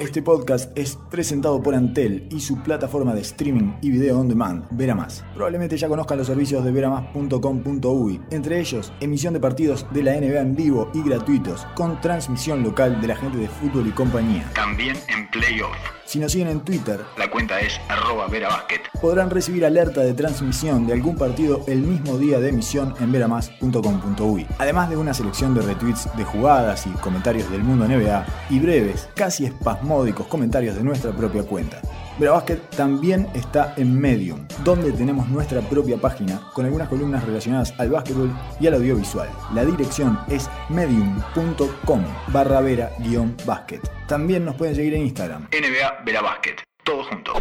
[0.00, 4.68] Este podcast es presentado por Antel y su plataforma de streaming y video on demand,
[4.70, 5.24] Veramás.
[5.34, 10.40] Probablemente ya conozcan los servicios de veramás.com.uy, entre ellos emisión de partidos de la NBA
[10.40, 14.48] en vivo y gratuitos, con transmisión local de la gente de fútbol y compañía.
[14.54, 15.74] También en playoff.
[16.14, 18.82] Si nos siguen en Twitter, La cuenta es arroba verabasket.
[19.00, 24.46] podrán recibir alerta de transmisión de algún partido el mismo día de emisión en veramás.com.uy.
[24.58, 29.08] Además de una selección de retweets de jugadas y comentarios del mundo NBA y breves,
[29.16, 31.82] casi espasmódicos comentarios de nuestra propia cuenta.
[32.16, 37.90] Verabasket también está en Medium, donde tenemos nuestra propia página con algunas columnas relacionadas al
[37.90, 39.28] básquetbol y al audiovisual.
[39.52, 43.80] La dirección es medium.com barra vera-basket.
[44.06, 45.48] También nos pueden seguir en Instagram.
[45.50, 46.62] NBA Verabasket.
[46.84, 47.32] Todo junto.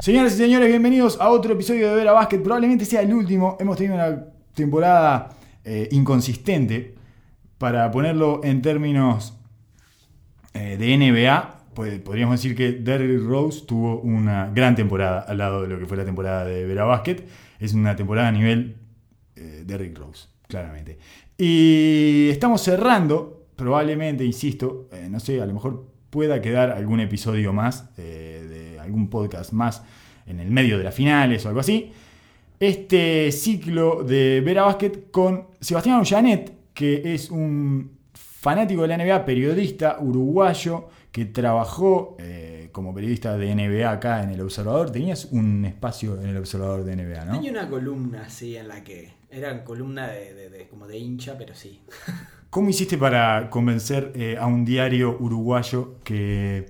[0.00, 2.38] Señoras y señores, bienvenidos a otro episodio de Vera Basket.
[2.38, 3.56] Probablemente sea el último.
[3.58, 5.30] Hemos tenido una temporada
[5.64, 6.94] eh, inconsistente.
[7.58, 9.36] Para ponerlo en términos
[10.54, 15.62] eh, de NBA, pues, podríamos decir que Derrick Rose tuvo una gran temporada al lado
[15.62, 17.24] de lo que fue la temporada de Vera Basket.
[17.58, 18.76] Es una temporada a nivel
[19.36, 20.98] eh, Derrick Rose, claramente.
[21.38, 27.52] Y estamos cerrando, probablemente, insisto, eh, no sé, a lo mejor pueda quedar algún episodio
[27.52, 29.82] más, eh, de algún podcast más
[30.26, 31.92] en el medio de las finales o algo así.
[32.58, 39.24] Este ciclo de Vera Basket con Sebastián Ullanet, que es un fanático de la NBA,
[39.24, 44.90] periodista uruguayo que trabajó eh, como periodista de NBA acá en El Observador.
[44.90, 47.32] Tenías un espacio en El Observador de NBA, ¿no?
[47.32, 51.36] Tenía una columna así en la que era columna de, de- de- como de hincha,
[51.38, 51.80] pero sí.
[52.50, 56.66] ¿Cómo hiciste para convencer eh, a un diario uruguayo que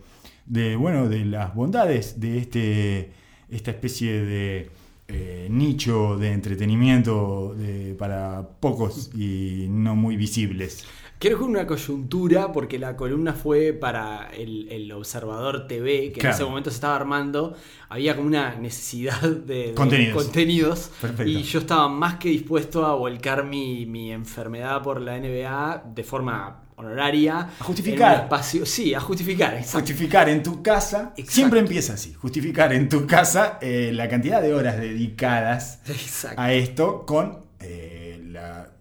[0.47, 3.13] de bueno de las bondades de este
[3.49, 4.71] esta especie de
[5.09, 10.85] eh, nicho de entretenimiento de- para pocos y no muy visibles?
[11.21, 16.29] Creo que una coyuntura, porque la columna fue para el, el Observador TV, que Claro.
[16.31, 17.55] en ese momento se estaba armando.
[17.91, 20.91] Había como una necesidad de, de Contenidos.
[21.27, 26.05] Y yo estaba más que dispuesto a volcar mi, mi enfermedad por la NBA de
[26.05, 27.51] forma honoraria.
[27.61, 28.13] A justificar.
[28.15, 29.81] En un espacio, sí, a justificar, exacto.
[29.81, 31.33] Justificar en tu casa, Exacto.
[31.33, 36.41] siempre empieza así, justificar en tu casa eh, la cantidad de horas dedicadas Exacto.
[36.41, 38.00] a esto con eh,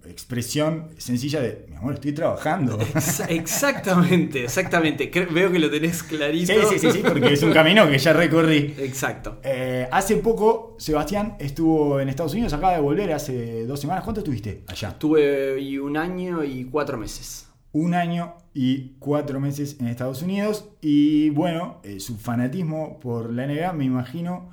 [0.10, 2.80] expresión sencilla de, mi amor, estoy trabajando.
[2.96, 5.12] Ex- Exactamente, exactamente.
[5.12, 6.54] Cre- Veo que lo tenés clarito.
[6.54, 8.74] Sí, sí, sí, sí, porque es un camino que ya recorrí.
[8.78, 9.40] Exacto.
[9.44, 14.04] Eh, hace poco, Sebastián estuvo en Estados Unidos, acaba de volver hace dos semanas.
[14.04, 14.98] ¿Cuánto estuviste allá?
[14.98, 17.48] Tuve y un año y cuatro meses.
[17.72, 20.66] Un año y cuatro meses en Estados Unidos.
[20.82, 24.50] Y bueno, eh, su fanatismo por la NBA, me imagino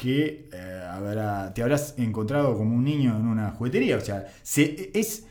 [0.00, 3.96] que eh, habrá- te habrás encontrado como un niño en una juguetería.
[3.96, 5.26] O sea, se, es,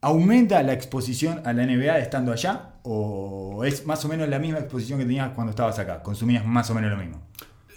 [0.00, 2.74] ¿aumenta la exposición a la NBA estando allá?
[2.84, 6.02] ¿O es más o menos la misma exposición que tenías cuando estabas acá?
[6.02, 7.20] ¿Consumías más o menos lo mismo?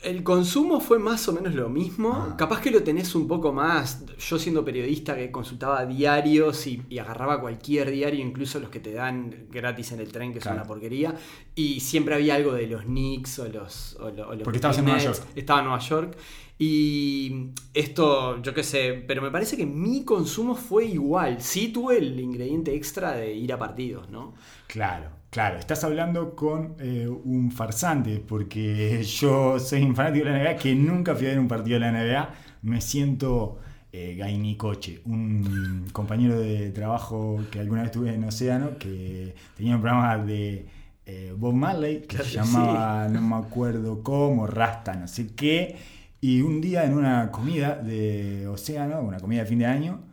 [0.03, 2.11] El consumo fue más o menos lo mismo.
[2.31, 2.35] Ah.
[2.37, 4.03] Capaz que lo tenés un poco más.
[4.17, 8.93] Yo siendo periodista que consultaba diarios y, y agarraba cualquier diario, incluso los que te
[8.93, 10.57] dan gratis en el tren, que Claro.
[10.57, 11.15] es una porquería.
[11.53, 13.95] Y siempre había algo de los Knicks o los.
[13.99, 14.85] O o los Porque estabas en.
[14.85, 15.21] Nueva York.
[15.35, 16.17] Estaba en Nueva York.
[16.57, 21.41] Y esto, yo qué sé, pero me parece que mi consumo fue igual.
[21.41, 24.35] Sí tuve el ingrediente extra de ir a partidos, ¿no?
[24.67, 25.57] Claro, claro.
[25.57, 30.75] Estás hablando con eh, un farsante, porque yo soy un fanático de la NBA que
[30.75, 32.29] nunca fui a ver un partido de la NBA.
[32.61, 33.57] Me siento
[33.91, 39.81] eh, Gainicoche, un compañero de trabajo que alguna vez tuve en Océano, que tenía un
[39.81, 40.67] programa de
[41.05, 45.75] eh, Bob Marley, que Claro se llamaba, no me acuerdo cómo, Rasta, no sé qué.
[46.21, 50.10] Y un día en una comida de Océano, una comida de fin de año,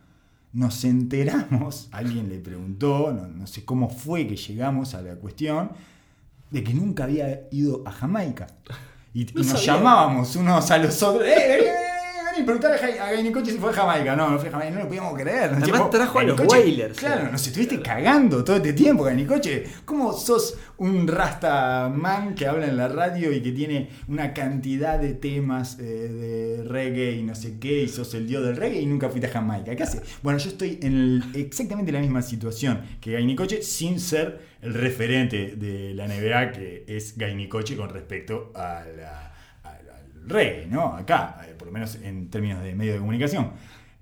[0.53, 5.71] nos enteramos, alguien le preguntó, no, no sé cómo fue que llegamos a la cuestión,
[6.51, 8.47] de que nunca había ido a Jamaica.
[9.13, 9.75] Y, y No nos sabía.
[9.75, 11.27] llamábamos unos a los otros.
[11.27, 11.61] ¡Eh,
[12.53, 12.79] vení, vení, vení!
[12.79, 14.15] Preguntar a, a Gainicoche si fue a Jamaica.
[14.15, 15.51] No, no fue a Jamaica, no lo podíamos creer.
[15.53, 16.97] Además trajo a los Gainicoche, Wailers.
[16.99, 19.65] Claro, nos estuviste cagando todo este tiempo, Gainicoche.
[19.85, 24.97] ¿Cómo sos un rasta man que habla en la radio y que tiene una cantidad
[24.99, 28.81] de temas eh, de reggae y no sé qué, y sos el dios del reggae
[28.81, 29.75] y nunca fuiste a Jamaica?
[29.75, 30.01] ¿Qué hace?
[30.21, 35.55] Bueno, yo estoy en el- exactamente la misma situación que Gainicoche sin ser el referente
[35.55, 39.28] de la NBA que es Gainicoche con respecto a la-
[40.27, 40.95] reggae, ¿no?
[40.95, 43.51] Acá, eh, por lo menos en términos de medio de comunicación.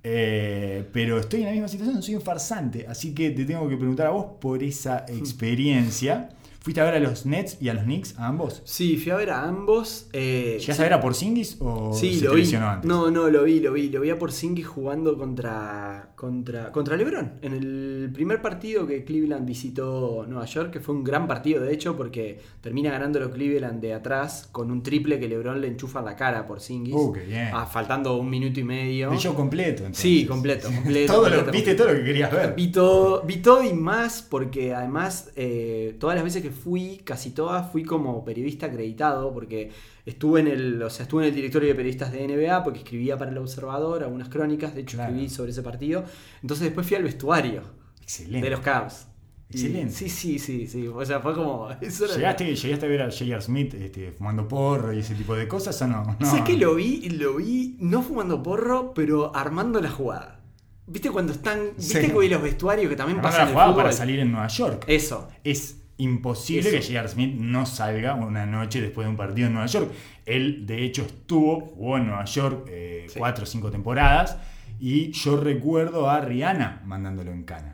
[0.04, 3.76] Eh, pero estoy en la misma situación, soy un farsante, así que te tengo que
[3.76, 6.30] preguntar a vos por esa experiencia.
[6.68, 8.62] ¿Fuiste a ver a los Nets y a los Knicks, a ambos?
[8.66, 10.10] Sí, fui a ver a ambos.
[10.12, 10.82] Eh, ¿Llegaste sí.
[10.82, 12.54] a ver a Porzingis o Sí, se lo vi.
[12.56, 12.86] antes?
[12.86, 13.90] No, no, lo vi, lo vi.
[13.90, 17.36] Lo vi a Porzingis jugando contra, contra, contra LeBron.
[17.42, 21.74] En el primer partido que Cleveland visitó Nueva York, que fue un gran partido, de
[21.74, 26.06] hecho, porque termina ganándolo Cleveland de atrás con un triple que LeBron le enchufa en
[26.06, 26.94] la cara a Porzingis.
[26.94, 27.48] Uh, qué bien.
[27.54, 29.10] Ah, faltando un minuto y medio.
[29.12, 30.02] De show completo, entonces.
[30.04, 31.84] Sí, completo, completo, Todo lo- completo, viste completo.
[31.86, 32.56] todo lo que querías ver.
[32.56, 37.32] Vi todo, vi todo y más porque además eh, todas las veces que fui, casi
[37.32, 39.72] todas, fui como periodista acreditado porque
[40.06, 43.18] estuve en el, o sea, estuve en el directorio de periodistas de NBA porque escribía
[43.18, 45.12] para el Observador algunas crónicas, de hecho Claro.
[45.14, 46.04] escribí sobre ese partido.
[46.42, 47.62] Entonces después fui al vestuario
[48.02, 48.46] Excelente.
[48.46, 49.08] de los Cavs.
[49.50, 49.94] Excelente.
[49.94, 50.88] sí, sí, sí, sí.
[50.88, 51.70] O sea, fue como.
[51.80, 53.42] ¿Llegaste, ¿Llegaste a ver a J.R.
[53.42, 56.18] Smith este, fumando porro y ese tipo de cosas o no?
[56.20, 56.26] no.
[56.28, 57.08] ¿Sabes que lo vi?
[57.12, 60.42] Lo vi no fumando porro, pero armando la jugada.
[60.86, 61.60] ¿Viste cuando están.
[61.78, 62.08] ¿Viste Sí.
[62.08, 64.84] que vi los vestuarios que también pasan la el para salir en Nueva York.
[64.88, 65.30] Eso.
[65.46, 67.08] Es imposible que J.R.
[67.10, 69.92] Smith no salga una noche después de un partido en Nueva York.
[70.26, 73.20] Él, de hecho, estuvo, jugó en Nueva York eh, Sí.
[73.20, 74.38] cuatro o cinco temporadas
[74.80, 77.74] y yo recuerdo a Rihanna mandándolo en cana.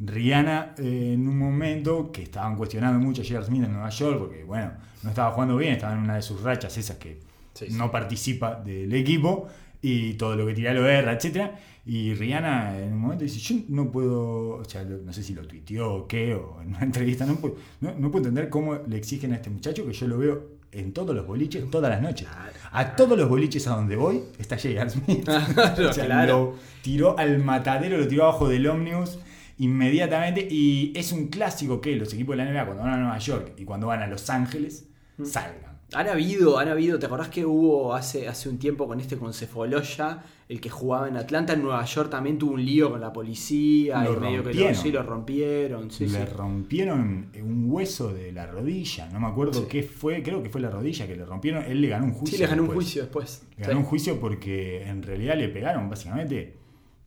[0.00, 3.44] Rihanna, eh, en un momento que estaban cuestionando mucho a J.R.
[3.44, 6.40] Smith en Nueva York, porque, bueno, no estaba jugando bien, estaba en una de sus
[6.42, 7.20] rachas esas que
[7.54, 7.74] Sí, sí.
[7.76, 9.48] no participa del equipo
[9.82, 11.50] y todo lo que tira lo erra, etc.
[11.86, 15.46] Y Rihanna en un momento dice, yo no puedo, o sea, no sé si lo
[15.46, 18.96] tuiteó o qué, o en una entrevista, no puedo, no, no puedo entender cómo le
[18.96, 22.28] exigen a este muchacho que yo lo veo en todos los boliches, todas las noches.
[22.28, 22.52] Claro.
[22.72, 24.90] A todos los boliches a donde voy está J.R.
[24.90, 25.24] Smith.
[25.24, 26.38] Claro, O sea, claro.
[26.54, 29.18] Lo tiró al matadero, lo tiró abajo del ómnibus
[29.56, 30.46] inmediatamente.
[30.50, 33.52] Y es un clásico que los equipos de la NBA cuando van a Nueva York
[33.56, 34.84] y cuando van a Los Ángeles
[35.18, 35.24] Mm.
[35.24, 35.77] salgan.
[35.94, 39.32] Han habido, han habido, ¿te acordás que hubo hace, hace un tiempo con este con
[39.32, 43.10] Cefoloya, el que jugaba en Atlanta, en Nueva York también tuvo un lío con la
[43.10, 44.74] policía Lo y medio que lo, rompieron.
[44.74, 46.32] sí lo rompieron, sí, le sí.
[46.36, 49.08] rompieron un hueso de la rodilla.
[49.10, 51.64] No me acuerdo qué fue, creo que fue la rodilla que le rompieron.
[51.64, 52.36] Él le ganó un juicio.
[52.36, 53.46] Sí, le ganó un juicio después.
[53.56, 56.57] Le ganó un juicio porque en realidad le pegaron básicamente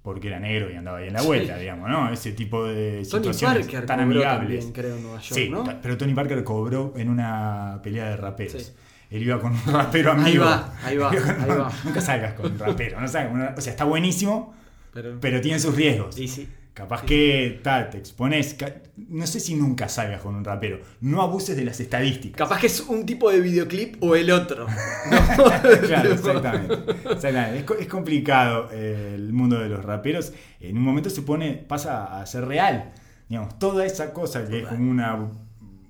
[0.02, 2.12] porque era negro y andaba ahí en la vuelta, digamos, ¿no?
[2.12, 4.66] Ese tipo de Tony situaciones Parker tan cobró amigables.
[4.66, 5.64] también, creo, en Nueva York, Sí, ¿no?
[5.82, 8.62] pero Tony Parker cobró en una pelea de raperos.
[8.64, 8.74] Sí.
[9.12, 10.46] Él iba con un rapero amigo.
[10.46, 11.10] Ahí va, ahí va,
[11.44, 11.72] ahí va.
[11.84, 13.00] Nunca salgas con un rapero.
[13.00, 14.56] No salgas o sea, está buenísimo,
[14.94, 16.18] Pero, pero tiene sus riesgos.
[16.18, 16.48] y sí.
[16.74, 18.56] Capaz Sí, que tal, te expones.
[18.96, 20.80] No sé si nunca salgas con un rapero.
[21.02, 22.38] No abuses de las estadísticas.
[22.38, 24.68] Capaz que es un tipo de videoclip o el otro.
[25.88, 26.74] Claro, exactamente.
[27.12, 27.74] Exactamente.
[27.74, 30.32] Es, es complicado eh, el mundo de los raperos.
[30.60, 32.92] En un momento se pone, pasa a ser real.
[33.28, 35.30] Digamos, toda esa cosa que es como una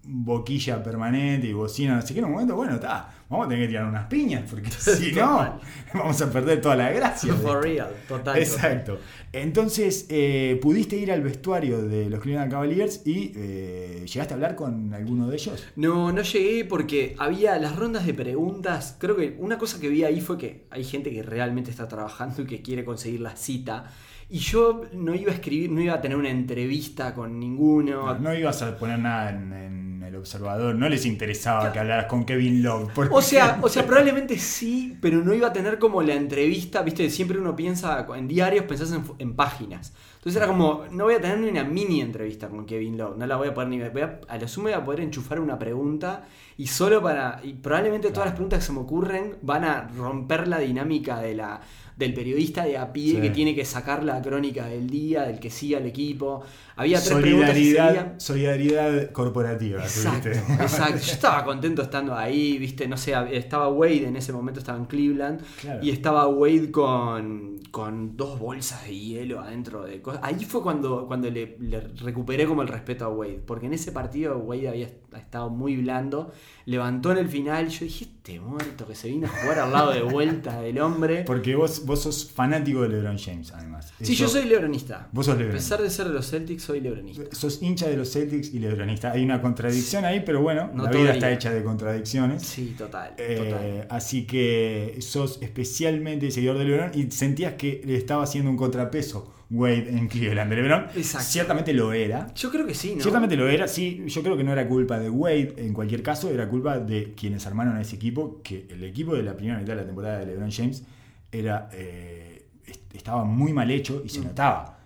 [0.04, 3.64] boquilla permanente y bocina, no sé qué, en un momento, bueno, está, vamos a tener
[3.64, 5.60] que tirar unas piñas, porque si no,
[5.94, 7.34] vamos a perder toda la gracia.
[7.34, 8.38] For real, total.
[8.38, 9.00] Exacto.
[9.32, 14.56] Entonces, eh, pudiste ir al vestuario de los Cleveland Cavaliers y eh, llegaste a hablar
[14.56, 15.66] con alguno de ellos.
[15.78, 18.98] No, no llegué porque había las rondas de preguntas.
[19.00, 22.42] Creo que una cosa que vi ahí fue que hay gente que realmente está trabajando
[22.42, 23.90] y que quiere conseguir la cita.
[24.32, 28.14] Y yo no iba a escribir, no iba a tener una entrevista con ninguno.
[28.14, 32.06] No, no ibas a poner nada en, en el observador, no les interesaba que hablaras
[32.06, 32.92] con Kevin Love.
[33.12, 37.10] O sea, o sea, probablemente sí, pero no iba a tener como la entrevista, viste,
[37.10, 39.94] siempre uno piensa en diarios, pensás en, en páginas.
[40.16, 43.26] Entonces era como, no voy a tener ni una mini entrevista con Kevin Love, no
[43.26, 45.58] la voy a poder ni voy a, a lo sumo voy a poder enchufar una
[45.58, 46.26] pregunta
[46.58, 50.48] y solo para, y probablemente todas las preguntas que se me ocurren van a romper
[50.48, 51.62] la dinámica de la
[51.98, 53.22] del periodista de a pie Sí.
[53.22, 56.42] que tiene que sacar la crónica del día, del que sigue al equipo.
[56.76, 58.20] Había tres preguntas que solidaridad, seguían.
[58.20, 59.82] solidaridad corporativa.
[59.84, 60.98] Exacto, exacto.
[61.06, 64.86] Yo estaba contento estando ahí, viste, no sé, estaba Wade en ese momento, estaba en
[64.86, 65.80] Cleveland, Claro.
[65.84, 70.22] y estaba Wade con, con dos bolsas de hielo adentro de cosas.
[70.24, 73.92] Ahí fue cuando, cuando le, le recuperé como el respeto a Wade, porque en ese
[73.92, 76.32] partido Wade había estado muy blando,
[76.66, 79.92] levantó en el final, yo dije, este muerto que se vino a jugar al lado
[79.92, 81.24] de vuelta del hombre.
[81.26, 83.92] Porque vos, vos sos fanático de LeBron James, además.
[84.00, 85.10] Sí, Eso- yo soy lebronista.
[85.12, 85.76] Vos sos A lebronista.
[85.78, 87.24] pesar de ser de los Celtics, soy lebronista.
[87.36, 89.12] Sos hincha de los Celtics y lebronista.
[89.12, 92.44] Hay una contradicción ahí, pero bueno, No la vida está hecha de contradicciones.
[92.44, 93.88] Sí, total, Eh, total.
[93.90, 99.34] así que sos especialmente seguidor de LeBron y sentías que le estaba haciendo un contrapeso
[99.52, 100.86] Wade en Cleveland de LeBron.
[100.96, 101.28] Exacto.
[101.28, 102.34] Ciertamente lo era.
[102.34, 103.02] Yo creo que sí, ¿no?
[103.02, 104.04] Ciertamente lo era, sí.
[104.08, 107.46] Yo creo que no era culpa de Wade, en cualquier caso, era culpa de quienes
[107.46, 110.26] armaron a ese equipo, que el equipo de la primera mitad de la temporada de
[110.28, 110.84] LeBron James
[111.32, 114.80] era eh, est- estaba muy mal hecho y se notaba.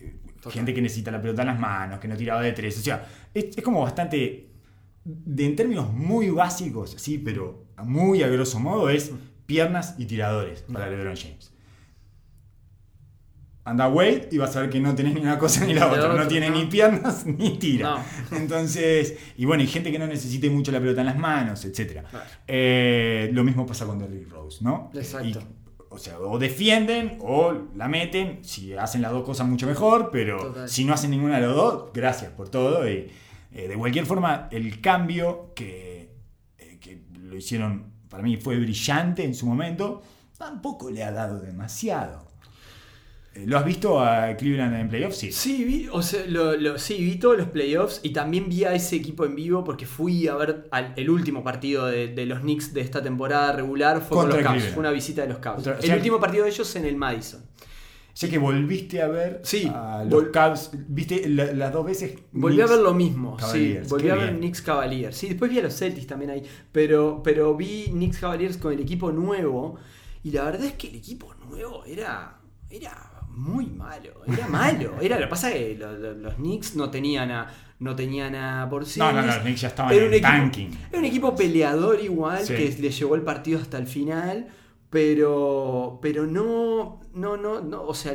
[0.00, 0.52] Eh, Total.
[0.52, 2.76] Gente que necesita la pelota en las manos, que no tiraba de tres.
[2.78, 4.48] O sea, es, es como bastante.
[5.04, 9.12] De, en términos muy básicos, sí, pero muy a grosso modo, es
[9.46, 11.51] piernas y tiradores para LeBron James.
[13.64, 16.14] Anda Wade y vas a ver que no tenés ni una cosa ni la otra.
[16.14, 16.56] No tiene no.
[16.56, 18.04] ni piernas ni tira.
[18.30, 18.36] No.
[18.36, 22.02] Entonces, y bueno, y gente que no necesite mucho la pelota en las manos, etc.
[22.10, 23.32] Claro.
[23.32, 24.90] lo mismo pasa con Derrick Rose, ¿no?
[24.94, 25.28] Exacto.
[25.28, 28.42] Y, o sea, o defienden o la meten.
[28.42, 30.10] Si hacen las dos cosas, mucho mejor.
[30.10, 30.68] Pero Total.
[30.68, 32.88] si no hacen ninguna de los dos, gracias por todo.
[32.88, 33.10] Y
[33.54, 36.14] eh, de cualquier forma, el cambio que,
[36.58, 40.02] eh, que lo hicieron, para mí fue brillante en su momento,
[40.38, 42.31] tampoco le ha dado demasiado.
[43.34, 45.16] Eh, ¿Lo has visto a Cleveland en playoffs?
[45.16, 45.32] Sí.
[45.32, 48.74] Sí, vi, o sea, lo, lo- sí, vi todos los playoffs y también vi a
[48.74, 52.40] ese equipo en vivo porque fui a ver al- el último partido de, de los
[52.40, 54.00] Knicks de esta temporada regular.
[54.02, 55.66] Fue con Contra los Cavs, fue una visita de los Cavs.
[55.66, 57.40] O el sea- último partido de ellos en el Madison.
[58.14, 60.70] Sé que volviste a ver Sí, a los Cavs.
[60.74, 62.14] ¿Viste la- las dos veces?
[62.32, 63.84] Volví a ver lo mismo, Cavaliers.
[63.86, 63.90] sí.
[63.90, 64.36] Volví a ver bien.
[64.40, 65.16] Knicks Cavaliers.
[65.16, 66.42] Sí, después vi a los Celtics también ahí.
[66.70, 69.76] Pero, pero vi Knicks Cavaliers con el equipo nuevo.
[70.22, 72.38] Y la verdad es que el equipo nuevo era.
[72.68, 74.10] Era muy malo.
[74.26, 74.92] Era malo.
[75.00, 77.48] Era, lo que pasa es que lo- lo- los, Knicks no tenían a.
[77.80, 79.00] No tenían a por sí.
[79.00, 80.70] No, no, no, los Knicks ya estaban en equipo- tanking.
[80.90, 82.54] Era un equipo peleador igual Sí.
[82.54, 84.46] que le llevó el partido hasta el final.
[84.90, 85.98] Pero.
[86.00, 87.00] Pero no.
[87.14, 87.82] No, no, no.
[87.82, 88.14] O sea.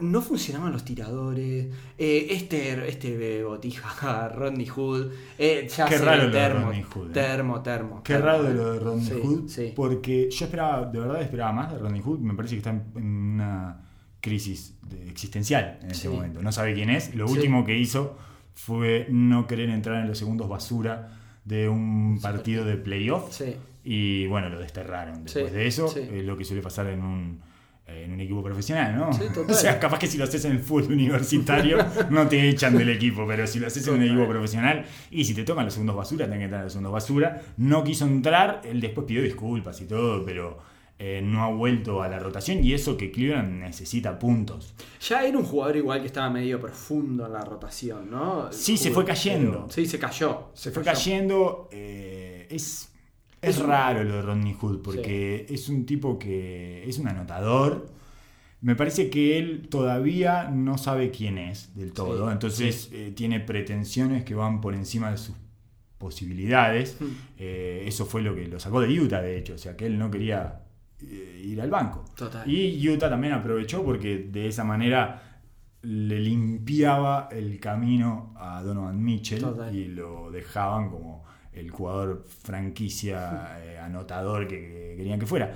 [0.00, 1.66] no funcionaban los tiradores.
[1.98, 5.12] eh, este, este botija, Rodney Hood.
[5.38, 7.12] eh, ya Qué raro lo de termo, Rodney Hood, eh.
[7.12, 8.02] Termo, termo.
[8.02, 9.48] Qué termo, raro lo de Rodney Sí, Hood.
[9.48, 9.72] sí.
[9.76, 12.18] Porque yo esperaba, de verdad esperaba más de Rodney Hood.
[12.20, 13.04] Me parece que está en
[13.34, 13.83] una
[14.24, 14.74] crisis
[15.08, 16.08] existencial en Sí.
[16.08, 16.40] momento.
[16.42, 17.14] No sabe quién es.
[17.14, 17.34] Lo Sí.
[17.34, 18.16] último que hizo
[18.54, 21.10] fue no querer entrar en los segundos basura
[21.44, 23.30] de un partido de playoff.
[23.32, 23.56] Sí.
[23.84, 25.94] Y bueno, lo desterraron después de eso.
[25.96, 27.40] Es lo que suele pasar en un,
[27.86, 29.12] en un equipo profesional, ¿no?
[29.12, 29.44] Sí, total.
[29.50, 31.76] o sea, capaz que si lo haces en el fútbol universitario
[32.10, 35.34] no te echan del equipo, pero si lo haces en un equipo profesional y si
[35.34, 37.42] te tocan los segundos basura, tenés que entrar en los segundos basura.
[37.58, 40.58] No quiso entrar, él después pidió disculpas y todo, pero
[40.98, 44.74] eh, no ha vuelto a la rotación y eso que Cleveland necesita puntos.
[45.08, 48.52] Ya era un jugador igual que estaba medio profundo en la rotación, ¿no?
[48.52, 49.50] Sí, se fue cayendo.
[49.52, 50.50] pero- sí, se cayó.
[50.54, 50.96] Se fue cayó.
[50.96, 51.68] cayendo.
[51.72, 52.92] eh, es,
[53.42, 57.08] es Es un- raro lo de Rodney Hood porque es un tipo que es un
[57.08, 57.86] anotador.
[58.60, 62.26] Me parece que él todavía no sabe quién es del todo.
[62.28, 65.34] Sí, entonces eh, tiene pretensiones que van por encima de sus
[65.98, 66.96] posibilidades.
[67.00, 67.04] Mm.
[67.38, 69.54] Eh, eso fue lo que lo sacó de Utah, de hecho.
[69.54, 70.60] O sea, que él no quería
[71.44, 72.04] ir al banco.
[72.16, 72.48] Total.
[72.50, 75.40] Y Utah también aprovechó porque de esa manera
[75.82, 79.74] le limpiaba el camino a Donovan Mitchell Total.
[79.74, 85.54] y lo dejaban como el jugador franquicia eh, anotador que, que querían que fuera.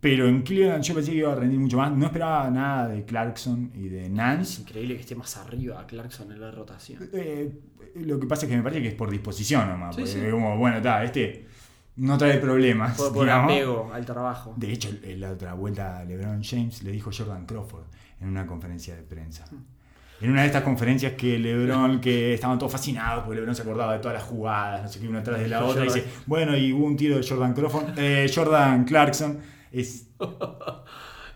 [0.00, 1.90] Pero en Cleveland yo pensé que iba a rendir mucho más.
[1.92, 4.62] No esperaba nada de Clarkson y de Es Nance.
[4.62, 7.08] increíble que esté más arriba Clarkson en la rotación.
[7.12, 7.50] Eh,
[7.96, 9.96] lo que pasa es que me parece que es por disposición nomás.
[9.96, 11.46] Sí, es como, bueno, está, este
[11.96, 12.96] no trae problemas.
[12.96, 14.54] Por, por apego al trabajo.
[14.56, 17.84] De hecho, en la otra vuelta LeBron James le dijo Jordan Crawford
[18.20, 19.44] en una conferencia de prensa.
[20.20, 23.94] En una de estas conferencias que LeBron, que estaban todos fascinados porque LeBron se acordaba
[23.94, 26.56] de todas las jugadas, no sé qué, una tras de la otra, y dice, bueno,
[26.56, 29.38] y hubo un tiro de Jordan Crawford, eh, Jordan Clarkson,
[29.72, 30.06] es...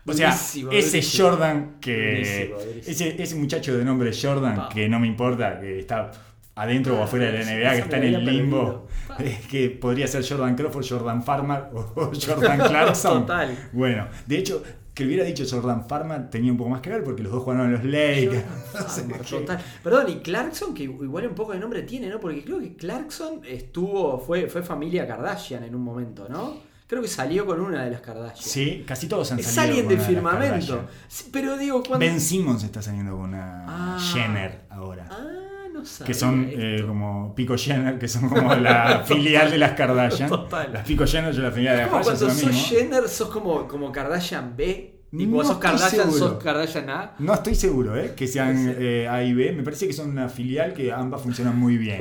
[0.09, 1.27] O sea, Buenísimo, ese buenísimo.
[1.29, 2.53] Jordan que...
[2.55, 2.81] Buenísimo.
[2.89, 4.69] Ese, ese muchacho de nombre Jordan, Pa.
[4.69, 6.11] que no me importa, que está
[6.57, 8.87] adentro o afuera de la NBA, que está en el limbo,
[9.19, 13.21] es que podría ser Jordan Crawford, Jordan Farmer o Jordan Clarkson.
[13.21, 13.69] Total.
[13.71, 17.21] Bueno, de hecho, que hubiera dicho Jordan Farmer tenía un poco más que ver porque
[17.21, 18.43] los dos jugaron en los Lakers.
[18.95, 19.59] Farmer, total.
[19.83, 22.19] Perdón, y Clarkson, que igual un poco de nombre tiene, ¿no?
[22.19, 26.55] Porque creo que Clarkson estuvo, fue, fue familia Kardashian en un momento, ¿no?
[26.87, 28.49] Creo que salió con una de las Kardashian.
[28.49, 29.83] Sí, casi todos han salido.
[29.83, 30.81] con del una de las firmamento.
[31.07, 31.99] Sí, pero digo, cuando.
[32.05, 33.99] Ben Simmons está saliendo con una Ah.
[33.99, 35.07] Jenner ahora.
[35.11, 35.27] Ah,
[35.77, 40.29] no que son eh, como Pico Jenner, que son como la filial de las Kardashian.
[40.29, 40.73] Total.
[40.73, 42.63] Las Pico Jenner la filial de las Kardashian cuando sos mismo.
[42.67, 44.93] Jenner, sos como, como Kardashian B.
[45.09, 46.17] Y No sos Kardashian, seguro.
[46.33, 47.15] sos Kardashian A.
[47.19, 48.13] No estoy seguro, ¿eh?
[48.15, 49.53] Que sean eh, A y B.
[49.53, 51.97] Me parece que son una filial que ambas funcionan muy bien.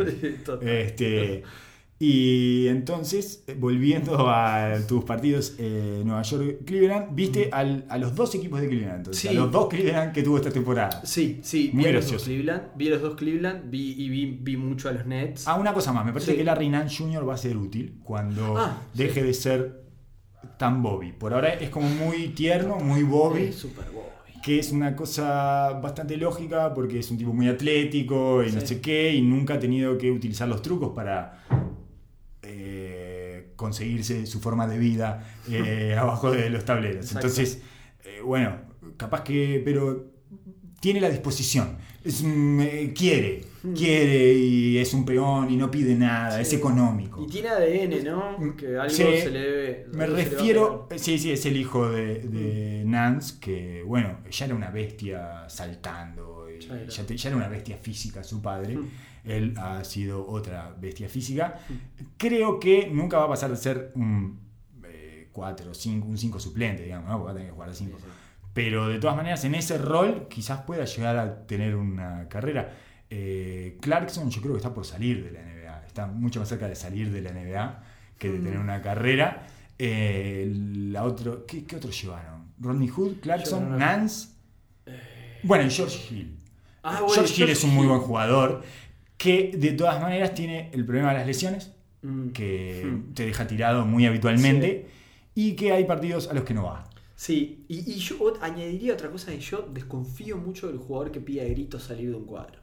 [0.63, 1.45] Este,
[1.99, 8.35] y entonces, eh, volviendo a tus partidos eh, Nueva York-Cleveland, viste al- a los dos
[8.35, 8.97] equipos de Cleveland.
[8.99, 9.29] Entonces, Sí.
[9.29, 11.01] A los dos Cleveland que tuvo esta temporada.
[11.05, 12.17] Sí, sí, Muy vi a los gracioso.
[12.17, 15.49] dos Cleveland, vi a los dos Cleveland, vi, y vi, vi mucho a los Nets.
[15.49, 16.05] Ah, una cosa más.
[16.05, 16.37] Me parece Sí.
[16.37, 17.27] que Larry Nance Jr.
[17.27, 19.83] va a ser útil cuando Ah, deje de ser
[20.59, 21.13] tan Bobby.
[21.13, 23.53] Por ahora es como muy tierno, muy Bobby.
[23.53, 24.05] Super Bowl.
[24.43, 28.81] que es una cosa bastante lógica porque es un tipo muy atlético y no sé
[28.81, 31.43] qué, y nunca ha tenido que utilizar los trucos para
[32.47, 37.07] eh, conseguirse su forma de vida eh, abajo de los tableros.
[37.07, 37.27] Exacto.
[37.29, 37.63] Entonces,
[38.05, 38.57] eh, bueno,
[38.97, 40.13] capaz que, pero
[40.81, 41.77] tiene la disposición.
[42.05, 43.73] Es eh, quiere, Hmm.
[43.75, 47.21] quiere y es un peón y no pide nada, es económico.
[47.21, 48.55] Y tiene ADN, ¿no?
[48.57, 49.87] Que algo Sí, se le debe.
[49.93, 54.71] Me refiero, sí, sí, es el hijo de, de Nance, que bueno, ya era una
[54.71, 56.87] bestia saltando, y Ya era.
[56.89, 58.89] ya, te- ya era una bestia física su padre, Mm.
[59.27, 61.59] Él ha sido otra bestia física.
[62.17, 64.39] Creo que nunca va a pasar de ser un
[65.33, 67.19] 4 5, un 5 suplente, digamos, ¿no?
[67.19, 67.99] porque va a tener que jugar a 5.
[67.99, 68.11] Sí, sí.
[68.55, 72.75] Pero de todas maneras, en ese rol quizás pueda llegar a tener una carrera.
[73.11, 75.85] Eh, Clarkson yo creo que está por salir de la NBA.
[75.87, 77.83] Está mucho más cerca de salir de la NBA
[78.19, 78.45] que de Mm.
[78.45, 79.47] tener una carrera.
[79.79, 82.47] Eh, la otro, ¿qué, qué otros llevaron?
[82.59, 84.29] Rodney Hood, Clarkson, Nance.
[85.43, 86.37] Bueno, y George Hill.
[86.83, 88.63] Ah, bueno, George Hill George es un muy buen jugador
[89.17, 92.29] que de todas maneras tiene el problema de las lesiones Mm.
[92.31, 93.15] que Hmm.
[93.15, 94.87] te deja tirado muy habitualmente
[95.35, 96.85] y que hay partidos a los que no va.
[97.17, 101.41] Sí, y, y yo añadiría otra cosa que yo desconfío mucho del jugador que pide
[101.41, 102.61] a gritos salir de un cuadro.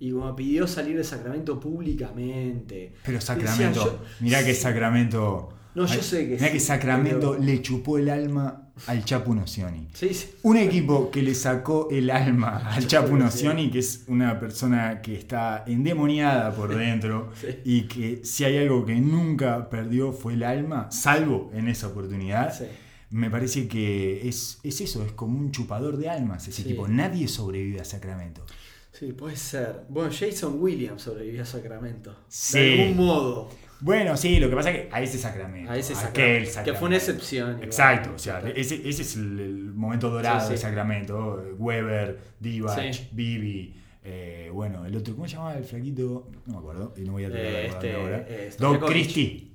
[0.00, 2.94] Y como pidió salir de Sacramento públicamente.
[3.04, 4.54] Pero decía Sacramento, yo- mirá que.
[4.54, 5.50] Sacramento.
[5.74, 9.34] No, yo sé que mirá sí, que Sacramento pero- le chupó el alma al Chapu
[9.34, 9.88] Nocioni.
[9.94, 10.30] Sí, sí.
[10.42, 15.14] Un equipo que le sacó el alma al Chapu Nocioni, que es una persona que
[15.14, 17.48] está endemoniada por dentro Sí.
[17.64, 22.52] y que si hay algo que nunca perdió fue el alma, salvo en esa oportunidad.
[23.10, 26.88] Me parece que es, es eso, es como un chupador de almas ese equipo.
[26.88, 28.44] Nadie sobrevive a Sacramento.
[28.90, 29.82] Sí, puede ser.
[29.88, 32.16] Bueno, Jason Williams sobrevivió a Sacramento.
[32.52, 33.50] De algún modo.
[33.80, 35.70] Bueno, sí, lo que pasa es que a ese Sacramento.
[35.70, 37.64] A ese aquel Sacramento, que fue una excepción, igual.
[37.64, 40.52] Exacto, o sea, ese, ese es el, el momento dorado Sí, sí.
[40.52, 41.44] de Sacramento.
[41.58, 43.08] Weber, Divac, Sí.
[43.12, 43.74] Bibi.
[44.04, 46.30] eh, bueno, el otro, ¿cómo se llamaba el flaquito?
[46.46, 48.26] No me acuerdo, y no voy a tratar de este, ahora.
[48.28, 48.90] eh, Stojakovic.
[48.92, 49.48] Christie.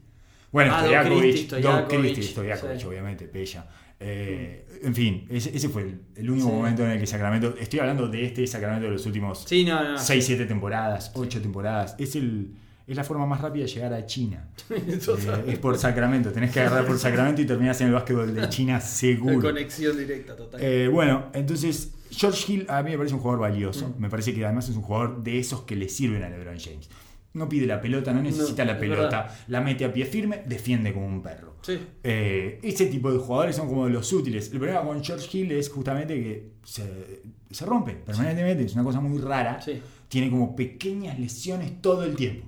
[0.52, 2.86] Bueno, Ah, Stojakovic, Christie, Stojakovic, sí.
[2.88, 3.68] obviamente, Pella.
[4.00, 6.54] Eh, En fin, ese, ese fue el, el único Sí.
[6.54, 7.54] momento en el que Sacramento.
[7.60, 9.98] Estoy hablando de este Sacramento de los últimos Sí, no, no.
[9.98, 11.96] 6, 7 temporadas, 8 temporadas.
[12.00, 12.54] Es, el,
[12.90, 14.50] es la forma más rápida de llegar a China.
[14.70, 16.32] Eh, es por Sacramento.
[16.32, 19.42] Tenés que agarrar por Sacramento y terminás en el básquetbol de China seguro.
[19.42, 20.62] Conexión directa, total.
[20.64, 23.90] Eh, bueno, entonces George Hill a mí me parece un jugador valioso.
[23.90, 24.02] Mm.
[24.02, 26.90] Me parece que además es un jugador de esos que le sirven a LeBron James.
[27.34, 29.02] No pide la pelota, no necesita No, la pelota.
[29.04, 29.36] verdad.
[29.50, 31.56] La mete a pie firme, defiende como un perro.
[31.62, 31.78] sí.
[32.04, 34.52] Eh, ese tipo de jugadores son como los útiles.
[34.52, 38.64] El problema con George Hill es justamente que se, se rompe permanentemente.
[38.64, 39.62] Es una cosa muy rara.
[39.62, 39.80] Sí.
[40.08, 42.48] Tiene como pequeñas lesiones todo el tiempo.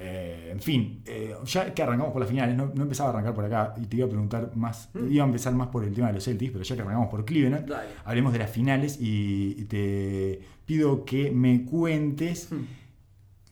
[0.00, 3.34] Eh, en fin, eh, ya que arrancamos por las finales, no, no empezaba a arrancar
[3.34, 5.10] por acá y te iba a preguntar más, Mm.
[5.10, 7.24] iba a empezar más por el tema de los Celtics, pero ya que arrancamos por
[7.24, 7.88] Cleveland, Dale.
[8.04, 12.64] hablemos de las finales y te pido que me cuentes Hmm.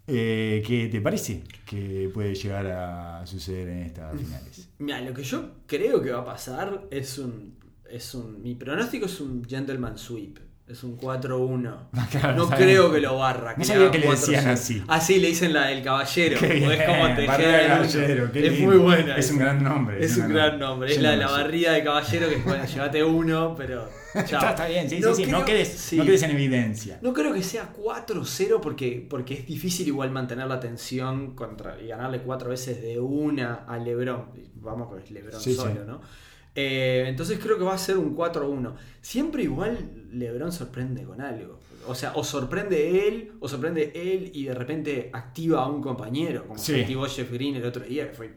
[0.07, 4.18] eh, qué te parece que puede llegar a suceder en estas Mm.
[4.18, 4.68] finales.
[4.79, 7.57] Mira, lo que yo creo que va a pasar es un.
[7.90, 10.38] Es un mi pronóstico es un gentleman sweep.
[10.68, 11.76] Es un 4-1.
[12.11, 13.55] Claro, No sabía- creo que lo barra.
[13.57, 14.11] No sabía que le 4-0.
[14.11, 14.83] decían así.
[14.88, 16.38] Ah, sí, le dicen la del caballero.
[16.40, 19.16] Qué es como te caballero, qué Es muy buena.
[19.16, 20.05] Es un gran nombre.
[20.05, 20.92] Es un gran nombre.
[20.92, 23.88] Es la de la barrida de caballero que bueno, llévate uno, pero.
[24.14, 24.22] chao.
[24.24, 25.26] Está, está bien, sí, sí, sí.
[25.26, 25.96] No, quedes, sí.
[25.98, 26.98] no quedes en evidencia.
[27.02, 31.88] No creo que sea 4-0 porque, porque es difícil igual mantener la tensión contra, y
[31.88, 34.31] ganarle cuatro veces de una a Lebron.
[34.55, 35.79] Vamos con Lebron Sí, solo, sí.
[35.87, 36.00] ¿no?
[36.57, 38.75] Eh, entonces creo que va a ser un 4-1.
[39.03, 41.61] Siempre igual Lebron sorprende con algo.
[41.87, 46.45] O sea, o sorprende él, o sorprende él y de repente activa a un compañero,
[46.47, 46.73] como Sí.
[46.73, 48.33] que activó Jeff Green el otro día, que fue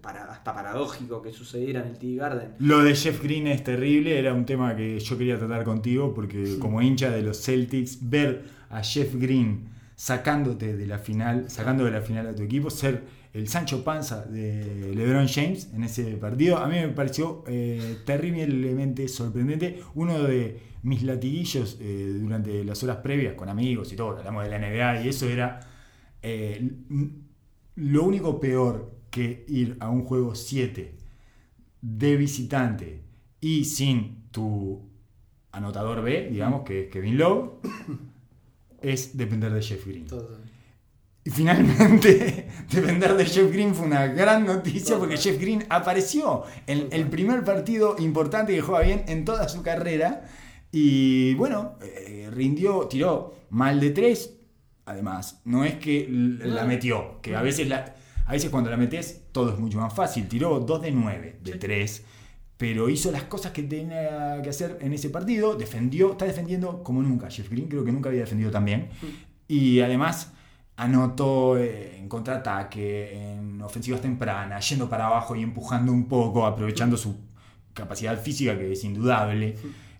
[0.00, 2.54] para- hasta paradójico que sucediera en el Tea Garden.
[2.58, 6.58] Lo de Jeff Green es terrible, era un tema que yo quería tratar contigo porque
[6.58, 11.90] como hincha de los Celtics, ver a Jeff Green sacándote de la final, sacando de
[11.90, 16.58] la final a tu equipo, ser el Sancho Panza de LeBron James en ese partido,
[16.58, 19.82] a mí me pareció eh, terriblemente sorprendente.
[19.94, 24.50] Uno de mis latiguillos eh, durante las horas previas con amigos y todo, hablamos de
[24.50, 25.60] la NBA y eso era
[26.22, 26.70] eh,
[27.76, 30.94] lo único peor que ir a un juego 7
[31.80, 33.02] de visitante
[33.40, 34.88] y sin tu
[35.52, 37.50] anotador B, digamos, que es Kevin Love,
[38.82, 40.06] es depender de Jeff Green.
[41.24, 46.88] Y finalmente, depender de Jeff Green fue una gran noticia porque Jeff Green apareció en
[46.90, 50.24] el primer partido importante que juega bien en toda su carrera.
[50.70, 54.34] Y bueno, eh, rindió, tiró mal de tres.
[54.84, 59.24] Además, no es que la metió, que a veces, la, a veces cuando la metes
[59.32, 60.26] todo es mucho más fácil.
[60.28, 62.04] Tiró 2 de 9 de 3,
[62.56, 65.56] pero hizo las cosas que tenía que hacer en ese partido.
[65.56, 67.28] Defendió, está defendiendo como nunca.
[67.30, 68.88] Jeff Green creo que nunca había defendido tan bien.
[69.46, 70.32] Y además
[70.78, 76.96] anotó eh, en contraataque, en ofensivas tempranas, yendo para abajo y empujando un poco, aprovechando
[76.96, 77.16] su
[77.74, 79.56] capacidad física que es indudable.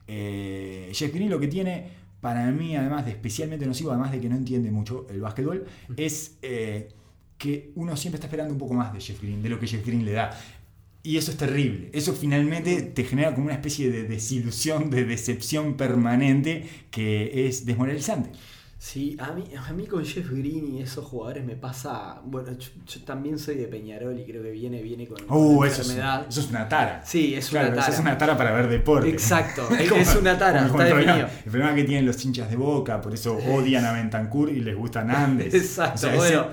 [0.06, 1.88] Eh, Jeff Green lo que tiene
[2.20, 6.38] para mí, además de especialmente nocivo, además de que no entiende mucho el básquetbol, es
[6.42, 6.88] eh,
[7.36, 9.84] que uno siempre está esperando un poco más de Jeff Green, de lo que Jeff
[9.84, 10.30] Green le da.
[11.02, 11.90] Y eso es terrible.
[11.92, 18.30] Eso finalmente te genera como una especie de desilusión, de decepción permanente que es desmoralizante.
[18.80, 22.20] Sí, a mí, a mí con Jeff Green y esos jugadores me pasa.
[22.24, 25.82] Bueno, yo, yo también soy de Peñarol y creo que viene, viene con, Uh, eso
[25.82, 26.26] es, enfermedad.
[26.28, 27.02] eso es una tara.
[27.04, 27.94] Sí, es Claro, una eso tara.
[27.94, 29.08] es una tara para ver deporte.
[29.08, 31.28] Exacto, es, Como- es una tara, está el, problema, definido.
[31.44, 34.76] el problema que tienen los hinchas de boca, por eso odian a Bentancur y les
[34.76, 35.52] gusta Nández.
[35.54, 36.46] Exacto, O sea, ese- bueno.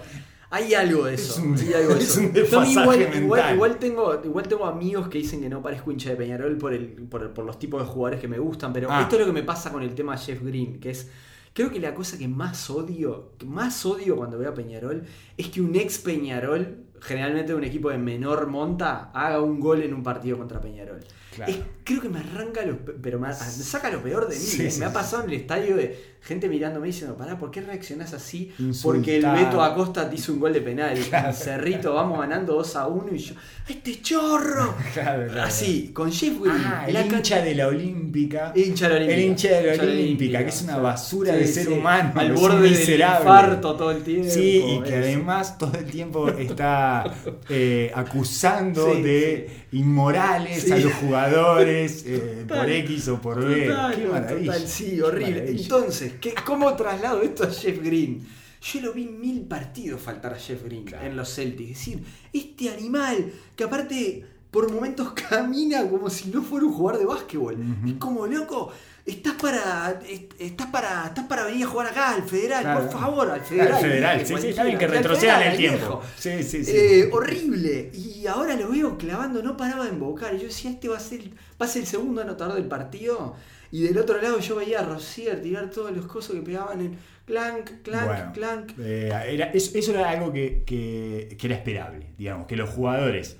[0.49, 1.33] Hay algo de eso.
[1.33, 2.19] Es un- hay algo de es eso.
[2.21, 3.21] un No, igual, mental.
[3.23, 6.73] igual, igual tengo, igual tengo amigos que dicen que no parezco hincha de Peñarol por,
[6.73, 9.01] el, por, por los tipos de jugadores que me gustan, pero Ah.
[9.01, 11.07] esto es lo que me pasa con el tema Jeff Green, que es.
[11.55, 15.05] Creo que la cosa que más odio, que más odio cuando veo a Peñarol,
[15.37, 19.93] es que un ex Peñarol, generalmente un equipo de menor monta, haga un gol en
[19.93, 20.99] un partido contra Peñarol.
[21.35, 21.51] Claro.
[21.51, 24.41] Es- creo que me arranca lo, pe- pero me, saca lo peor de mí.
[24.41, 24.71] Sí, eh.
[24.71, 24.93] sí, me ha sí.
[24.95, 28.51] pasado en el estadio de gente mirándome diciendo, pará, ¿por qué reaccionás así?
[28.57, 28.81] Insultar.
[28.95, 30.97] Porque el Beto Acosta te hizo un gol de penal.
[30.97, 31.31] Claro.
[31.33, 33.35] Cerrito, vamos ganando 2 a 1 y yo,
[33.67, 34.73] ¡este chorro!
[34.93, 35.41] Claro.
[35.43, 36.57] Así, con Jeff Green.
[36.65, 38.51] Ah, el la hincha can- de la Olímpica.
[38.55, 39.13] Hincha de la Olímpica.
[39.15, 42.69] El hincha de la Hincha Olímpica, que es una basura de ser humano, Al borde
[42.69, 44.29] del infarto todo el tiempo.
[44.31, 44.97] Sí, y que eso.
[44.97, 47.03] además todo el tiempo está
[47.49, 50.71] eh, acusando Sí, de inmorales Sí.
[50.71, 53.67] a los jugadores eh, por X o por B.
[53.67, 54.53] Total, Qué maravilla.
[54.53, 55.31] total, sí, horrible.
[55.31, 55.61] maravilla.
[55.61, 58.25] Entonces, ¿qué, ¿cómo traslado esto a Jeff Green?
[58.61, 61.05] Yo lo vi mil partidos faltar a Jeff Green Claro.
[61.05, 61.71] en los Celtics.
[61.71, 66.99] Es decir, este animal que aparte por momentos camina como si no fuera un jugador
[67.01, 67.57] de básquetbol.
[67.85, 68.71] Es como, loco,
[69.05, 72.81] estás para, est- estás para, estás para venir a jugar acá al federal, Claro.
[72.89, 73.73] por favor, al federal.
[73.73, 76.01] Al federal, sí, sí, está bien que retrocedan el tiempo.
[76.17, 76.71] Sí, sí, sí.
[76.75, 77.91] Eh, horrible.
[77.93, 80.33] Y ahora lo veo clavando, no paraba de embocar.
[80.35, 81.21] Y yo decía, este va a ser,
[81.61, 83.35] va a ser el segundo anotador del partido.
[83.71, 86.97] Y del otro lado yo veía a Rosier tirar todos los cosos que pegaban en
[87.25, 88.71] clank, clank, Bueno, clank.
[88.79, 93.37] eh, era- eso, eso era algo que, que- que era esperable, digamos, que los jugadores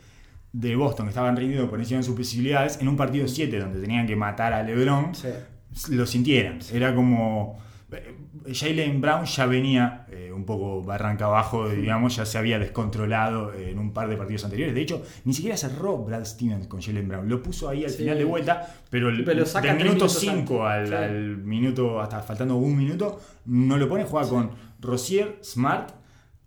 [0.52, 3.80] de Boston que estaban rindiendo por encima de sus posibilidades en un partido 7 donde
[3.80, 5.12] tenían que matar a LeBron,
[5.90, 6.60] lo sintieran.
[6.74, 7.60] Era como.
[7.92, 8.16] eh,
[8.54, 13.72] Jalen Brown ya venía eh, un poco barranca abajo, digamos, ya se había descontrolado eh,
[13.72, 14.76] en un par de partidos anteriores.
[14.76, 17.28] De hecho, ni siquiera cerró Brad Stevens con Jalen Brown.
[17.30, 18.00] Lo puso ahí al Sí.
[18.00, 20.90] final de vuelta, pero, el, Pero del minuto minutos 5 al, antes.
[20.90, 20.96] Sí.
[20.96, 24.04] al minuto, hasta faltando un minuto, no lo pone.
[24.04, 25.90] Juega con Rosier, Smart,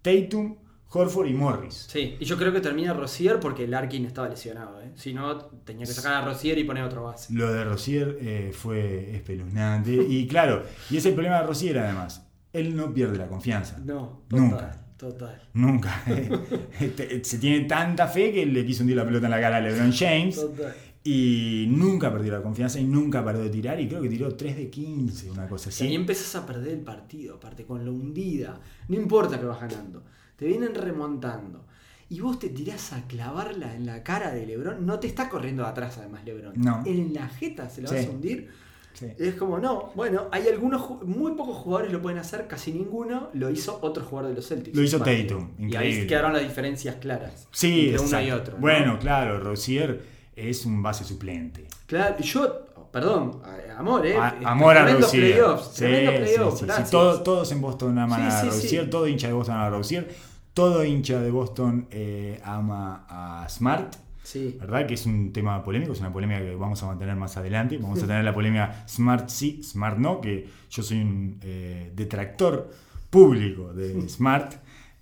[0.03, 0.55] Tatum,
[0.91, 1.87] Horford y Morris.
[1.91, 4.81] Sí, y yo creo que termina Rosier porque Larkin estaba lesionado.
[4.81, 4.93] ¿eh?
[4.95, 7.33] Si no, tenía que sacar a Rosier y poner otro base.
[7.35, 9.93] Lo de Rosier eh, fue espeluznante.
[9.93, 12.25] Y claro, y es el problema de Rosier además.
[12.53, 13.79] Él no pierde la confianza.
[13.85, 14.85] No, total, Nunca.
[14.97, 15.43] total.
[15.53, 16.03] Nunca.
[16.81, 19.61] Este, Se tiene tanta fe que le quiso hundir la pelota en la cara a
[19.61, 20.37] LeBron James.
[20.37, 20.75] Total.
[21.05, 23.79] Y nunca perdió la confianza y nunca paró de tirar.
[23.81, 25.95] Y creo que tiró 3 de 15, una cosa Y ahí así.
[25.95, 28.59] empezás a perder el partido, aparte con lo hundida.
[28.89, 30.03] No importa que vas ganando.
[30.39, 31.65] Te vienen remontando.
[32.11, 34.87] Y vos te tirás a clavarla en la cara de Lebron.
[34.87, 36.55] No te está corriendo de atrás, además, Lebron.
[36.57, 36.83] No.
[36.87, 37.95] En la jeta se la Sí.
[37.97, 38.49] vas a hundir.
[38.95, 39.07] Sí.
[39.19, 43.29] Es como, no, bueno, hay algunos, muy pocos jugadores lo pueden hacer, casi ninguno.
[43.35, 44.77] Lo hizo otro jugador de los Celtics.
[44.77, 44.99] Lo hizo.
[44.99, 46.01] Tatum, Y increíble.
[46.01, 47.47] ahí quedaron las diferencias claras.
[47.53, 48.37] Sí, entre uno y exacto.
[48.43, 48.55] otro.
[48.55, 48.61] ¿no?
[48.61, 50.03] Bueno, claro, Rosier
[50.35, 51.67] es un base suplente.
[51.87, 53.41] Claro, y yo, perdón,
[53.77, 54.17] amor, ¿eh?
[54.17, 55.33] A- amor a Rosier.
[55.35, 56.65] playoffs, Sí, playoffs, sí, sí.
[56.67, 56.91] gracias.
[56.91, 60.09] Todo- todos en Boston aman a Rosier, todo hincha de Boston a Rosier,
[60.59, 63.95] todo hincha de Boston eh, ama a Smart.
[64.25, 64.57] Sí.
[64.59, 64.89] ¿Verdad?
[64.89, 67.79] Que es un tema polémico, es una polémica que vamos a mantener más adelante.
[67.79, 72.73] Vamos a tener la polémica Smart sí, Smart no, que yo soy un eh, detractor
[73.09, 74.55] público de Smart.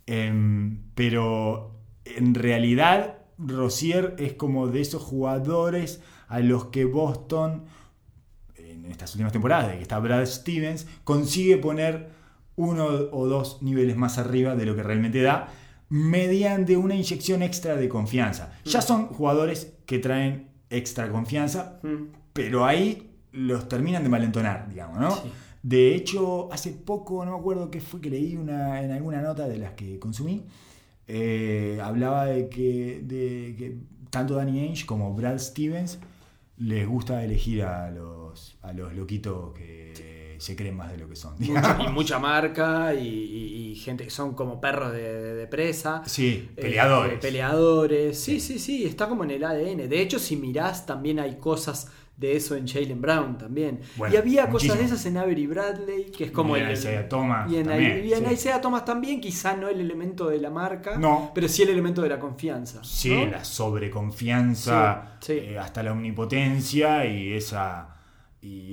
[0.05, 1.71] Em, pero
[2.05, 7.65] en realidad, Rosier es como de esos jugadores a los que Boston,
[8.57, 12.11] en estas últimas temporadas, de que está Brad Stevens, consigue poner
[12.57, 15.49] uno o dos niveles más arriba de lo que realmente da
[15.89, 18.53] mediante una inyección extra de confianza.
[18.65, 22.09] Ya son jugadores que traen extra confianza, Mm.
[22.33, 25.11] pero ahí los terminan de malentonar, digamos, ¿no?
[25.13, 25.31] Sí.
[25.63, 29.47] De hecho, hace poco, no me acuerdo qué fue que leí una, en alguna nota
[29.49, 30.45] de las que consumí,
[31.09, 33.77] eh, hablaba de que, de que
[34.11, 35.99] tanto Danny Ainge como Brad Stevens
[36.57, 39.93] les gusta elegir a los, a los loquitos que
[40.41, 41.35] se creen más de lo que son.
[41.39, 45.47] Mucha, y mucha marca y, y- y gente que son como perros de, de- de
[45.47, 46.03] presa.
[46.07, 47.19] Sí, Eh, peleadores.
[47.21, 48.19] peleadores.
[48.19, 49.89] Sí, sí, sí, está como en el ADN.
[49.89, 53.81] De hecho, si mirás, también hay cosas de eso en Jalen Brown también.
[53.97, 54.73] Bueno, y había muchísimo.
[54.75, 56.73] cosas de esas en Avery Bradley, que es como Y en el.
[56.73, 58.33] Isaiah Thomas Y en, también, y en sí.
[58.33, 61.31] Isaiah Thomas también, quizá no el elemento de la marca, No.
[61.35, 62.83] pero sí el elemento de la confianza.
[62.83, 63.27] Sí, ¿no?
[63.33, 63.45] la
[64.17, 65.39] sobreconfianza Sí, sí.
[65.47, 67.89] eh, hasta la omnipotencia y esa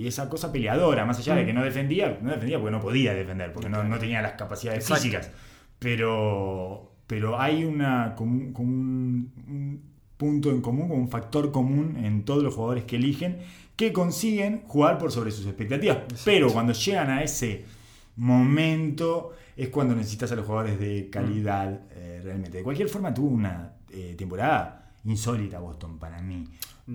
[0.03, 3.13] y esa cosa peleadora, más allá de que no defendía, no defendía porque no podía
[3.13, 5.01] defender, porque no, no tenía las capacidades Exacto.
[5.03, 5.31] físicas.
[5.79, 9.81] Pero, pero hay una, como, un- como un, un
[10.17, 13.39] punto en común, como un factor común en todos los jugadores que eligen,
[13.75, 15.97] que consiguen jugar por sobre sus expectativas.
[16.23, 17.65] Pero cuando llegan a ese
[18.15, 22.57] momento es cuando necesitas a los jugadores de calidad eh, realmente.
[22.57, 26.45] De cualquier forma, tuvo una eh, temporada insólita Boston para mí.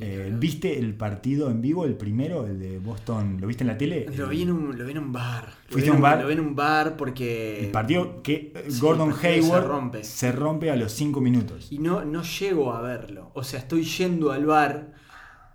[0.01, 3.39] Eh, ¿Viste el partido en vivo, el primero, el de Boston?
[3.41, 4.07] ¿Lo viste en la tele?
[4.15, 5.49] Lo vi en un, lo vi en un bar.
[5.69, 6.21] ¿Fuiste a un bar?
[6.21, 7.65] Lo vi en un bar porque.
[7.65, 10.05] El partido que eh, Sí, Gordon partido se Hayward rompe.
[10.05, 11.69] se rompe a los 5 minutos.
[11.73, 13.31] Y no, no llego a verlo.
[13.35, 14.93] O sea, estoy yendo al bar.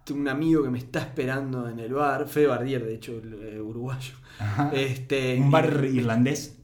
[0.04, 2.28] Tengo un amigo que me está esperando en el bar.
[2.28, 4.16] Fede Bardier, de hecho, el, eh, uruguayo.
[4.40, 4.72] Ajá.
[4.74, 6.63] Este, ¿Un bar irlandés?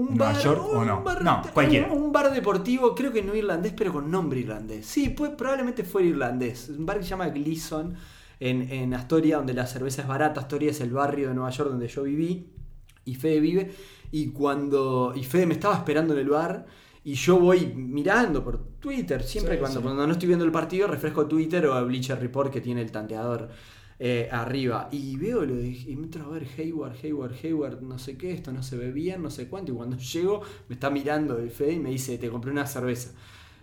[0.00, 1.02] Un ¿Nueva bar, York o no?
[1.02, 1.42] bar- No.
[1.90, 4.86] Un, un bar deportivo, creo que no irlandés, pero con nombre irlandés.
[4.86, 6.68] Sí, pues, probablemente fuera irlandés.
[6.70, 7.94] Un bar que se llama Gleason
[8.38, 10.40] en, en Astoria, donde la cerveza es barata.
[10.40, 12.46] Astoria es el barrio de Nueva York donde yo viví
[13.04, 13.72] y Fede vive.
[14.12, 15.12] Y cuando.
[15.14, 16.66] Y Fede me estaba esperando en el bar.
[17.02, 19.22] Y yo voy mirando por Twitter.
[19.22, 19.84] Siempre Sí, cuando, sí.
[19.84, 23.48] cuando no estoy viendo el partido, refresco Twitter o Bleacher Report que tiene el tanteador
[24.02, 24.88] eh, arriba.
[24.90, 28.32] Y veo lo de, y me entro a ver Hayward, Hayward, Hayward, no sé qué,
[28.32, 29.72] esto no se ve bien, no sé cuánto.
[29.72, 33.10] Y cuando llego, me está mirando el Fede y me dice, te compré una cerveza.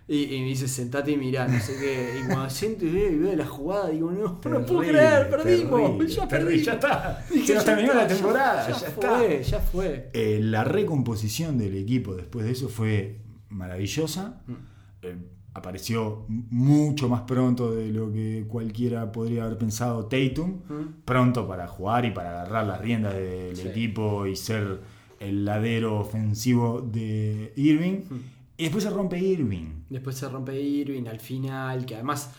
[0.08, 2.20] Y, y me dice, sentate y mirá, no sé qué.
[2.22, 5.82] Y cuando siento y veo, y veo la jugada, digo, no, no puedo creer, perdimos,
[5.82, 7.26] terrible, ya terrible, ya está.
[7.32, 9.42] Dije, Se nos ya terminó está, la temporada, ya, ya fue, está.
[9.42, 10.10] ya fue.
[10.14, 14.44] Eh, la recomposición del equipo después de eso fue maravillosa.
[14.46, 14.54] Mm.
[15.02, 15.18] Eh,
[15.58, 20.52] apareció mucho más pronto de lo que cualquiera podría haber pensado Tatum.
[20.70, 21.04] Mm.
[21.06, 23.68] Pronto para jugar y para agarrar las riendas del Sí.
[23.68, 24.80] equipo y ser
[25.20, 28.02] el ladero ofensivo de Irving.
[28.10, 28.16] Mm.
[28.60, 29.84] Y después se rompe Irving.
[29.90, 32.32] Después se rompe Irving al final, que además.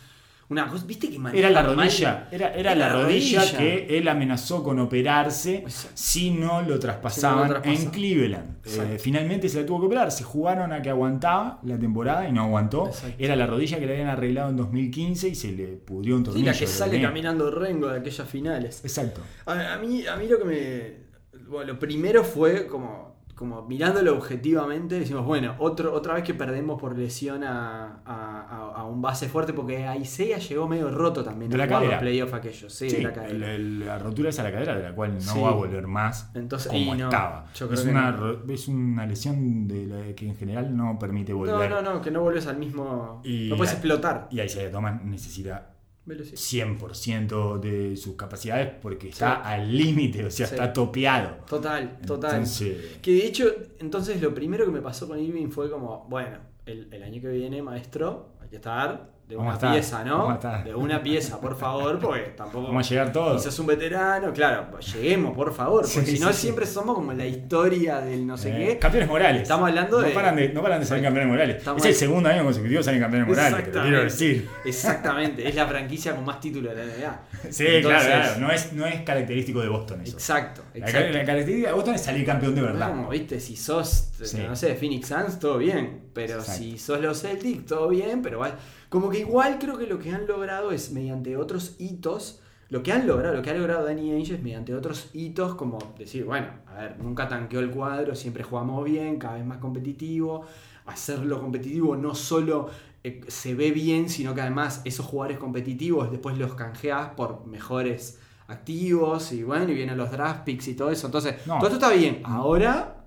[0.51, 4.63] Una cosa, viste que Era la mal- rodilla, era, era la rodilla, que él amenazó
[4.65, 5.91] con operarse Exacto.
[5.95, 7.79] si no lo traspasaban traspasaban.
[7.85, 8.57] en Cleveland.
[8.65, 12.33] Eh, finalmente se la tuvo que operar, se jugaron a que aguantaba la temporada y
[12.33, 12.87] no aguantó.
[12.87, 13.17] Exacto.
[13.19, 16.25] Era la rodilla que le habían arreglado en 2015 y se le pudrió un Sí,
[16.31, 16.51] tornillo.
[16.53, 17.09] la que sale tenía.
[17.09, 18.81] caminando Rengo de aquellas finales.
[18.85, 19.21] Exacto.
[19.45, 21.09] A, a mí, a mí lo que me.
[21.47, 23.18] Bueno, lo primero fue como.
[23.39, 29.01] Como mirándolo objetivamente, decimos, bueno, otro, otra vez que perdemos por lesión a, a- un
[29.01, 32.01] base fuerte, porque Isaiah llegó medio roto también De la cadera.
[32.01, 33.33] playoffs aquellos, sí, Sí, de la cadera.
[33.33, 35.41] el- el- la rotura es a la cadera de la cual no Sí.
[35.41, 37.45] va a volver más Entonces- como no, estaba.
[37.55, 38.53] Es una, no.
[38.53, 41.71] es una lesión de la que en general no permite No, volver.
[41.71, 43.21] no, no, que no vuelves al mismo.
[43.25, 44.27] Y no puedes explotar.
[44.33, 45.75] Y se Thomas necesita
[46.09, 46.37] Velocidad.
[46.37, 50.55] 100% de sus capacidades porque está al límite, o sea, Sí.
[50.55, 51.45] está topeado.
[51.47, 52.31] Total, total.
[52.33, 53.45] Entonces, Que de hecho,
[53.79, 57.29] entonces lo primero que me pasó con Irving fue como, bueno, el, el año que
[57.29, 60.39] viene, maestro, hay que estar de una estar, pieza, ¿no?
[60.65, 62.69] De una pieza, por favor, porque tampoco.
[62.69, 63.43] vamos a llegar todos.
[63.43, 67.13] Quizás un veterano, claro, lleguemos, por favor, porque Sí, si no sí, siempre somos como
[67.13, 68.79] la historia del no sé Eh, qué.
[68.79, 69.43] Campeones morales.
[69.43, 71.57] Estamos hablando no de- Paran de no paran de salir campeones morales.
[71.59, 74.49] Estamos es el segundo año consecutivo salen campeones morales, te lo quiero decir.
[74.65, 77.21] Exactamente, es la franquicia con más títulos de la NBA.
[77.51, 78.41] Sí, Entonces, claro, claro.
[78.41, 80.17] No es, no es característico de Boston eso.
[80.17, 81.01] Exacto, exacto.
[81.13, 82.89] la característica de Boston es salir campeón de verdad.
[82.89, 84.11] Como viste, si sos,
[84.49, 86.09] no sé, Phoenix Suns, todo bien.
[86.15, 86.53] Pero Exacto.
[86.63, 88.23] si sos los Celtics, todo bien.
[88.23, 88.57] Pero va-
[88.89, 92.41] como que igual creo que lo que han logrado es mediante otros hitos.
[92.71, 95.79] Lo que han logrado, lo que ha logrado Danny Ainge es mediante otros hitos, como
[95.99, 100.45] decir, bueno, a ver, nunca tanqueó el cuadro, siempre jugamos bien, cada vez más competitivo.
[100.85, 102.69] Hacerlo competitivo no solo
[103.05, 108.19] eh, se ve bien, sino que además esos jugadores competitivos después los canjeas por mejores
[108.49, 111.07] activos y bueno, y vienen los draft picks y todo eso.
[111.07, 111.59] Entonces, No.
[111.59, 112.21] todo esto está bien.
[112.25, 112.98] Ahora,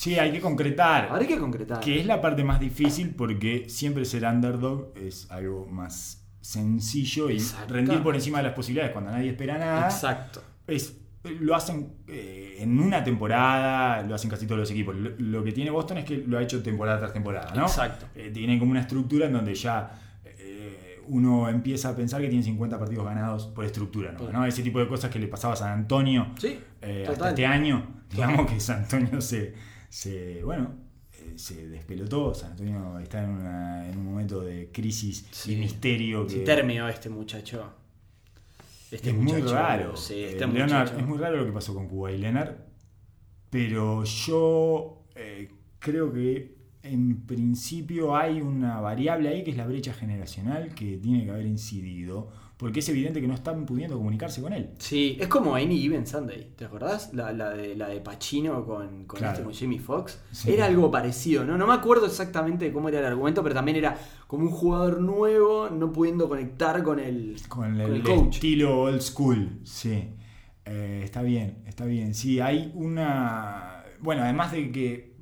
[0.00, 1.08] Sí, hay que concretar.
[1.10, 1.80] ahora hay que concretar.
[1.80, 7.38] Que es la parte más difícil porque siempre ser underdog es algo más sencillo y
[7.68, 9.84] rendir por encima de las posibilidades cuando nadie espera nada.
[9.84, 10.42] Exacto.
[10.66, 10.96] Es,
[11.40, 14.96] lo hacen eh, en una temporada, lo hacen casi todos los equipos.
[14.96, 17.66] Lo, lo que tiene Boston es que lo ha hecho temporada tras temporada, ¿no?
[17.66, 18.06] Exacto.
[18.14, 22.42] Eh, tiene como una estructura en donde ya eh, uno empieza a pensar que tiene
[22.42, 24.20] 50 partidos ganados por estructura, ¿no?
[24.20, 24.32] Sí.
[24.32, 24.46] ¿no?
[24.46, 26.58] Ese tipo de cosas que le pasaba a San Antonio Sí,
[27.06, 28.00] hasta este año.
[28.10, 29.54] Digamos que San Antonio se,
[29.90, 30.72] se bueno,
[31.12, 32.32] eh, se despelotó.
[32.34, 35.52] San Antonio está en, una- en un momento de crisis Sí.
[35.52, 37.74] y misterio que Sí, terminó este muchacho.
[38.90, 39.96] Este es muy muchacho, raro.
[39.96, 40.98] Sí, Eh, este Leonard, muchacho.
[41.00, 42.54] es muy raro lo que pasó con Cuba y Leonard.
[43.50, 49.92] Pero yo eh, creo que en principio hay una variable ahí que es la brecha
[49.92, 54.52] generacional que tiene que haber incidido, porque es evidente que no están pudiendo comunicarse con
[54.52, 54.68] él.
[54.76, 57.14] Sí, es como Any Given Sunday, ¿te acordás?
[57.14, 59.32] La, la de, la de Pacino con, con, Claro.
[59.32, 60.20] este, con Jamie Foxx.
[60.30, 60.52] Sí.
[60.52, 61.56] Era algo parecido, ¿no?
[61.56, 63.96] No me acuerdo exactamente cómo era el argumento, pero también era
[64.26, 68.34] como un jugador nuevo no pudiendo conectar con el, Con el, con el coach.
[68.34, 70.10] estilo old school, sí.
[70.66, 72.12] Eh, está bien, está bien.
[72.14, 73.84] Sí, hay una...
[74.00, 75.16] Bueno, además de que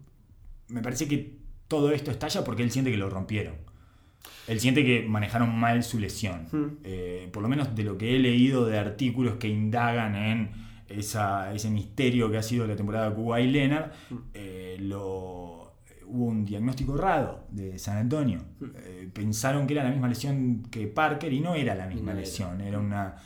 [0.66, 3.67] me parece que todo esto estalla porque él siente que lo rompieron.
[4.48, 6.46] Él siente que manejaron mal su lesión.
[6.50, 6.78] Hmm.
[6.84, 10.50] Eh, por lo menos de lo que he leído de artículos que indagan en
[10.88, 14.16] esa, ese misterio que ha sido la temporada de Kuwait Leonard, Hmm.
[14.34, 15.74] eh, lo,
[16.06, 18.40] hubo un diagnóstico errado de San Antonio.
[18.76, 22.20] Eh, pensaron que era la misma lesión que Parker y no era la misma No
[22.20, 23.16] lesión, era una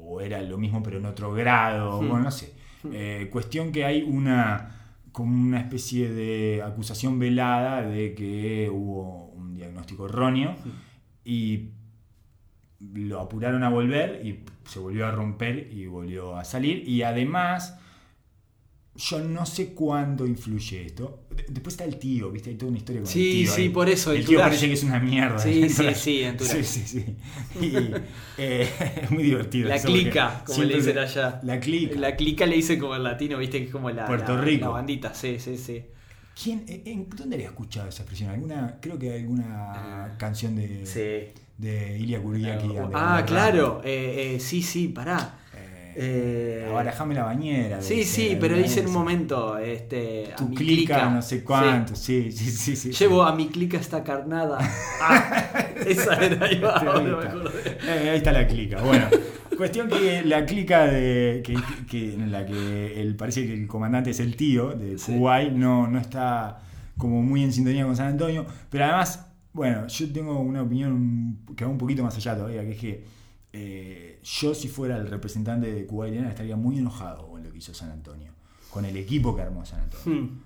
[0.00, 2.08] o era lo mismo pero en otro grado, Hmm.
[2.08, 2.52] bueno, no sé.
[2.92, 4.74] Eh, cuestión que hay una
[5.12, 10.54] como una especie de acusación velada de que hubo un diagnóstico erróneo
[11.24, 11.70] y
[12.94, 17.76] lo apuraron a volver y se volvió a romper y volvió a salir y además
[18.94, 21.26] yo no sé cuándo influye esto.
[21.30, 22.50] De- Después está el tío, ¿viste?
[22.50, 23.54] Hay toda una historia con Sí, el tío.
[23.54, 23.68] sí, ahí.
[23.68, 25.38] por eso, el El tío parece que es una mierda.
[25.38, 26.64] Sí, El sí, sí, en Turash.
[26.64, 27.04] Sí, sí,
[27.60, 27.64] sí.
[27.64, 27.76] Y,
[28.38, 28.68] eh,
[29.02, 29.68] es muy divertido.
[29.68, 31.40] La eso, clica, como le dicen allá.
[31.44, 31.96] La clica.
[31.98, 34.64] La clica le dice como el latino, viste, que es como la, Puerto la- Rico.
[34.64, 35.80] la bandita, sí, sí, sí.
[36.40, 38.30] ¿Quién, en- en- ¿Dónde había escuchado esa expresión?
[38.30, 41.32] ¿Alguna, creo que alguna canción de, Sí.
[41.56, 42.68] de Ilia Kuriaki.
[42.94, 45.34] Ah, claro, eh, eh, sí, sí, pará.
[46.00, 47.82] Eh, Abarajame la bañera.
[47.82, 51.96] Sí, sí, pero dice en un momento, este, a Tu mi clica, no sé cuánto.
[51.96, 52.76] Sí, sí, sí.
[52.76, 52.92] sí, sí.
[52.92, 54.58] Llevo a mi clica esta carnada.
[55.00, 57.78] Ah, esa era, va, Ahí acordé.
[57.82, 58.80] Eh, ahí está la clica.
[58.82, 59.08] Bueno,
[59.58, 61.42] cuestión que la clica de.
[61.44, 61.54] Que,
[61.90, 65.12] que- en la que el, parece que el comandante es el tío de Sí.
[65.16, 66.62] Kuwait, no, no está
[66.96, 68.46] como muy en sintonía con San Antonio.
[68.70, 72.72] Pero además, bueno, yo tengo una opinión que va un poquito más allá todavía, que
[72.72, 73.04] es que
[73.52, 77.72] eh, yo, si fuera el representante de Kuwait estaría muy enojado con lo que hizo
[77.74, 78.32] San Antonio,
[78.70, 80.20] con el equipo que armó San Antonio.
[80.22, 80.40] Hmm,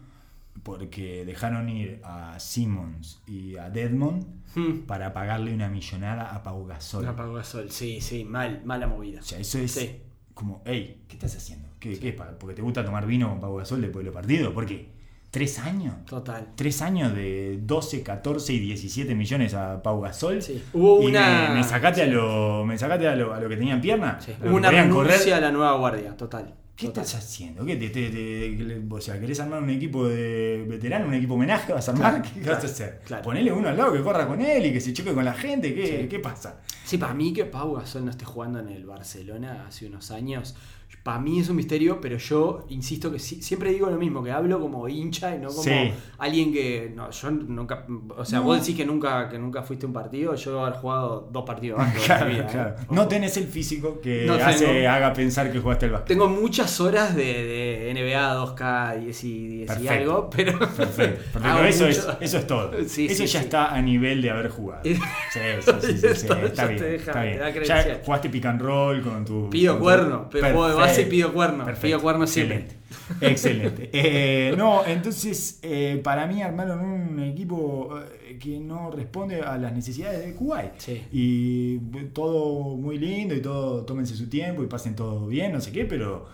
[0.62, 4.86] Porque dejaron ir a Simmons y a Deadmond hmm.
[4.86, 7.02] para pagarle una millonada a Pau Gasol.
[7.02, 9.20] Una Pau Gasol, sí, sí, mal, mala movida.
[9.20, 10.00] O sea, eso es Sí.
[10.34, 11.68] como, hey, ¿qué estás haciendo?
[11.80, 12.14] ¿Qué, qué es?
[12.38, 14.52] ¿Porque te gusta tomar vino con Pau Gasol después del partido?
[14.54, 14.88] ¿Por qué?
[15.32, 16.04] ¿Tres años?
[16.04, 16.48] Total.
[16.54, 20.42] ¿Tres años de 12, 14 y 17 millones a Pau Gasol?
[20.42, 20.62] Sí.
[20.74, 22.10] Hubo y una- me, me sacaste, a, sí.
[22.10, 24.20] lo, me sacaste a, lo, a lo que tenían pierna.
[24.20, 24.32] Sí.
[24.32, 26.54] a Hubo una renuncia a la nueva guardia, total.
[26.82, 27.04] ¿Qué total.
[27.04, 27.64] estás haciendo?
[27.64, 31.72] ¿Qué te, te- te- o sea, ¿querés armar un equipo de veteranos, un equipo homenaje?
[31.72, 32.12] ¿Vas a armar?
[32.20, 33.00] Claro, ¿Qué claro, vas a hacer?
[33.04, 33.22] claro.
[33.22, 35.74] Ponele uno al lado que corra con él y que se choque con la gente.
[35.74, 36.08] ¿Qué, Sí.
[36.08, 36.60] ¿qué pasa?
[36.84, 40.54] Sí, para mí que Pau Gasol no esté jugando en el Barcelona hace unos años,
[41.02, 44.30] para mí es un misterio, pero yo insisto que sí- siempre digo lo mismo, que
[44.30, 45.92] hablo como hincha y no como Sí.
[46.18, 46.92] alguien que.
[46.94, 47.84] No, yo nunca.
[48.16, 48.44] O sea, No.
[48.44, 51.44] vos decís que nunca, que nunca fuiste a un partido, yo debo haber jugado dos
[51.44, 52.70] partidos de básquet en Claro, vida, claro.
[52.78, 52.84] ¿eh?
[52.90, 54.88] No tenés el físico que No hace, tengo.
[54.88, 56.08] haga pensar que jugaste el básquet.
[56.08, 60.58] Tengo muchas horas de, de NBA 2K 10 y 10 y algo, pero.
[60.58, 61.64] Perfecto, perfecto.
[61.64, 62.70] Eso, es, eso es todo.
[62.86, 63.44] Sí, eso sí, ya sí.
[63.46, 64.82] está a nivel de haber jugado.
[64.84, 66.78] Sí, sí, sí, sí, sí, Esto está ya bien.
[66.78, 69.48] te deja- está te da Ya jugaste pick and roll con tu.
[69.50, 71.64] Pido con tu- cuerno, pero juego de y Perfecto, pido cuerno.
[71.64, 72.56] perfecto, Pido cuerno siempre.
[72.56, 72.76] Excelente.
[73.20, 73.90] Excelente.
[73.92, 79.72] Eh, no, entonces, eh, para mí armaron un equipo eh, que no responde a las
[79.72, 80.72] necesidades de Kuwait.
[80.78, 81.02] Sí.
[81.12, 81.78] Y
[82.12, 85.84] todo muy lindo y todo, tómense su tiempo y pasen todo bien, no sé qué,
[85.84, 86.26] pero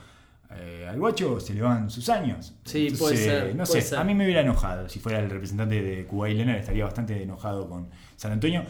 [0.51, 2.55] eh, al guacho se le van sus años.
[2.65, 3.99] Sí, puede ser, No puede sé, ser.
[3.99, 4.89] a mí me hubiera enojado.
[4.89, 8.65] Si fuera el representante de Kuwait Leonard, estaría bastante enojado con San Antonio.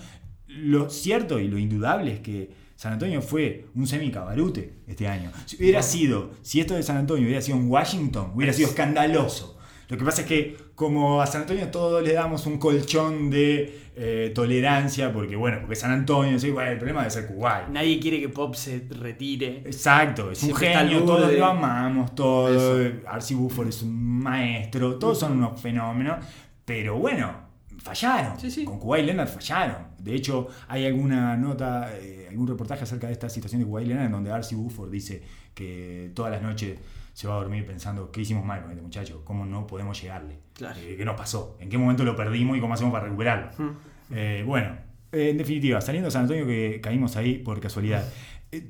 [0.48, 5.32] Lo cierto y lo indudable es que San Antonio fue un semi-cabarute este año.
[5.46, 9.58] Si hubiera sido, si esto de San Antonio hubiera sido en Washington, hubiera sido escandaloso.
[9.88, 13.80] Lo que pasa es que como a San Antonio todos le damos un colchón de
[13.96, 17.66] eh, tolerancia, porque bueno, porque San Antonio, sí, bueno, el problema debe ser Kuwait.
[17.66, 19.62] Nadie quiere que Pop se retire.
[19.66, 22.92] Exacto, es un Siempre genio, todos lo amamos, todos.
[23.08, 26.24] Archie Buford es un maestro, todos son unos fenómenos,
[26.64, 27.47] pero bueno,
[27.78, 28.38] fallaron.
[28.40, 28.64] Sí, sí.
[28.64, 29.76] Con Kuwait Leonard fallaron.
[29.98, 34.06] De hecho, hay alguna nota, eh, algún reportaje acerca de esta situación de Kuwait Leonard
[34.06, 35.22] en donde Archie Buford dice
[35.54, 36.78] que todas las noches
[37.12, 40.38] se va a dormir pensando qué hicimos mal con este muchacho, cómo no podemos llegarle,
[40.54, 40.78] Claro.
[40.80, 43.50] Eh, qué nos pasó, en qué momento lo perdimos y cómo hacemos para recuperarlo.
[43.58, 43.76] Mm.
[44.14, 44.76] Eh, bueno,
[45.10, 48.04] en definitiva, saliendo de San Antonio que caímos ahí por casualidad.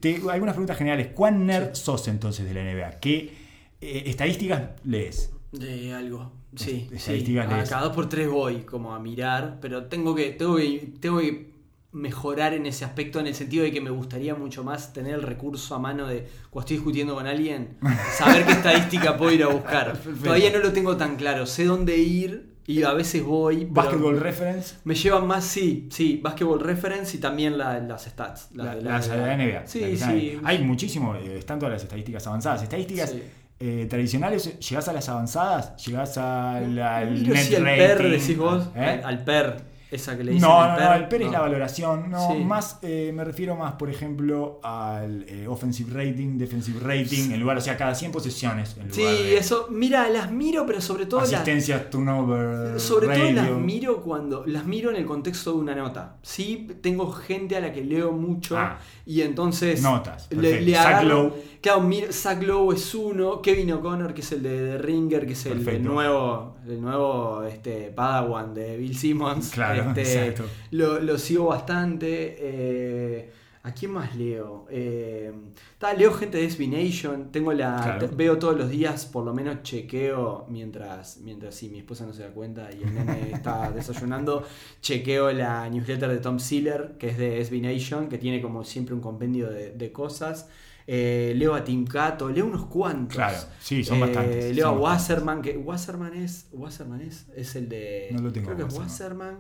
[0.01, 1.09] Te- algunas preguntas generales.
[1.14, 3.01] ¿Cuán nerd sos entonces de la NBA?
[3.01, 3.35] ¿Qué
[3.81, 5.33] estadísticas lees?
[5.53, 6.33] De algo.
[6.56, 7.38] Sí, sí.
[7.38, 11.18] A cada dos por tres voy como a mirar, pero tengo que, tengo que, tengo
[11.20, 11.52] que
[11.92, 15.22] mejorar en ese aspecto en el sentido de que me gustaría mucho más tener el
[15.22, 17.76] recurso a mano de cuando estoy discutiendo con alguien,
[18.16, 19.96] saber qué estadística puedo ir a buscar.
[20.22, 23.64] Todavía no lo tengo tan claro, sé dónde ir, Y a veces voy.
[23.64, 24.74] Basketball Reference.
[24.84, 28.48] Me llevan más, sí, sí, Basketball Reference y también la- las stats.
[28.54, 29.66] La, de la- la NBA.
[29.66, 30.38] Sí, sí.
[30.44, 32.62] Hay muchísimo, eh, están todas las estadísticas avanzadas.
[32.62, 33.22] Estadísticas Sí.
[33.61, 37.64] Eh, tradicionales, llegás a las avanzadas, llegás al, al net si al.
[37.64, 38.68] PER decís vos.
[38.76, 39.00] ¿eh?
[39.04, 39.78] Al PER.
[39.91, 40.47] Esa que le dicen.
[40.49, 42.11] No, no, no, el PER es la valoración.
[42.11, 42.45] No, Sí.
[42.45, 47.57] más eh, me refiero más, por ejemplo, al eh, offensive rating, defensive rating, en lugar,
[47.57, 48.76] o sea, cada 100 posesiones.
[48.76, 49.66] En lugar Sí, de eso.
[49.70, 51.32] Mira, las miro, pero sobre todo las.
[51.32, 56.16] asistencias, turnover, Sobre todo las miro cuando las miro en el contexto de una nota.
[56.22, 58.78] Sí, tengo gente a la que leo mucho Ah.
[59.07, 60.64] y entonces Notas, le, perfecto.
[60.66, 61.32] le Zach agarro- Lowe.
[61.62, 65.32] Claro, miro- Zach Lowe es uno, Kevin O'Connor que es el de, de Ringer, que
[65.32, 65.70] es Perfecto.
[65.70, 69.51] el nuevo, el nuevo este, Padawan de Bill Simmons.
[69.51, 70.45] Claro, Este, exacto.
[70.73, 72.37] Lo, lo sigo bastante.
[72.39, 73.31] eh,
[73.64, 74.66] ¿A quién más leo?
[74.71, 75.31] Eh,
[75.79, 77.31] ta, leo gente de SB Nation.
[77.33, 78.09] Tengo la, Claro.
[78.16, 82.31] veo todos los días, por lo menos chequeo mientras, mientras mi esposa no se da
[82.31, 84.45] cuenta y el nene está desayunando,
[84.81, 88.95] chequeo la newsletter de Tom Sealer, que es de SB Nation, que tiene como siempre
[88.95, 90.49] un compendio de, de cosas.
[90.91, 93.14] Eh, leo a Tim Cato, leo unos cuantos.
[93.14, 95.11] Claro, sí, son Eh, bastantes, Leo son a bastantes.
[95.18, 96.49] Wasserman, que Wasserman es.
[96.53, 98.09] Wasserman es, es el de.
[98.12, 99.36] No lo tengo, Creo que es Wasserman.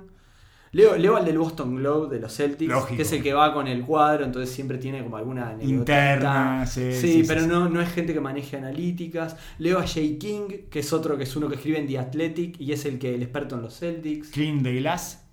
[0.72, 2.96] Leo, leo al del Boston Globe de los Celtics, Lógico.
[2.96, 5.56] que es el que va con el cuadro, entonces siempre tiene como alguna.
[5.62, 7.46] Interna, sí, Sí, sí, sí, pero sí.
[7.46, 9.36] No, no es gente que maneje analíticas.
[9.56, 12.60] Leo a Jay King, que es otro que es uno que escribe en The Athletic
[12.60, 14.28] y es el que el experto en los Celtics.
[14.28, 15.24] Clean the glass.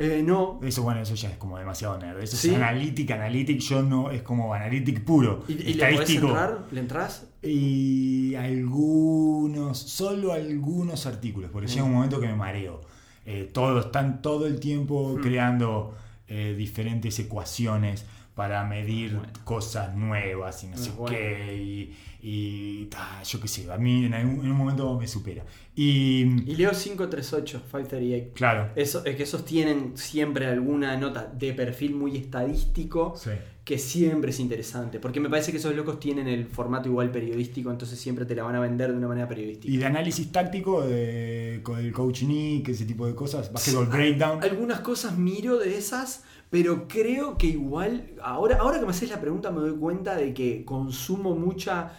[0.00, 0.60] Eh, no.
[0.62, 2.20] Eso, bueno, eso ya es como demasiado nerd.
[2.22, 2.50] Eso ¿Sí?
[2.50, 3.58] es analítica, analytic.
[3.60, 5.44] Yo no, es como analytic puro.
[5.48, 6.26] ¿Y, y le podés estadístico.
[6.28, 6.58] entrar?
[6.70, 7.26] ¿Le entras?
[7.42, 12.80] Y algunos, solo algunos artículos, porque llega un momento que me mareo.
[13.26, 15.20] Eh, todos están todo el tiempo Mm.
[15.20, 15.94] creando
[16.28, 18.04] eh, diferentes ecuaciones
[18.38, 19.32] para medir Bueno.
[19.42, 21.16] cosas nuevas y no sé bueno.
[21.16, 21.56] qué.
[21.60, 25.44] Y, y, ta, yo qué sé, a mí en, algún- en un momento me supera.
[25.74, 28.30] Y, Y leo 538, 538.
[28.34, 33.30] claro, Eso, es que esos tienen siempre alguna nota de perfil muy estadístico sí.
[33.64, 34.98] que siempre es interesante.
[35.00, 38.42] Porque me parece que esos locos tienen el formato igual periodístico, entonces siempre te la
[38.44, 39.72] van a vender de una manera periodística.
[39.72, 44.42] Y de análisis táctico, de, con el coach Nick, ese tipo de cosas, basketball breakdown.
[44.42, 49.20] Algunas cosas miro de esas, pero creo que igual, ahora, ahora que me haces la
[49.20, 51.92] pregunta me doy cuenta de que consumo mucha,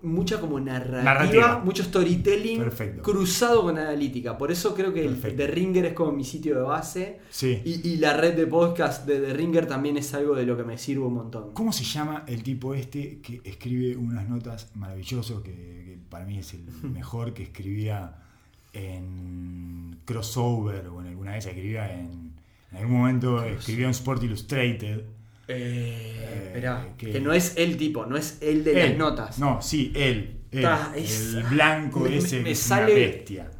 [0.00, 1.58] mucha como narrativa, Narrativa.
[1.64, 3.02] mucho storytelling Perfecto.
[3.02, 4.38] cruzado con analítica.
[4.38, 5.20] Por eso creo que el.
[5.20, 7.20] The Ringer es como mi sitio de base.
[7.30, 7.60] Sí.
[7.64, 10.64] Y, y la red de podcast de The Ringer también es algo de lo que
[10.64, 11.52] me sirve un montón.
[11.52, 16.38] ¿Cómo se llama el tipo este que escribe unas notas maravillosas, que, que para mí
[16.38, 18.16] es el mejor que escribía
[18.72, 22.32] en crossover o en alguna vez escribía en,
[22.72, 25.02] en algún momento escribió en Sport Illustrated.
[25.48, 27.20] Eh, esperá, que- que...
[27.20, 28.88] no es el tipo, no es el de Él.
[28.90, 29.38] las notas.
[29.38, 30.36] No, sí, él.
[30.50, 33.50] él, Ta, es- el blanco me- ese me que es sale- una bestia.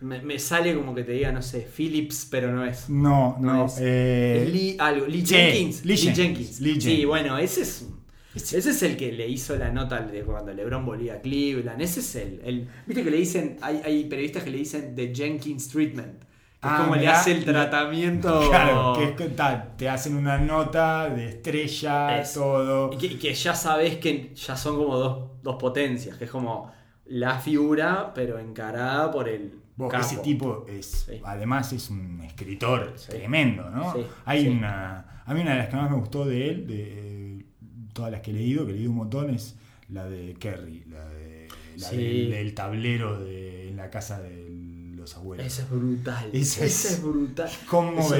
[0.00, 2.90] Me, me sale como que te diga, no sé, Phillips, pero no es.
[2.90, 3.66] No, No no.
[3.66, 3.74] es.
[3.80, 5.84] eh, Lee, algo, Lee sí, Jenkins.
[5.84, 6.60] Lee Lee Jenkins, Jenkins.
[6.60, 7.06] Lee Sí, Jenkins.
[7.06, 7.86] bueno, ese es.
[8.34, 11.80] Ese- Ese es el que le hizo la nota de cuando LeBron volvía a Cleveland.
[11.82, 13.58] Ese es el, el- Viste que le dicen.
[13.60, 16.24] Hay, hay periodistas que le dicen The Jenkins Treatment.
[16.64, 18.48] Ah, es como le hace el tratamiento.
[18.48, 22.92] Claro, que ta, te hacen una nota de estrella, Es- todo.
[22.92, 26.16] Y que, y que ya sabes que ya son como dos, dos potencias.
[26.16, 26.70] Que es como
[27.06, 29.58] la figura, pero encarada por el.
[29.74, 31.20] Vos, ese tipo es, Sí.
[31.24, 33.08] además es un escritor Sí.
[33.10, 33.92] tremendo, ¿no?
[33.94, 37.38] Sí, Hay una, a mí una de las que más me gustó de él, de
[37.38, 37.44] eh,
[37.92, 39.56] todas las que he leído, que he leído un montón, es
[39.88, 41.48] la de Kerry, la, de,
[41.78, 44.50] la del tablero de en la casa de
[45.02, 45.46] los abuelos.
[45.46, 46.30] Ese es brutal.
[46.32, 47.48] Ese, es es brutal.
[47.50, 47.66] Es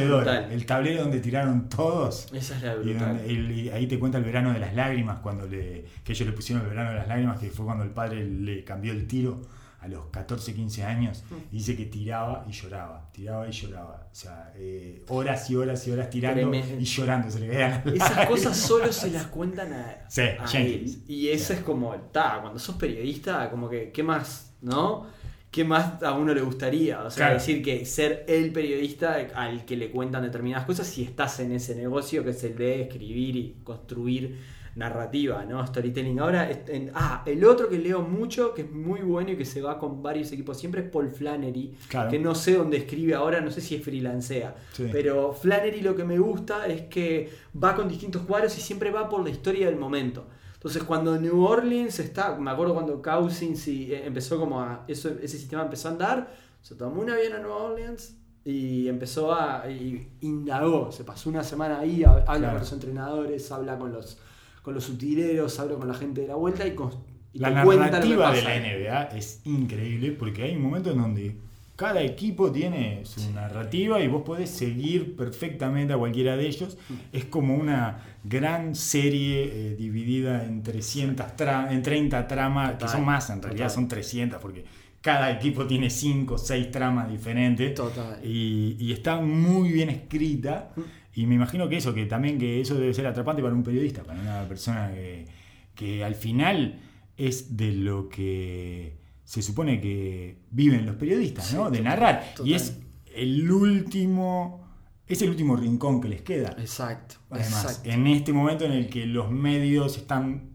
[0.09, 0.49] brutal.
[0.53, 2.29] El tablero donde tiraron todos.
[2.33, 3.17] Esa es la Y brutal.
[3.19, 6.33] donde- y ahí te cuenta el verano de las lágrimas, cuando le, que ellos le
[6.35, 9.41] pusieron el verano de las lágrimas, que fue cuando el padre le cambió el tiro
[9.81, 11.25] a los 14, 15 años.
[11.29, 11.35] Mm.
[11.51, 14.07] Y dice que tiraba y lloraba, tiraba y lloraba.
[14.13, 17.29] O sea, eh, horas y horas y horas tirando y llorando.
[17.31, 18.27] Se le Esas lágrimas.
[18.29, 21.03] cosas solo se las cuentan a, Sí, a él.
[21.09, 21.53] Y eso Sí.
[21.55, 24.55] es como, ta, cuando sos periodista, como que, ¿qué más?
[24.61, 25.09] ¿No?
[25.53, 27.03] ¿Qué más a uno le gustaría?
[27.05, 27.35] O sea, Claro.
[27.35, 31.75] decir que ser el periodista al que le cuentan determinadas cosas si estás en ese
[31.77, 34.39] negocio que es el de escribir y construir
[34.77, 35.65] narrativa, ¿no?
[35.67, 36.19] Storytelling.
[36.21, 39.61] Ahora, en- ah, el otro que leo mucho, que es muy bueno y que se
[39.61, 42.11] va con varios equipos siempre es Paul Flannery, Claro.
[42.11, 44.87] que no sé dónde escribe ahora, no sé si es freelancea, Sí.
[44.91, 47.29] pero Flannery lo que me gusta es que
[47.63, 50.25] va con distintos cuadros y siempre va por la historia del momento.
[50.63, 55.09] Entonces cuando New Orleans está, me acuerdo cuando Cousins y, eh, empezó como a, eso,
[55.21, 59.69] ese sistema empezó a andar, se tomó un avión a New Orleans y empezó a,
[59.69, 62.53] y indagó, se pasó una semana ahí, hab- habla Claro.
[62.53, 64.19] con los entrenadores, habla con los,
[64.63, 66.97] con los utileros, habla con la gente de la vuelta y, cons-
[67.33, 71.37] y La narrativa de la NBA es increíble porque hay un momento en donde
[71.83, 76.79] cada equipo tiene su narrativa y vos podés seguir perfectamente a cualquiera de ellos.
[77.13, 83.05] Es como una gran serie eh, dividida en 300 tra- en 30 tramas, que son
[83.05, 83.75] más en realidad, total.
[83.75, 84.65] son 300 porque
[85.01, 87.75] cada equipo tiene 5 o 6 tramas diferentes.
[87.75, 88.21] Total.
[88.25, 90.71] Y, y está muy bien escrita.
[91.15, 94.05] Y me imagino que eso, que también que eso debe ser atrapante para un periodista,
[94.05, 95.27] para una persona que,
[95.75, 96.79] que al final
[97.17, 99.02] es de lo que
[99.33, 101.65] se supone que viven los periodistas, ¿no?
[101.65, 102.35] Sí, De total, narrar.
[102.45, 102.77] Y es
[103.15, 104.63] el último,
[105.07, 106.55] es el último rincón que les queda.
[106.59, 107.15] Exacto.
[107.31, 107.89] Además, exacto.
[107.89, 110.51] en este momento en el que los medios están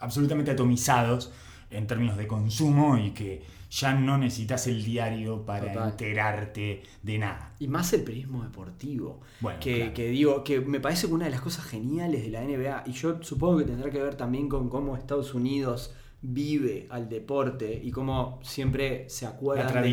[0.00, 1.32] absolutamente atomizados
[1.70, 5.90] en términos de consumo y que ya no necesitas el diario para Total.
[5.90, 7.52] enterarte de nada.
[7.60, 9.20] Y más el periodismo deportivo.
[9.38, 9.94] Bueno, que, claro.
[9.94, 12.92] que digo, que me parece que una de las cosas geniales de la NBA, y
[12.94, 17.90] yo supongo que tendrá que ver también con cómo Estados Unidos vive al deporte y
[17.92, 19.92] cómo siempre se acuerdan La de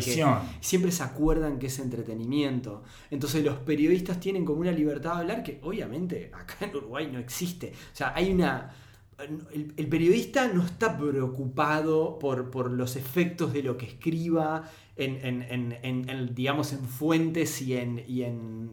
[0.60, 2.82] siempre se acuerdan que es entretenimiento.
[3.10, 7.18] Entonces los periodistas tienen como una libertad de hablar que obviamente acá en Uruguay no
[7.18, 7.72] existe.
[7.92, 8.70] O sea, hay una...
[9.18, 14.64] El, el periodista no está preocupado por, por los efectos de lo que escriba
[14.96, 18.02] en, en- en- en- digamos, en fuentes y en...
[18.06, 18.66] Y en,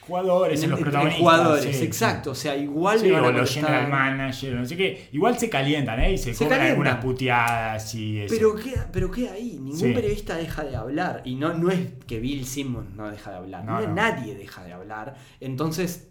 [0.00, 1.20] Jugadores, en, los protagonistas.
[1.20, 2.30] jugadores, sí, exacto.
[2.30, 5.08] O sea, igual Sí, o los general manager, no sé qué.
[5.12, 6.12] Igual se calientan, ¿eh?
[6.12, 6.70] Y se, Se cobran calientan.
[6.88, 8.34] algunas puteadas y eso.
[8.36, 11.22] Pero queda, pero queda ahí, ningún periodista deja de hablar.
[11.24, 13.80] Y no, no es que Bill Simmons no deja de hablar, no.
[13.94, 15.16] nadie deja de hablar.
[15.40, 16.08] Entonces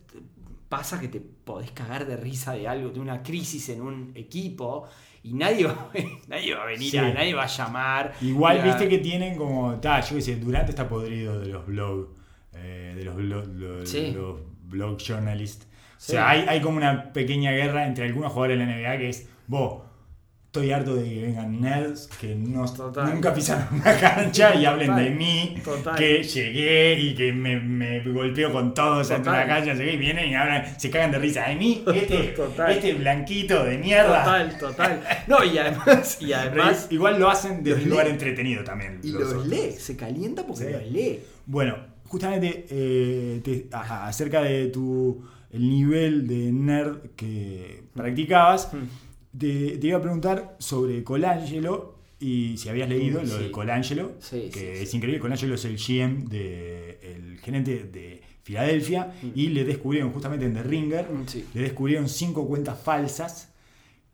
[0.68, 4.88] pasa que te podés cagar de risa de algo, de una crisis en un equipo,
[5.28, 5.90] y nadie va,
[6.28, 6.98] nadie va a venir, Sí.
[6.98, 8.14] a, nadie va a llamar.
[8.22, 9.76] Igual a- viste que tienen como.
[9.80, 12.10] Ta, yo qué sé, Durante está podrido de los blog.
[12.54, 13.46] eh, de los blog,
[13.86, 14.12] Sí.
[14.16, 15.68] los blog journalists.
[15.98, 19.10] O sea, hay, hay como una pequeña guerra entre algunos jugadores de la NBA que
[19.10, 19.30] es.
[19.48, 19.84] Vos,
[20.56, 23.14] estoy harto de que vengan nerds que no, Total.
[23.14, 25.04] nunca pisaron una cancha y hablen Total.
[25.04, 25.58] de mí.
[25.64, 25.96] Total.
[25.96, 29.76] Que llegué y que me, me golpeo con todos dentro de la cancha.
[29.76, 31.84] qué, Y vienen y hablan, se cagan de risa de mí.
[31.96, 32.36] Este,
[32.70, 34.24] este blanquito de mierda.
[34.24, 35.04] Total, total.
[35.28, 39.00] No, y además, y Pero además igual lo hacen desde un lugar entretenido también.
[39.04, 40.72] y los los lee, se calienta porque Sí.
[40.72, 41.20] los lee.
[41.46, 41.76] Bueno,
[42.06, 49.05] justamente eh, te- acerca de tu el nivel de nerd que practicabas, Mm.
[49.38, 53.52] Te, te iba a preguntar sobre Colangelo y si habías leído lo de.
[53.52, 55.20] Colangelo, Sí, que es increíble.
[55.20, 60.64] Colangelo es el GM de el gerente de Filadelfia y le descubrieron justamente en The
[60.64, 61.26] Ringer, Mm,
[61.56, 63.50] le descubrieron cinco cuentas falsas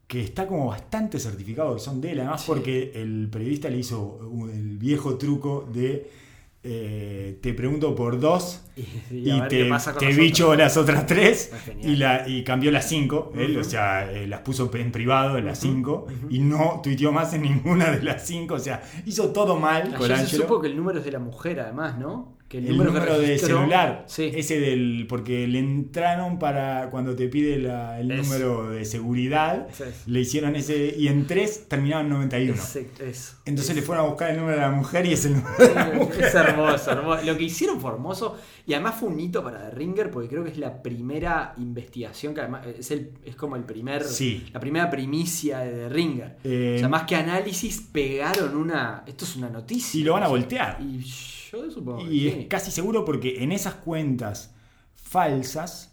[0.07, 4.19] que está como bastante certificado que son de él, además porque el periodista le hizo
[4.53, 6.09] el viejo truco de
[6.63, 8.61] eh, te pregunto por dos
[9.11, 11.51] Y, te, te bicho las otras tres
[11.81, 15.45] y, la, y cambió las cinco, él, o sea, eh, las puso en privado en
[15.45, 19.57] las cinco y no tuiteó más en ninguna de las cinco, o sea, hizo todo
[19.57, 22.37] mal Ayer se supo que el número es de la mujer, además, ¿no?
[22.51, 24.29] Que El número, de celular, Sí.
[24.35, 25.05] ese del.
[25.07, 30.05] Porque le entraron para cuando te pide la- el número de seguridad, es.
[30.05, 32.61] le hicieron ese y en tres terminaban 91.
[32.61, 33.35] Ese- eso.
[33.45, 35.73] Entonces le fueron a buscar el número de la mujer y es el número de
[35.75, 36.25] la mujer.
[36.25, 37.23] Es hermoso, hermoso.
[37.25, 38.37] Lo que hicieron fue hermoso
[38.67, 42.33] y además fue un hito para The Ringer porque creo que es la primera investigación
[42.33, 44.45] que además es, el, es como el primer, Sí.
[44.51, 46.35] la primera primicia de The Ringer.
[46.43, 49.03] Eh, o sea, más que análisis, pegaron una.
[49.07, 49.97] Esto es una noticia.
[49.99, 50.77] Y lo van a voltear.
[50.81, 51.01] Y
[51.51, 52.09] yo supongo.
[52.09, 52.45] Y es sí.
[52.45, 54.53] casi seguro porque en esas cuentas
[54.95, 55.91] falsas,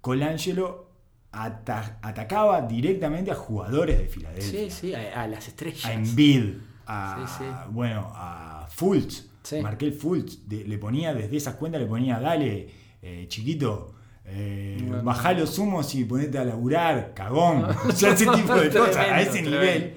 [0.00, 0.90] Colangelo
[1.32, 4.50] ata- atacaba directamente a jugadores de Filadelfia.
[4.60, 5.84] Sí, sí, a, a las estrellas.
[5.84, 6.54] a Embiid,
[6.86, 7.50] a, Sí, sí.
[7.70, 9.26] bueno, a Fultz.
[9.62, 12.68] Markel Fultz, de- le ponía desde esas cuentas, le ponía, dale,
[13.02, 17.62] eh, chiquito, eh, No, no, bajá los humos y ponete a laburar, cagón.
[17.62, 17.68] No.
[17.88, 19.94] O sea, ese tipo de cosas, a ese nivel.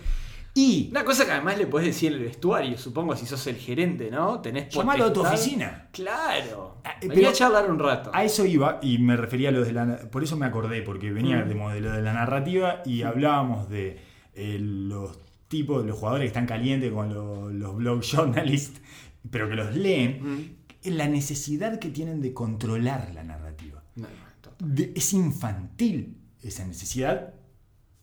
[0.55, 3.55] Y Una cosa que además le puedes decir en el vestuario, supongo, si sos el
[3.57, 4.41] gerente, ¿no?
[4.41, 5.87] Tenés llamalo a tu oficina.
[5.93, 6.77] Claro.
[6.83, 8.11] Ah, eh, Vení pero- a charlar un rato.
[8.13, 10.09] A eso iba y me refería a lo de la...
[10.09, 11.47] Por eso me acordé, porque venía Mm.
[11.49, 13.99] de modelo de la narrativa y hablábamos de
[14.33, 15.19] eh, los
[15.49, 18.81] tipos, los jugadores que están calientes con lo- los blog journalists,
[19.29, 20.89] pero que los leen, Mm.
[20.95, 23.83] la necesidad que tienen de controlar la narrativa.
[23.95, 24.67] No, no.
[24.67, 27.33] De- es infantil esa necesidad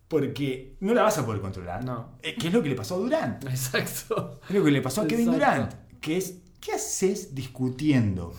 [0.09, 1.85] porque no la vas a poder controlar.
[1.85, 2.11] No.
[2.23, 3.45] Eh, ¿Qué es lo que le pasó a Durant?
[3.49, 4.41] Exacto.
[4.49, 5.55] Es lo que le pasó a Kevin Exacto.
[5.55, 8.33] Durant, que es, ¿qué haces discutiendo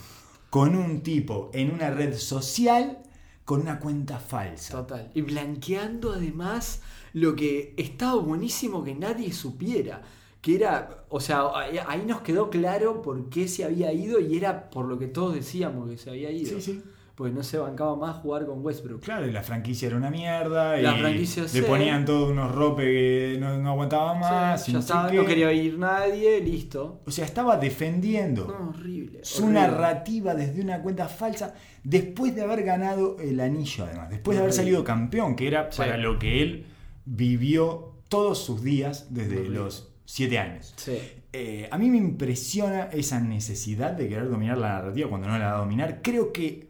[0.49, 2.99] con un tipo en una red social
[3.45, 4.74] con una cuenta falsa?
[4.74, 5.11] Total.
[5.13, 6.82] Y blanqueando además
[7.13, 10.01] lo que estaba buenísimo que nadie supiera.
[10.41, 14.38] Que era, o sea, ahí- ahí nos quedó claro por qué se había ido y
[14.38, 16.55] era por lo que todos decíamos que se había ido.
[16.55, 16.84] Sí, sí.
[17.18, 19.01] Porque no se bancaba más jugar con Westbrook.
[19.01, 20.78] Claro, y la franquicia era una mierda.
[20.78, 24.63] La y franquicia, le ponían todos unos ropes que no, no aguantaban más.
[24.63, 25.18] Sí, ya qué.
[25.18, 27.01] no quería ir nadie, listo.
[27.07, 29.22] O sea, estaba defendiendo No, horrible.
[29.24, 29.61] su horrible.
[29.61, 34.11] narrativa desde una cuenta falsa después de haber ganado el anillo, además.
[34.11, 35.80] Después de haber salido campeón, que era Sí.
[35.80, 36.65] para lo que él
[37.05, 39.55] vivió todos sus días desde Horrible.
[39.57, 40.74] los siete años.
[40.78, 40.99] Sí.
[41.34, 45.47] Eh, a mí me impresiona esa necesidad de querer dominar la narrativa cuando no la
[45.51, 46.01] va a dominar.
[46.03, 46.66] Creo que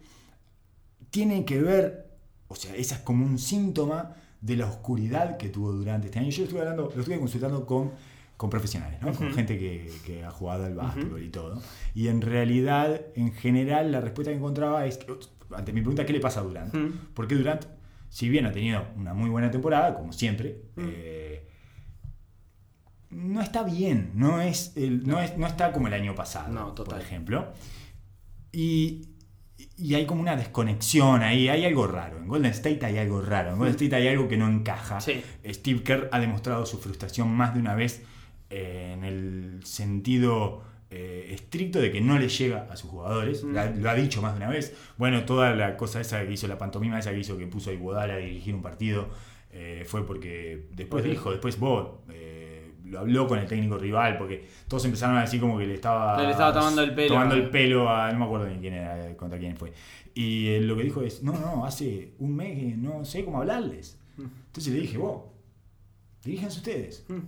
[1.18, 2.06] tiene que ver,
[2.48, 6.30] o sea, esa es como un síntoma de la oscuridad que tuvo durante este año.
[6.30, 7.92] Yo estuve hablando, lo estuve consultando con,
[8.38, 9.12] con profesionales, ¿no?
[9.14, 9.36] con Ujú.
[9.36, 11.60] gente que, que ha jugado al básquetbol y todo.
[11.96, 15.12] Y en realidad, en general, la respuesta que encontraba es, que,
[15.56, 16.72] ante mi pregunta, ¿qué le pasa a Durant?
[16.76, 16.92] Mm.
[17.16, 17.66] Porque Durant,
[18.10, 21.48] si bien ha tenido una muy buena temporada, como siempre, eh,
[23.10, 26.76] no está bien, no, es el- no, es, no está como el año pasado, No,
[26.76, 27.54] por ejemplo.
[28.52, 29.17] Y,
[29.78, 32.18] y hay como una desconexión ahí, hay algo raro.
[32.18, 35.00] En Golden State hay algo raro, en Golden State hay algo que no encaja.
[35.02, 35.22] Sí.
[35.46, 38.04] Steve Kerr ha demostrado su frustración más de una vez
[38.50, 43.44] eh, en el sentido eh, estricto de que no le llega a sus jugadores.
[43.44, 43.54] Mm.
[43.54, 44.76] La- lo ha dicho más de una vez.
[44.98, 47.74] Bueno, toda la cosa esa que hizo, la pantomima esa que hizo que puso a
[47.74, 49.10] Iguodala a dirigir un partido,
[49.52, 52.00] eh, fue porque después dijo, después vos.
[52.90, 56.22] Lo habló con el técnico rival porque todos empezaron a decir como que le estaba
[56.22, 57.08] Le estaba tomando el pelo.
[57.10, 59.72] tomando el pelo a no me acuerdo ni quién era contra quién fue
[60.14, 63.40] y eh, lo que dijo es no no hace un mes que no sé cómo
[63.40, 65.22] hablarles entonces le dije vos
[66.24, 67.20] diríjanse ustedes Mm.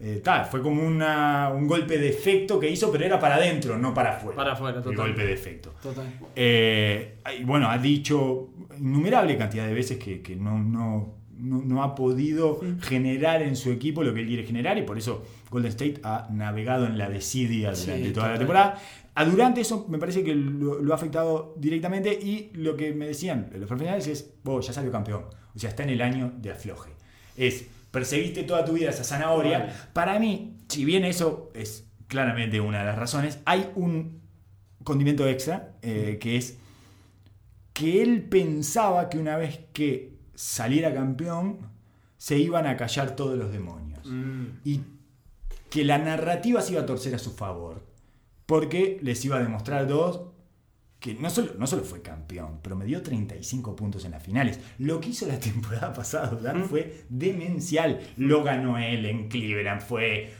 [0.00, 3.76] eh, tal, fue como una, un golpe de efecto que hizo, pero era para adentro,
[3.76, 4.36] no para afuera.
[4.36, 4.96] Para afuera, El total.
[5.08, 5.74] golpe de efecto.
[5.82, 6.06] Total.
[6.36, 11.82] Eh, y bueno, ha dicho innumerable cantidad de veces que, que no, no, no, no
[11.82, 15.70] ha podido generar en su equipo lo que él quiere generar y por eso Golden
[15.70, 18.78] State ha navegado en la desidia Sí, durante toda la temporada.
[19.14, 23.06] A Durante eso me parece que lo, lo ha afectado directamente y lo que me
[23.06, 25.24] decían los profesionales es, vos ya salió campeón,
[25.54, 26.92] o sea, está en el año de afloje.
[27.36, 29.58] Es, perseguiste toda tu vida esa zanahoria.
[29.58, 29.72] Vale.
[29.92, 34.20] Para mí, si bien eso es claramente una de las razones, hay un
[34.84, 36.58] condimento extra eh, que es
[37.72, 41.58] que él pensaba que una vez que saliera campeón
[42.16, 44.44] se iban a callar todos los demonios Mm.
[44.64, 44.80] y
[45.68, 47.82] que la narrativa se iba a torcer a su favor
[48.46, 50.22] porque les iba a demostrar dos
[51.00, 54.58] que no solo, no solo fue campeón, pero me dio 35 puntos en las finales.
[54.78, 56.64] Lo que hizo la temporada pasada Mm.
[56.64, 58.00] fue demencial.
[58.16, 60.32] Lo ganó él en Cleveland, fue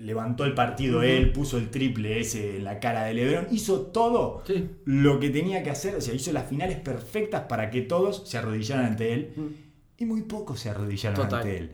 [0.00, 4.42] levantó el partido él, puso el triple ese en la cara de LeBron, hizo todo
[4.46, 4.68] Sí.
[4.84, 8.38] lo que tenía que hacer, o sea, hizo las finales perfectas para que todos se
[8.38, 9.32] arrodillaran ante él
[9.98, 11.40] y muy pocos se arrodillaron Total.
[11.40, 11.70] ante él.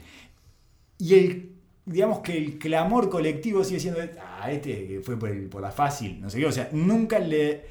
[0.99, 1.53] Y el,
[1.85, 6.21] digamos que el clamor colectivo sigue siendo, ah, este fue por, el- por la fácil,
[6.21, 7.63] no sé qué, o sea, nunca le,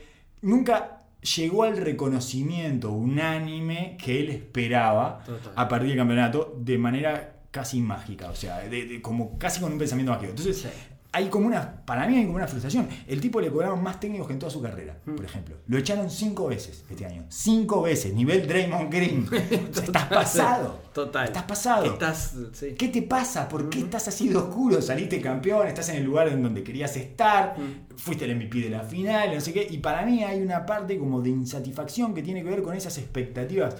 [0.41, 0.91] nunca
[1.35, 5.53] llegó al reconocimiento unánime que él esperaba Total.
[5.55, 9.71] a partir del campeonato de manera casi mágica, o sea, de- de- como casi con
[9.71, 10.31] un pensamiento mágico.
[10.31, 10.67] Entonces, Sí.
[11.13, 12.89] hay como una, para mí hay como una frustración.
[13.07, 15.15] El tipo le cobraron más técnicos que en toda su carrera, Mm.
[15.15, 15.55] por ejemplo.
[15.67, 17.23] Lo echaron cinco veces este año.
[17.29, 19.25] Cinco veces, nivel Draymond Green.
[19.71, 20.81] O sea, estás pasado.
[20.93, 21.25] Total.
[21.27, 21.85] Estás pasado.
[21.85, 22.35] Estás.
[22.51, 22.75] Sí.
[22.77, 23.47] ¿Qué te pasa?
[23.47, 23.85] ¿Por qué Ujú.
[23.85, 24.81] estás así de oscuro?
[24.81, 27.95] Saliste campeón, estás en el lugar en donde querías estar, Mm.
[27.97, 29.65] fuiste el MVP de la final, no sé qué.
[29.69, 32.97] Y para mí hay una parte como de insatisfacción que tiene que ver con esas
[32.97, 33.75] expectativas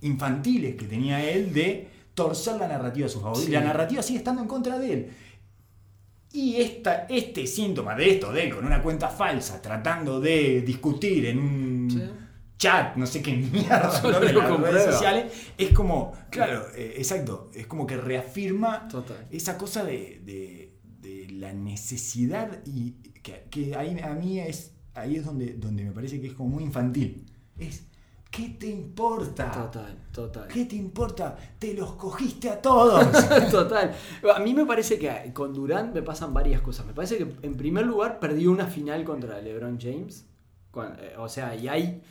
[0.00, 3.36] infantiles que tenía él de torcer la narrativa a su favor.
[3.36, 3.50] Sí.
[3.50, 5.10] Y la narrativa sigue estando en contra de él.
[6.32, 11.26] Y esta, este síntoma de esto, de él con una cuenta falsa, tratando de discutir
[11.26, 12.02] en un Sí.
[12.58, 14.18] chat, no sé qué mierda, ¿no?
[14.20, 19.24] de lo las redes sociales, es como, claro, eh, exacto, es como que reafirma Total.
[19.30, 22.92] esa cosa de, de- de la necesidad y
[23.22, 26.48] que, que ahí a mí es, ahí es donde, donde me parece que es como
[26.48, 27.24] muy infantil.
[27.58, 27.84] Es,
[28.36, 29.50] ¿qué te importa?
[29.50, 30.48] Total, total.
[30.48, 31.36] ¿Qué te importa?
[31.58, 33.06] Te los cogiste a todos.
[33.50, 33.94] Total.
[34.34, 36.84] A mí me parece que con Durant me pasan varias cosas.
[36.86, 40.26] Me parece que en primer lugar perdió una final contra LeBron James.
[40.76, 42.02] Eh, o sea, y hay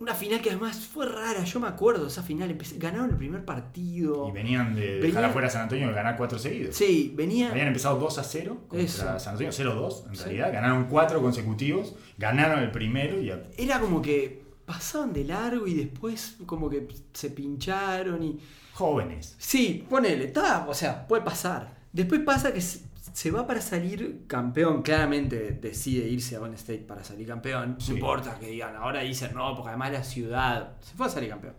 [0.00, 1.44] una final que además fue rara.
[1.44, 2.50] Yo me acuerdo de esa final.
[2.50, 4.28] Empecé- ganaron el primer partido.
[4.28, 6.74] y venían de dejar Venía- afuera a San Antonio de ganar cuatro seguidos.
[6.74, 7.50] Sí, venía.
[7.50, 9.18] Habían empezado 2 a 0 contra Eso.
[9.20, 10.24] San Antonio, 0-2 en Sí.
[10.24, 10.52] realidad.
[10.52, 16.36] Ganaron cuatro consecutivos, ganaron el primero y Era como que pasaban de largo y después
[16.44, 18.38] como que se pincharon y.
[18.74, 19.36] jóvenes.
[19.38, 21.76] Sí, ponele, está, o sea, puede pasar.
[21.92, 27.02] Después pasa que se, va para salir campeón, claramente decide irse a Golden State para
[27.02, 27.76] salir campeón.
[27.78, 27.92] Sí.
[27.92, 30.76] No importa que digan, ahora dicen no, porque además la ciudad.
[30.82, 31.54] Se fue a salir campeón.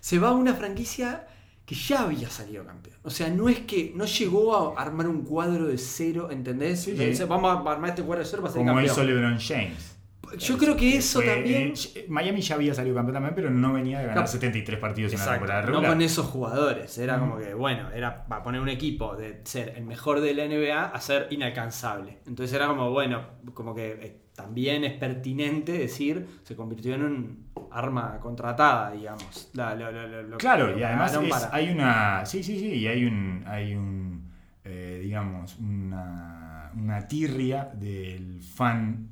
[0.00, 1.26] Se va a una franquicia
[1.64, 2.96] que ya había salido campeón.
[3.02, 6.80] O sea, no es que no llegó a armar un cuadro de cero, ¿entendés?
[6.80, 6.96] Sí,
[7.28, 8.94] vamos a armar este cuadro de cero para salir Como campeón.
[8.94, 9.87] hizo LeBron James.
[10.36, 11.72] Yo creo que eso Fue- también.
[11.94, 15.12] eh, Miami ya había salido campeón también, pero no venía de ganar Cap- 73 partidos
[15.12, 15.90] en la temporada no regular.
[15.92, 16.98] con esos jugadores.
[16.98, 17.20] Era Mm.
[17.20, 20.84] como que, bueno, era para poner un equipo de ser el mejor de la NBA
[20.86, 22.18] a ser inalcanzable.
[22.26, 23.22] Entonces era como, bueno,
[23.54, 29.50] como que eh, también es pertinente decir, se convirtió en un arma contratada, digamos.
[29.54, 32.24] La- la- la- la- lo que Claro, y además pagaron es- para- hay una.
[32.26, 33.42] Sí, sí, sí, y hay un.
[33.46, 34.28] Hay un.
[34.70, 39.07] eh, digamos, una, una tirria del fan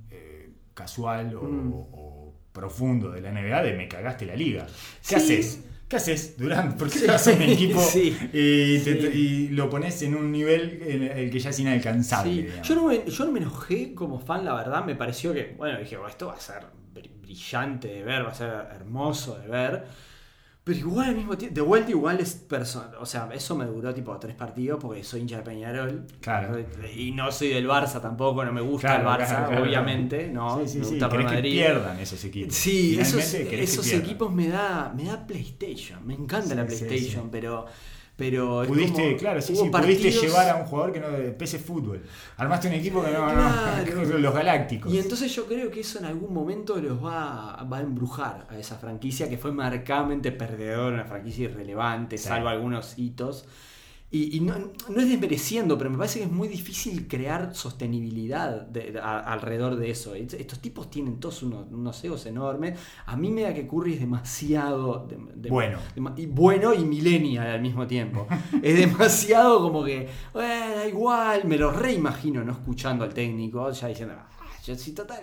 [0.77, 1.73] casual o, Mm.
[1.93, 4.67] o profundo de la NBA de me cagaste la liga.
[4.67, 5.15] ¿Qué Sí.
[5.17, 5.61] haces?
[5.89, 6.77] ¿Qué haces, Durant?
[6.77, 8.17] ¿Por qué Sí, te vas a un equipo sí.
[8.33, 12.51] y, te- y lo pones en un nivel en el que ya es inalcanzable?
[12.63, 15.79] Yo no, me, yo no me enojé como fan, la verdad, me pareció que, bueno,
[15.79, 16.63] dije, "Oh, esto va a ser
[16.95, 19.85] br- brillante de ver, va a ser hermoso de ver.
[20.67, 23.95] Pero igual al mismo tiempo, de vuelta igual es personal, o sea, eso me duró
[23.95, 26.05] tipo tres partidos porque soy hincha de Peñarol.
[26.21, 26.59] Claro.
[26.93, 29.63] Y no soy del Barça tampoco, no me gusta Claro, el Barça, claro, claro.
[29.63, 30.59] obviamente, ¿no?
[30.65, 30.91] Sí, sí, me sí.
[30.91, 31.53] gusta Real Querés que Madrid.
[31.53, 32.55] pierdan esos equipos.
[32.57, 34.05] Sí, esos, Finalmente, esos pierdan.
[34.07, 37.29] equipos me da, me da PlayStation, me encanta Sí, la sí, PlayStation, sí.
[37.31, 37.67] pero...
[38.17, 41.07] Pero Pudiste, como- claro, sí, sí, pudiste llevar a un jugador que no
[41.37, 42.03] PC Fútbol.
[42.39, 43.95] Armaste un equipo que no, Claro.
[43.95, 44.91] no los Galácticos.
[44.93, 48.57] Y entonces yo creo que eso en algún momento los va, va a embrujar a
[48.59, 52.29] esa franquicia que fue marcadamente perdedora, una franquicia irrelevante, Sí.
[52.29, 53.45] salvo algunos hitos.
[54.17, 54.55] Y, y no,
[54.89, 59.19] no es desmereciendo, pero me parece que es muy difícil crear sostenibilidad de- de- a-
[59.21, 60.15] alrededor de eso.
[60.15, 62.79] Es- Estos tipos tienen todos unos, unos egos enormes.
[63.07, 65.07] A mí me da que Curry es demasiado...
[65.07, 65.79] de- de- Bueno.
[66.17, 68.27] y bueno y millennial al mismo tiempo.
[68.63, 73.89] es demasiado como que, "Eh, da igual, me lo reimagino no escuchando al técnico, ya
[73.89, 74.29] diciendo, "Ah,
[74.65, 75.21] yo sí, total,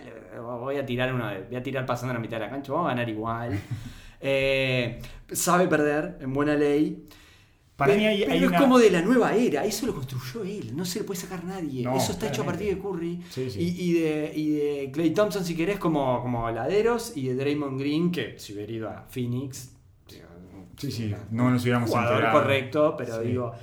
[0.62, 2.88] voy a tirar una voy a tirar pasando a la mitad de la cancha, vamos
[2.88, 3.52] a ganar igual.
[4.26, 5.02] Eh,
[5.34, 7.04] sabe perder, en buena ley.
[7.76, 8.58] Para Pe- mí hay, pero hay es una...
[8.60, 11.84] como de la nueva era, eso lo construyó él, no se le puede sacar nadie.
[11.84, 12.80] No, eso está hecho a partir de.
[12.82, 13.20] Curry.
[13.32, 13.60] Sí, sí.
[13.60, 17.80] Y, y de, y de Clay Thompson, si querés, como, como laderos, y de Draymond
[17.80, 19.72] Green, que si hubiera ido a Phoenix.
[20.78, 22.42] Sí, sí, no nos hubiéramos jugador enterado.
[22.42, 23.54] correcto, pero digo.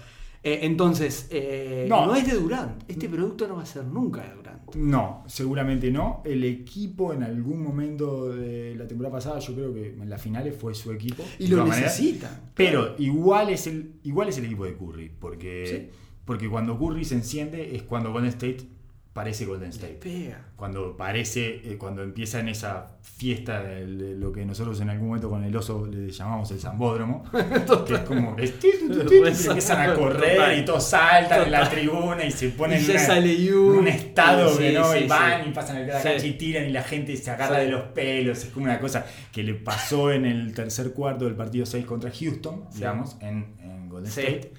[0.43, 2.07] Eh, entonces, eh, No.
[2.07, 2.15] no.
[2.15, 2.83] es de Durant.
[2.89, 4.75] Este producto no va a ser nunca de Durant.
[4.75, 6.23] No, seguramente no.
[6.25, 10.55] El equipo en algún momento de la temporada pasada, yo creo que en las finales
[10.59, 11.25] fue su equipo.
[11.39, 12.53] Y lo necesitan.
[12.55, 15.11] Pero igual es el, igual es el equipo de Curry.
[15.19, 15.99] Porque, Sí.
[16.25, 18.59] porque cuando Curry se enciende es cuando Golden State
[19.21, 19.99] parece Golden State.
[20.03, 20.39] pega.
[20.57, 25.09] Cuando parece, eh, cuando empieza en esa fiesta de, de lo que nosotros en algún
[25.09, 27.25] momento con el oso le llamamos el zambódromo,
[27.87, 28.45] que es como y
[29.29, 33.89] empiezan a correr y todos saltan en la tribuna y se ponen en una- un
[33.89, 35.49] estado Sí, que no, sí, y van sí.
[35.51, 36.09] y pasan a cada Sí.
[36.09, 38.39] cancha y tiran y la gente se agarra de los pelos.
[38.45, 42.11] Es como una cosa que le pasó en el tercer cuarto del partido 6 contra
[42.11, 44.11] Houston, digamos, en, en Golden.
[44.11, 44.53] State.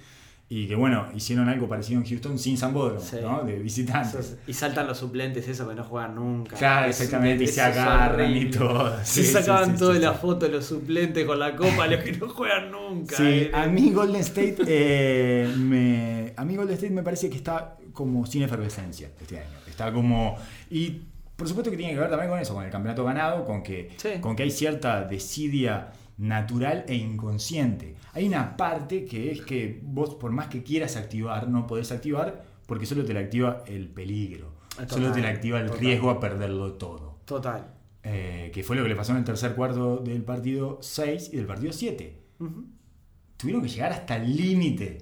[0.53, 3.15] Y que bueno, hicieron algo parecido en Houston sin Zambódromo, Sí.
[3.21, 3.41] ¿no?
[3.45, 4.35] De visitantes.
[4.45, 6.57] Y saltan los suplentes, esos que no juegan nunca.
[6.57, 8.97] Claro, Es- exactamente, y eso se agarran y todo.
[8.97, 12.03] Se Sí, sí, sacaban sí, todas las fotos de los suplentes con la copa, los
[12.03, 13.15] que no juegan nunca.
[13.15, 17.37] Sí, Eh, a mí Golden State eh, me, a mí Golden State me parece que
[17.37, 19.57] está como sin efervescencia este año.
[19.69, 20.35] Está como
[20.69, 21.03] y
[21.37, 23.89] por supuesto que tiene que ver también con eso, con el campeonato ganado, con que
[24.19, 27.95] con que hay cierta desidia natural e inconsciente.
[28.13, 32.45] Hay una parte que es que vos por más que quieras activar, no podés activar
[32.67, 34.53] porque solo te la activa el peligro.
[34.69, 35.79] Total, solo te la activa el total.
[35.81, 37.19] riesgo a perderlo todo.
[37.25, 37.73] Total.
[38.03, 41.37] Eh, que fue lo que le pasó en el tercer cuarto del partido 6 y
[41.37, 42.65] del partido 7 Ujú.
[43.37, 44.99] tuvieron que llegar hasta el límite.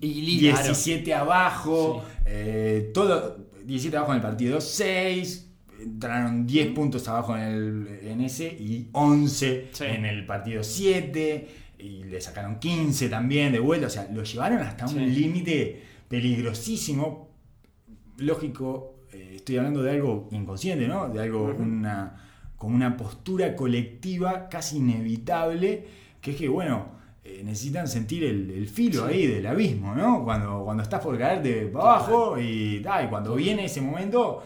[0.00, 0.62] Y ligaron.
[0.64, 5.47] 17 abajo, eh, todo 17 abajo en el partido 6,
[5.80, 9.84] entraron 10 puntos abajo en, el, en ese y 11 Sí.
[9.84, 11.48] en el partido 7
[11.78, 14.96] y le sacaron 15 también de vuelta, o sea, lo llevaron hasta Sí.
[14.96, 17.28] un límite peligrosísimo.
[18.18, 21.08] Lógico, eh, estoy hablando de algo inconsciente, ¿no?
[21.08, 21.62] De algo, Ujú.
[21.62, 22.24] una,
[22.56, 25.84] como una postura colectiva casi inevitable,
[26.20, 26.86] que es que, bueno,
[27.22, 29.12] eh, necesitan sentir el, el filo Sí.
[29.14, 30.24] ahí del abismo, ¿no?
[30.24, 34.42] Cuando, cuando estás por caerte para abajo y, ah, y cuando viene ese momento,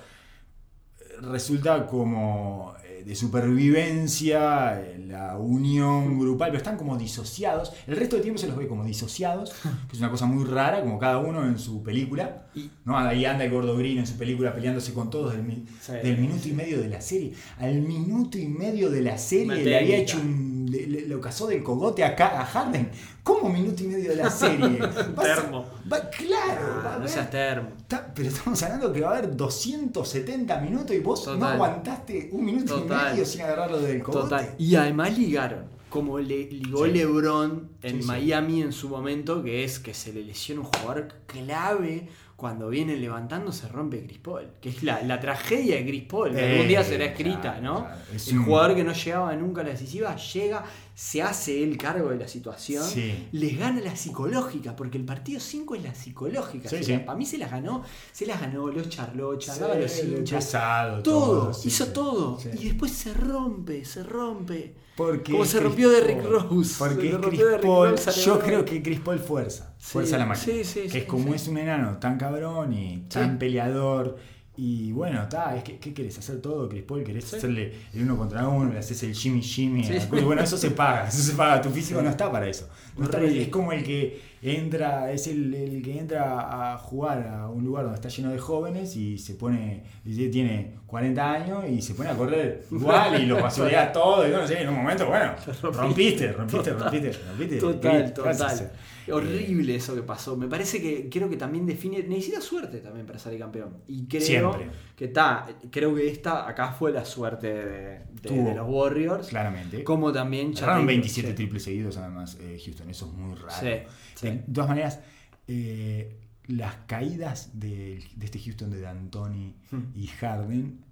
[1.23, 7.73] resulta como eh, de supervivencia, eh, la unión grupal, pero están como disociados.
[7.87, 9.53] El resto del tiempo se los ve como disociados,
[9.89, 12.47] que es una cosa muy rara, como cada uno en su película.
[12.85, 12.99] ¿no?
[12.99, 15.64] Ahí anda el gordo Green en su película peleándose con todos del,
[16.03, 17.33] del minuto y medio de la serie.
[17.59, 20.41] Al minuto y medio de la serie le había hecho un.
[20.73, 21.07] Le, le-
[21.47, 22.91] del cogote a, Ca- a Harden.
[23.23, 24.79] ¿Cómo minuto y medio de la serie?
[25.16, 25.66] A- Termo.
[25.93, 27.68] va- claro, va a Ah, no seas termo.
[28.14, 32.81] Pero estamos hablando que va a haber 270 minutos y vos no aguantaste un minuto
[32.81, 33.09] Total.
[33.09, 34.23] y medio sin agarrarlo del cogote.
[34.25, 34.55] Total.
[34.59, 35.64] Y además ligaron.
[35.91, 36.93] Como le ligó Sí.
[36.93, 38.07] LeBron en Sí, sí.
[38.09, 42.09] Miami en su momento, que es que se le lesiona un jugador clave
[42.43, 46.32] cuando vienen levantando se rompe Chris Paul, que es la, la tragedia de Chris Paul,
[46.34, 47.84] que Eh, algún día será escrita, claro, ¿no?
[47.86, 48.01] claro.
[48.28, 50.64] El un- jugador que no llegaba nunca a la decisiva llega,
[50.95, 53.28] se hace él cargo de la situación, Sí.
[53.32, 56.68] les gana la psicológica, porque el partido 5 es la psicológica.
[56.68, 56.99] Sí, sí.
[56.99, 57.82] para mí se las ganó,
[58.12, 60.45] se las ganó, los charló, charlaba los hinchas.
[60.45, 62.38] pesado, Todo, hizo todo.
[62.59, 64.74] Y después se rompe, se rompe.
[64.95, 66.32] Porque Como se Chris rompió Derrick Paul.
[66.51, 66.74] Rose.
[66.78, 67.59] Porque Se rompió.
[67.59, 69.74] Rose Yo creo que Chris Paul fuerza.
[69.78, 70.45] Fuerza la máquina.
[70.57, 74.18] sí, sí, que sí, es como es un enano tan cabrón y tan peleador.
[74.55, 77.03] Y bueno, está, es que ¿qué querés hacer todo, Chris Paul?
[77.03, 77.36] ¿Querés Sí.
[77.36, 78.70] hacerle el uno contra uno?
[78.70, 79.82] Le haces el Jimmy Jimmy.
[79.82, 79.94] Sí.
[80.22, 81.62] Bueno, eso se paga, eso se paga.
[81.62, 82.68] Tu físico no está para eso.
[82.98, 87.48] No está- es como el que entra, es el, el que entra a jugar a
[87.48, 91.80] un lugar donde está lleno de jóvenes y se pone, y tiene 40 años y
[91.80, 94.28] se pone a correr igual y lo basurea todo.
[94.28, 95.32] Y no sé, en un momento, bueno,
[95.62, 97.57] rompiste, rompiste, rompiste, rompiste.
[97.57, 98.70] Total, total.
[99.11, 100.36] Horrible eso que pasó.
[100.36, 102.03] Me parece que creo que también define.
[102.03, 103.78] Necesita suerte también para salir campeón.
[103.88, 104.70] Y creo Siempre.
[104.96, 105.48] que está.
[105.70, 108.48] Creo que esta acá fue la suerte de, de- Tuvo.
[108.48, 109.28] de los Warriors.
[109.28, 109.82] Claramente.
[109.84, 110.53] Como también.
[110.53, 111.34] digo, 27 sí.
[111.34, 113.53] triples seguidos además eh, Houston, eso es muy raro.
[113.61, 113.68] Sí,
[114.14, 114.26] sí.
[114.28, 115.00] De todas maneras,
[115.48, 119.92] eh, las caídas de, de este Houston de D'Antoni Hmm.
[119.94, 120.84] y Harden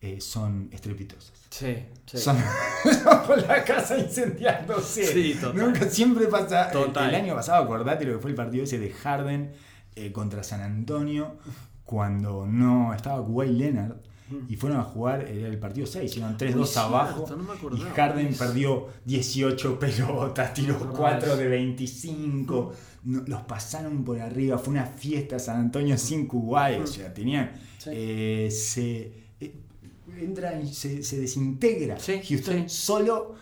[0.00, 1.32] eh, son estrepitosas.
[1.50, 1.76] Sí,
[2.06, 2.18] sí.
[2.18, 2.36] Son,
[3.48, 5.04] la casa incendiándose.
[5.06, 5.56] Sí, total.
[5.58, 6.66] Nunca, siempre pasa.
[6.66, 7.08] el- Total.
[7.08, 9.52] El, año pasado, acordate lo que fue el partido ese de Harden
[9.94, 11.36] eh, contra San Antonio,
[11.84, 13.96] cuando no estaba Kawhi Leonard.
[14.48, 17.26] Y fueron a jugar era el partido 6, iban 3-2 Uy, cierto, abajo.
[17.36, 22.72] no y Harden perdió 18 pelotas, tiró No me acordaba 4 de de 25.
[23.04, 24.58] no- los pasaron por arriba.
[24.58, 26.82] Fue una fiesta San Antonio sin Kuwait.
[26.82, 27.52] O sea, tenían.
[27.78, 27.90] Sí.
[27.92, 29.25] eh, se, eh,
[30.24, 31.98] entra y se, se desintegra.
[31.98, 32.76] Sí, Houston sí.
[32.76, 33.36] solo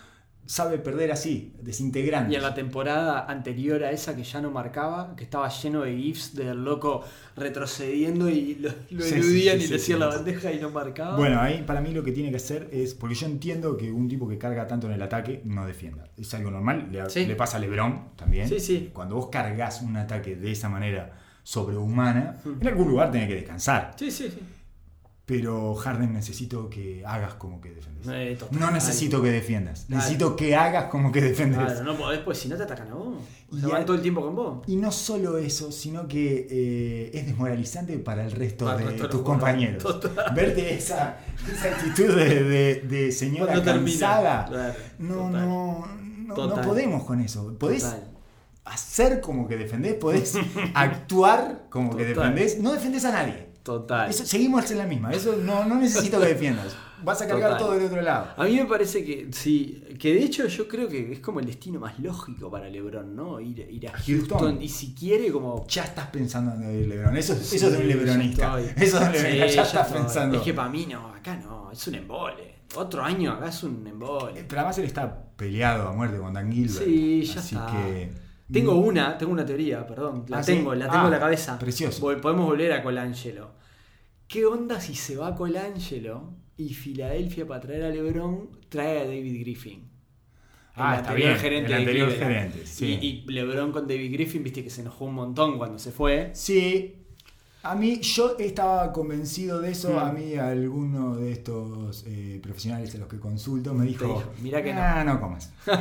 [0.47, 2.33] sabe perder así, desintegrando.
[2.33, 5.97] Y en la temporada anterior a esa que ya no marcaba, que estaba lleno de
[5.97, 7.03] gifs del loco
[7.37, 11.17] retrocediendo y lo, lo Sí, eludían sí, y le hacían la bandeja y no marcaba.
[11.17, 14.09] Bueno, ahí para mí lo que tiene que hacer es, porque yo entiendo que un
[14.09, 16.09] tipo que carga tanto en el ataque no defienda.
[16.17, 18.49] Es algo normal, le, pasa a Lebron también.
[18.49, 18.91] Sí, sí.
[18.93, 21.13] Cuando vos cargas un ataque de esa manera
[21.43, 23.95] sobrehumana, en algún lugar tenés que descansar.
[23.99, 24.41] Sí, sí, sí.
[25.27, 28.07] Pero Harden necesito que hagas como que defendes.
[28.13, 28.61] Eh, total.
[28.61, 30.03] No necesito que defiendas, Claro.
[30.03, 31.59] necesito que hagas como que defendes.
[31.59, 33.17] Claro, no podés, pues si no te atacan a vos.
[33.51, 34.59] O sea, Y van a- todo el tiempo con vos.
[34.67, 39.09] Y no solo eso, sino que eh, es desmoralizante para el resto Para de resto
[39.09, 39.83] tus compañeros.
[40.35, 41.17] Verte esa,
[41.51, 44.45] esa actitud de, de- de señora Cuando cansada.
[44.45, 45.87] Claro, no, no,
[46.27, 47.57] no, no podemos con eso.
[47.59, 48.11] Podés Total.
[48.67, 50.35] hacer como que defendés, podés
[50.75, 52.59] actuar como que defendés.
[52.61, 53.44] No defendés a nadie.
[53.65, 54.11] Total.
[54.11, 55.11] Eso, seguimos en la misma.
[55.11, 56.77] Eso no, no necesito que defiendas.
[57.03, 57.65] Vas a cargar Total.
[57.67, 58.29] todo del otro lado.
[58.37, 61.47] A mí me parece que sí, que de hecho yo creo que es como el
[61.47, 63.41] destino más lógico para LeBron, ¿no?
[63.41, 64.63] Ir, ir a Houston, Houston.
[64.63, 67.17] y si quiere como Ya estás pensando en el Lebron.
[67.17, 68.61] Eso, Sí, eso es de un lebronista.
[68.61, 69.49] Eso es de un lebronista.
[69.49, 70.01] Sí, ya estás estoy.
[70.03, 70.37] pensando.
[70.37, 72.55] Es que para mí no, acá no, es un embole.
[72.77, 74.45] Otro año acá es un embole.
[74.47, 76.85] Pero además él está peleado a muerte con Dan Gilbert.
[76.85, 77.67] Sí, ya así está.
[77.67, 78.24] que.
[78.53, 80.53] Tengo una, tengo una teoría, perdón, la ¿Ah, sí?
[80.55, 81.59] tengo, la tengo Ah, en la cabeza.
[81.59, 82.01] precioso.
[82.07, 83.53] Vol- Podemos volver a Colangelo.
[84.29, 89.41] ¿Qué onda si se va Colangelo y Filadelfia para traer a LeBron trae a David
[89.41, 89.89] Griffin?
[90.77, 92.99] Ah, está bien, gerente el anterior gerente, sí.
[93.01, 96.31] Y, y LeBron con David Griffin, viste que se enojó un montón cuando se fue.
[96.35, 97.04] Sí.
[97.65, 99.95] A mí, yo estaba convencido de eso.
[99.95, 99.99] Mm.
[99.99, 104.63] A mí, alguno de estos eh, profesionales a los que consulto me dijo: dijo, "Mirá
[104.63, 104.81] que no".
[104.83, 105.51] "Ah, no comas.
[105.67, 105.73] No,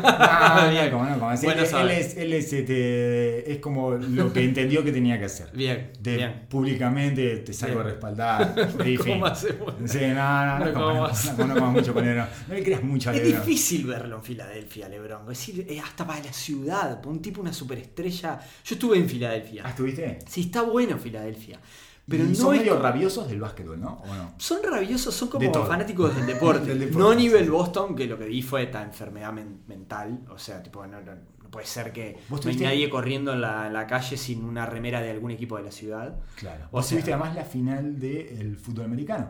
[0.71, 0.85] Bien.
[0.85, 1.43] no comas, no comas.
[1.43, 5.25] Bueno él, él es, él es, este, es como lo que entendió que tenía que
[5.25, 5.49] hacer.
[5.53, 6.45] Bien, De, bien.
[6.49, 7.93] Públicamente te salgo a Bien.
[7.95, 8.55] respaldar.
[9.05, 9.73] ¿Cómo hacemos?
[9.85, 10.13] Sí, no,
[10.45, 11.37] no, no, No comas, comas.
[11.37, 12.27] no, no comas mucho con Lebron.
[12.47, 13.45] No le creas mucho a Es Lebron.
[13.45, 15.21] difícil verlo en Filadelfia, LeBron.
[15.23, 18.39] Es decir, eh, hasta para la ciudad, para un tipo, una superestrella.
[18.63, 19.63] Yo estuve en Filadelfia.
[19.65, 20.19] ¿Ah, estuviste?
[20.29, 21.59] Sí, está bueno Filadelfia.
[22.07, 24.01] Pero no son es medio rabiosos del básquetbol, ¿no?
[24.05, 24.33] ¿O no?
[24.37, 26.65] Son rabiosos, son De como fanáticos del deporte.
[26.67, 27.49] Del deporte, no a nivel sí.
[27.49, 30.19] Boston, que lo que vi fue esta enfermedad men- mental.
[30.29, 33.39] O sea, tipo, no, no- no puede ser que ¿Vos no hay nadie corriendo en
[33.41, 36.19] la, en la calle sin una remera de algún equipo de la ciudad.
[36.35, 36.67] Claro.
[36.71, 39.29] O sea- tuviste además la final del fútbol americano.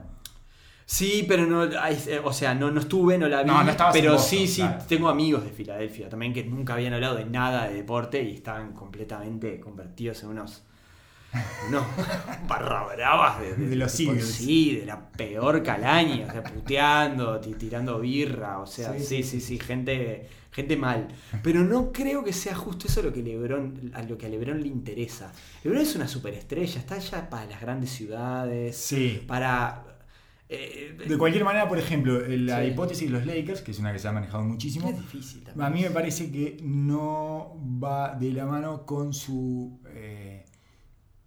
[0.85, 3.49] Sí, pero no, eh, o sea, no, no estuve, no la vi.
[3.49, 4.83] No, no pero Boston, sí, sí, claro.
[4.87, 8.73] tengo amigos de Filadelfia también que nunca habían hablado de nada de deporte y estaban
[8.73, 10.63] completamente convertidos en unos.
[11.67, 11.83] Unos
[12.47, 14.29] barra bravas de, De los tipo, Eagles.
[14.31, 19.23] Sí, de la peor calaña, o sea, puteando, ti- tirando birra, o sea, Sí, sí,
[19.23, 21.07] sí, sí, gente, gente mal.
[21.41, 24.61] Pero no creo que sea justo eso lo que Lebron, a lo que a Lebron
[24.61, 25.31] le interesa.
[25.63, 29.23] Lebron es una superestrella, está ya para las grandes ciudades, Sí.
[29.27, 29.83] para.
[30.49, 32.67] eh, De cualquier manera, por ejemplo, la Sí.
[32.67, 35.65] hipótesis de los Lakers, que es una que se ha manejado muchísimo, Es difícil también.
[35.65, 39.82] a mí me parece que no va de la mano con su eh,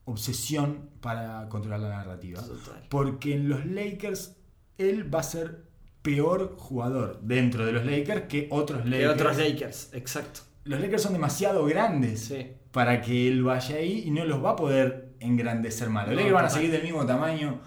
[0.06, 2.40] obsesión para controlar la narrativa.
[2.40, 2.82] Total.
[2.88, 4.36] Porque en los Lakers
[4.78, 5.66] él va a ser
[6.02, 8.98] peor jugador dentro de los Lakers que otros Lakers.
[8.98, 10.40] De otros Lakers, exacto.
[10.64, 12.48] Los Lakers son demasiado grandes Sí.
[12.72, 16.06] para que él vaya ahí y no los va a poder engrandecer más.
[16.06, 17.60] Los No, Lakers van a seguir del mismo tamaño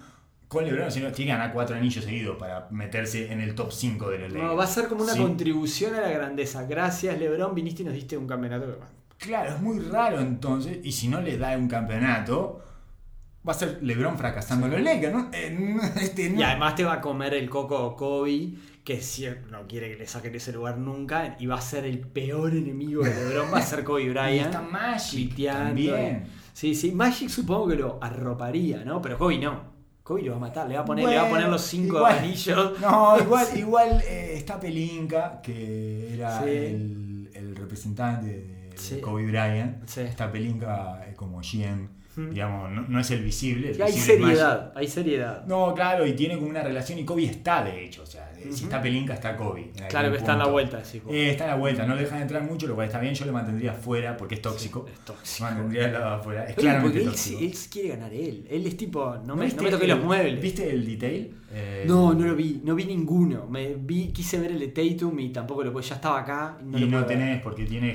[0.48, 3.70] con LeBron, si no, tiene que ganar cuatro anillos seguidos para meterse en el top
[3.70, 4.44] 5 de los Lakers.
[4.50, 5.20] No, va a ser como una Sí.
[5.20, 6.64] contribución a la grandeza.
[6.64, 8.78] Gracias, LeBron, viniste y nos diste un campeonato.
[9.20, 12.60] Claro, es muy raro entonces, y si no le da un campeonato,
[13.46, 15.30] va a ser LeBron fracasando en los Lakers, ¿no?
[16.00, 16.40] Este, no.
[16.40, 18.54] Y además te va a comer el coco Kobe,
[18.84, 21.98] que si no quiere que le saquen ese lugar nunca, y va a ser el
[22.00, 24.46] peor enemigo de LeBron, va a ser Kobe Y Bryant.
[24.46, 26.24] está Magic también.
[26.54, 29.00] Sí, sí, Magic supongo que lo arroparía, ¿no?
[29.02, 29.68] Pero Kobe no.
[30.02, 31.98] Kobe lo va a matar, le va a poner, le va a poner los cinco
[31.98, 32.72] igual- anillos.
[32.80, 36.48] No, igual, igual eh, está Pelinka, que era Sí.
[36.48, 38.49] el, el representante de
[38.80, 39.00] Sí.
[39.00, 39.86] Kobe Bryant.
[39.86, 40.00] Sí.
[40.00, 42.30] Está Pelinka eh, como GM, Hmm.
[42.30, 43.70] digamos, no, no es el visible.
[43.70, 45.44] el hay visible es seriedad, hay seriedad.
[45.46, 48.02] No, claro, y tiene como una relación y Kobe está, de hecho.
[48.02, 49.70] O sea, si está Pelinka, está Kobe.
[49.88, 51.14] Claro que está en la vuelta, vos.
[51.14, 53.14] Eh, está en la vuelta, no lo dejan entrar mucho, lo cual está bien.
[53.14, 54.86] Yo lo mantendría fuera porque es tóxico.
[54.92, 55.44] Es tóxico.
[55.48, 56.46] Mantendría al lado afuera.
[56.46, 57.40] Es claramente él, tóxico.
[57.40, 58.44] él quiere ganar él.
[58.50, 60.42] Él es tipo, no, me, no me toqué los muebles.
[60.42, 61.36] ¿Viste el detail?
[61.52, 63.46] Eh, No, no lo vi, no vi ninguno.
[63.46, 65.84] Me vi, quise ver el de Tatum y tampoco lo pude.
[65.84, 66.58] Ya estaba acá.
[66.60, 67.18] Y no, y lo no pude ver.
[67.24, 67.94] tenés, porque tiene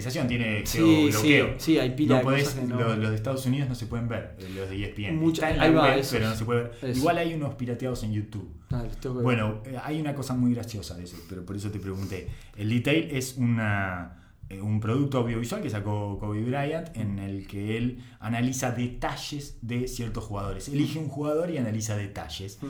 [0.00, 1.46] geolocalización, tiene Sí, geobloqueo.
[1.58, 3.68] sí, sí, hay pila no de podés- cosas que no- Los, los de Estados Unidos
[3.68, 5.16] no se pueden ver, eh, los de ESPN.
[5.16, 6.72] Mucho- Está en la web, pero no se puede ver.
[6.82, 6.98] Eso.
[6.98, 8.50] Igual hay unos pirateados en YouTube.
[8.70, 8.84] Ah.
[9.22, 12.28] Bueno, eh, hay una cosa muy graciosa de eso, pero por eso te pregunté.
[12.56, 17.76] El Detail es una, eh, un producto audiovisual que sacó Kobe Bryant en el que
[17.76, 20.68] él analiza detalles de ciertos jugadores.
[20.68, 22.58] Elige un jugador y analiza detalles.
[22.62, 22.66] Mm.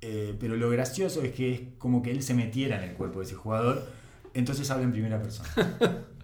[0.00, 3.18] Eh, pero lo gracioso es que es como que él se metiera en el cuerpo
[3.18, 3.84] de ese jugador,
[4.32, 5.48] entonces habla en primera persona.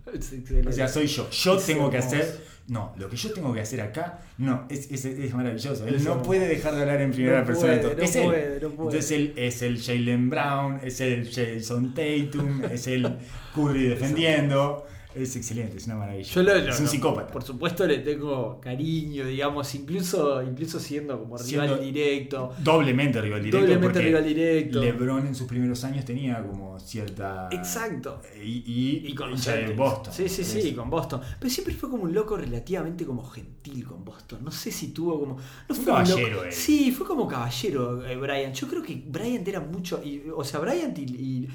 [0.66, 1.28] O sea, soy yo.
[1.30, 2.54] Yo Es tengo que hacer.
[2.66, 5.86] No, lo que yo tengo que hacer acá, no, es, es, es maravilloso.
[5.86, 7.74] Él no puede dejar de hablar en primera No persona.
[7.74, 8.24] de puede, no es él.
[8.24, 8.88] puede, no puede.
[8.88, 13.18] Entonces él es el Jalen Brown, es el Jason Tatum, es el
[13.54, 14.86] Curry defendiendo.
[15.14, 16.28] Es excelente, es una maravilla.
[16.28, 17.32] Yo lo- es un no, psicópata.
[17.32, 22.52] Por supuesto le tengo cariño, digamos, incluso, incluso siendo como rival Siendo- directo.
[22.58, 23.66] Doblemente rival directo.
[23.66, 24.80] Doblemente rival directo.
[24.82, 27.48] LeBron en sus primeros años tenía como cierta.
[27.52, 28.20] Exacto.
[28.42, 29.72] Y, y, Y con de.
[29.74, 30.12] Boston.
[30.12, 31.20] Sí, sí, sí, con Boston.
[31.38, 34.40] Pero siempre fue como un loco relativamente como gentil con Boston.
[34.44, 35.34] No sé si tuvo como.
[35.36, 36.52] No Un fue caballero loco- él.
[36.52, 38.54] Sí, fue como caballero eh, Bryant.
[38.54, 40.00] Yo creo que Bryant era mucho.
[40.04, 41.48] y- o sea, Bryant y, y-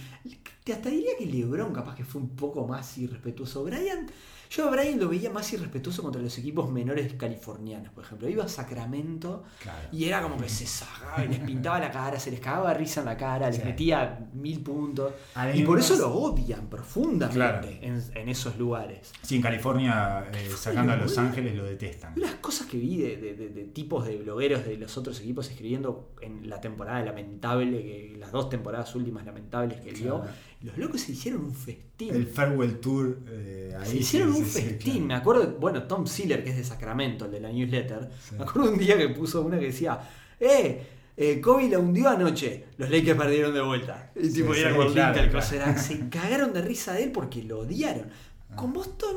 [0.69, 3.63] te hasta diría que LeBron capaz que fue un poco más irrespetuoso.
[3.63, 4.11] Bryant.
[4.51, 8.27] Yo a Bryant lo veía más irrespetuoso contra los equipos menores californianos, por ejemplo.
[8.27, 9.89] Iba a Sacramento Claro.
[9.91, 13.01] y era como que se sacaba y les pintaba la cara, se les cagaba risa
[13.01, 13.63] en la cara, les Sí.
[13.65, 15.13] metía mil puntos.
[15.53, 17.67] y por eso lo odian profundamente Claro.
[17.81, 19.11] en, en esos lugares.
[19.21, 21.15] Sí, en California, eh, sacando a Los.
[21.19, 22.13] Ángeles, lo detestan.
[22.15, 25.47] Las cosas que vi de, de- de- de tipos de blogueros de los otros equipos
[25.49, 30.31] escribiendo en la temporada lamentable, que las dos temporadas últimas lamentables que vio, Claro.
[30.61, 32.13] Los locos se hicieron un festín.
[32.13, 34.93] El Farewell Tour, eh, ahí se hicieron sí, un sí, festín.
[34.93, 35.05] claro.
[35.07, 38.35] Me acuerdo, bueno, Tom Siller, que es de Sacramento, el de la newsletter, Sí.
[38.35, 39.99] me acuerdo un día que puso una que decía,
[40.39, 40.83] ¡eh!
[41.15, 44.11] eh, Kobe la hundió anoche, los Lakers perdieron de vuelta.
[44.15, 45.59] Y tipo, era con claro, se
[46.09, 48.07] cagaron de risa de él porque lo odiaron.
[48.55, 49.15] Con Boston,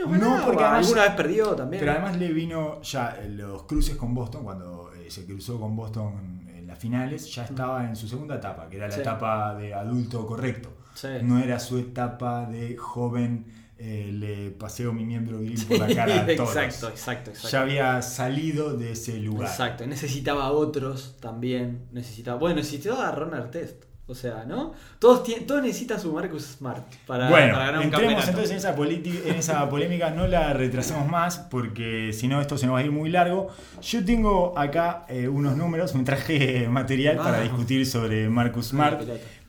[0.00, 1.80] no, No, porque además- alguna vez perdió también.
[1.80, 5.74] Pero además le vino ya eh, los cruces con Boston, cuando eh, se cruzó con
[5.76, 9.00] Boston las finales, ya estaba en su segunda etapa, que era la Sí.
[9.00, 10.76] etapa de adulto correcto.
[10.94, 11.08] Sí.
[11.22, 13.46] No era su etapa de joven,
[13.78, 16.56] eh, le paseo mi miembro viril por la cara a todos.
[16.56, 17.48] exacto, exacto, exacto.
[17.48, 19.48] Ya había salido de ese lugar.
[19.48, 21.86] Exacto, necesitaba otros también.
[21.92, 23.84] Necesitaba, bueno, necesitaba a Ron Artest.
[24.10, 24.72] O sea, ¿no?
[24.98, 25.28] Todos,
[25.62, 28.30] necesitan su Marcus Smart para, bueno, para ganar un entremos campeonato.
[28.30, 32.64] entonces en esa, en esa polémica, no la retrasemos más porque si no esto se
[32.64, 33.48] nos va a ir muy largo.
[33.82, 37.50] Yo tengo acá eh, unos números, me traje material para Vamos.
[37.50, 39.02] discutir sobre Marcus Smart.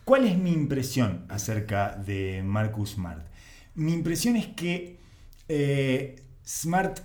[0.04, 3.24] ¿Cuál es mi impresión acerca de Marcus Smart?
[3.76, 4.98] Mi impresión es que
[5.48, 7.00] eh, Smart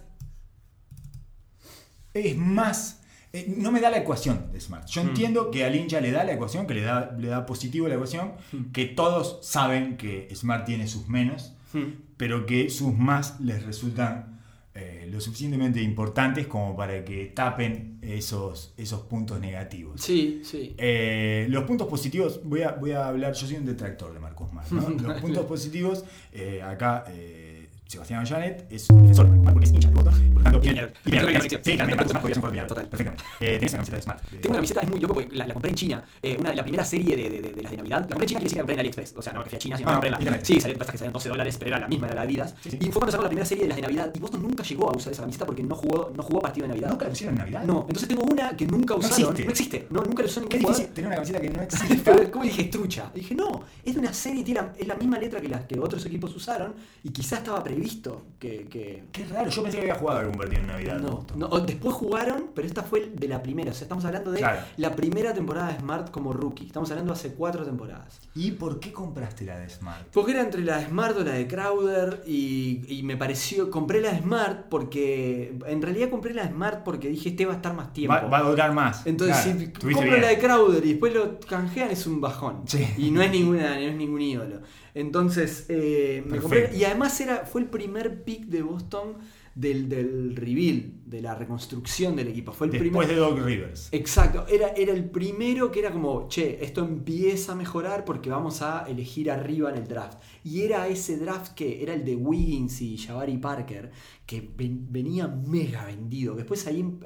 [2.14, 3.01] es más...
[3.36, 4.88] eh, no me da la ecuación de Smart.
[4.88, 5.08] Yo Mm.
[5.10, 7.96] entiendo que al hincha le da la ecuación, que le da, le da positivo la
[7.96, 8.72] ecuación, Mm.
[8.72, 11.92] que todos saben que Smart tiene sus menos, Hmm.
[12.18, 14.32] pero que sus más les resultan
[14.78, 20.02] eh, lo suficientemente importantes como para que tapen esos, esos puntos negativos.
[20.02, 20.76] Sí, sí.
[20.78, 24.50] Eh, los puntos positivos, voy a, voy a hablar, yo soy un detractor de Marcos
[24.50, 24.70] Smart.
[24.72, 24.90] ¿no?
[25.08, 26.04] Los puntos positivos,
[26.62, 27.06] acá
[27.88, 30.14] Sebastián Janet es un defensor porque es hincha de Boston.
[30.34, 31.42] Por lo tanto, y bien, Genial.
[31.42, 32.68] sí, claramente Marcus Smart podría ser un jugador.
[32.68, 32.88] Total.
[32.88, 33.24] Perfectamente.
[33.40, 34.22] Eh, tenés una camiseta de Smart.
[34.30, 36.04] Tengo una camiseta, es muy loco porque la, la compré en China.
[36.22, 38.00] Eh, una de la primera serie de, de, de, de las de Navidad.
[38.02, 39.14] La compré en China, quiere decir que la compré en AliExpress.
[39.18, 40.46] O sea, no que fui a China, sino Ah, que compré en la.
[40.46, 42.56] Sí, salió, pasa que salían 12 dólares, pero era la misma, era la Adidas.
[42.62, 42.78] Sí, sí.
[42.82, 44.12] Y fue cuando sacaron la primera serie de las de Navidad.
[44.16, 46.70] Y Boston nunca llegó a usar esa camiseta porque no jugó, no jugó partido de
[46.70, 46.90] Navidad.
[46.90, 47.64] ¿Nunca lo pusieron en Navidad?
[47.66, 49.20] No, entonces tengo una que nunca No usaron.
[49.32, 49.46] existe.
[49.46, 49.88] No existe.
[49.92, 50.94] No, nunca usó Qué ningún jugador.
[50.94, 52.32] tener una camiseta que no existe.
[52.32, 53.12] ¿Cómo dije trucha?
[53.14, 55.66] Y dije, no, es de una serie, tiene la- es la misma letra que las
[55.66, 56.74] que otros equipos usaron
[57.04, 58.66] y quizás estaba previsto que.
[58.66, 61.00] que- Qué raro, yo pensé que había jugado algún partido en Navidad.
[61.36, 63.72] no, después jugaron, pero esta fue de la primera.
[63.72, 64.60] O sea, estamos hablando de Claro.
[64.78, 66.66] la primera temporada de Smart como rookie.
[66.66, 68.20] Estamos hablando hace cuatro temporadas.
[68.34, 70.08] ¿Y por qué compraste la de Smart?
[70.12, 74.02] Porque era entre la de Smart o la de Crowder y, y me pareció, compré
[74.02, 77.56] la de Smart porque, en realidad compré la de Smart porque dije, este va a
[77.58, 78.14] estar más tiempo.
[78.14, 79.06] Va, va a durar más.
[79.06, 80.22] Entonces, Claro, si compro bien.
[80.22, 82.64] la de Crowder y después lo canjean, es un bajón.
[82.66, 82.86] Sí.
[82.98, 84.60] Y no es, ninguna, no es ningún ídolo.
[84.96, 86.76] Entonces, eh, me compré.
[86.76, 89.18] Y además era, fue el primer pick de Boston
[89.54, 92.52] del, del reveal, de la reconstrucción del equipo.
[92.52, 93.08] Fue el Después primer.
[93.08, 93.89] de Doc Rivers.
[93.91, 98.62] Exacto, era, era el primero que era como, che, esto empieza a mejorar porque vamos
[98.62, 100.18] a elegir arriba en el draft.
[100.43, 103.91] Y era ese draft que era el de Wiggins y Jabari Parker,
[104.26, 106.36] que ven- venía mega vendido.
[106.36, 107.00] Después ahí em-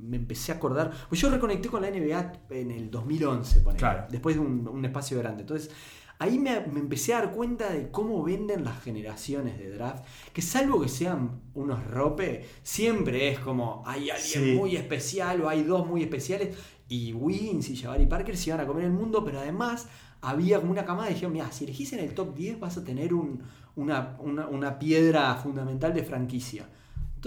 [0.00, 4.06] me empecé a acordar, pues yo reconecté con la NBA en el 2011, ponele, Claro.
[4.10, 5.42] después de un, un espacio grande.
[5.42, 5.70] Entonces
[6.18, 10.42] ahí me, me empecé a dar cuenta de cómo venden las generaciones de draft, que
[10.42, 14.54] salvo que sean unos rope, siempre es como hay alguien Sí.
[14.56, 16.56] muy especial o hay dos muy especiales.
[16.88, 19.88] Y Wiggins y Jabari Parker se iban a comer el mundo, pero además
[20.20, 22.84] había como una camada y dijeron, mira, si elegís en el top 10 vas a
[22.84, 23.42] tener un-
[23.74, 26.68] una, una- una piedra fundamental de franquicia.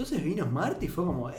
[0.00, 1.28] Entonces vino Smart y fue como...
[1.30, 1.36] Eh,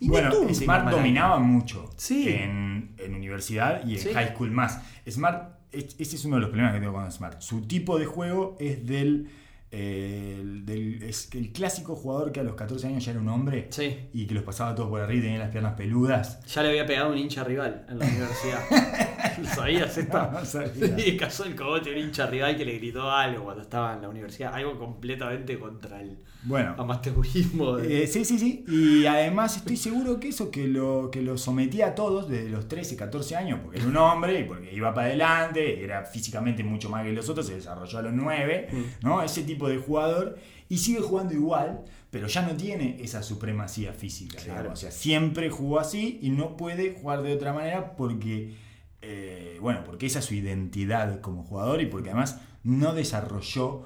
[0.00, 2.26] y no bueno, Smart dominaba mucho Sí.
[2.30, 4.08] en, en universidad y en Sí.
[4.14, 4.80] high school más.
[5.08, 7.42] Smart, es- ese es uno de los problemas que tengo con Smart.
[7.42, 9.28] Su tipo de juego es del,
[9.70, 13.28] eh, el- del- es el clásico jugador que a los 14 años ya era un
[13.28, 13.94] hombre Sí.
[14.14, 16.42] y que los pasaba todos por arriba y tenía las piernas peludas.
[16.46, 19.01] Ya le había pegado un hincha rival en la universidad.
[19.38, 20.18] ¿Lo ¿Sabías esto?
[20.18, 20.96] No, no sabía.
[21.06, 24.08] Y cazó el cogote un hincha rival que le gritó algo cuando estaba en la
[24.08, 24.54] universidad.
[24.54, 27.76] Algo completamente contra el Bueno, amateurismo.
[27.76, 28.64] de- Eh, sí, sí, sí.
[28.68, 32.68] Y además estoy seguro que eso que lo, que lo sometía a todos desde los
[32.68, 36.88] 13, 14 años, porque era un hombre y porque iba para adelante, era físicamente mucho
[36.88, 39.06] más que los otros, se desarrolló a los 9, Mm.
[39.06, 39.22] ¿no?
[39.22, 40.38] Ese tipo de jugador.
[40.68, 44.38] Y sigue jugando igual, pero ya no tiene esa supremacía física.
[44.42, 44.72] Claro.
[44.72, 48.54] O sea, siempre jugó así y no puede jugar de otra manera porque,
[49.02, 53.82] eh, bueno, porque esa es su identidad como jugador y porque además no desarrolló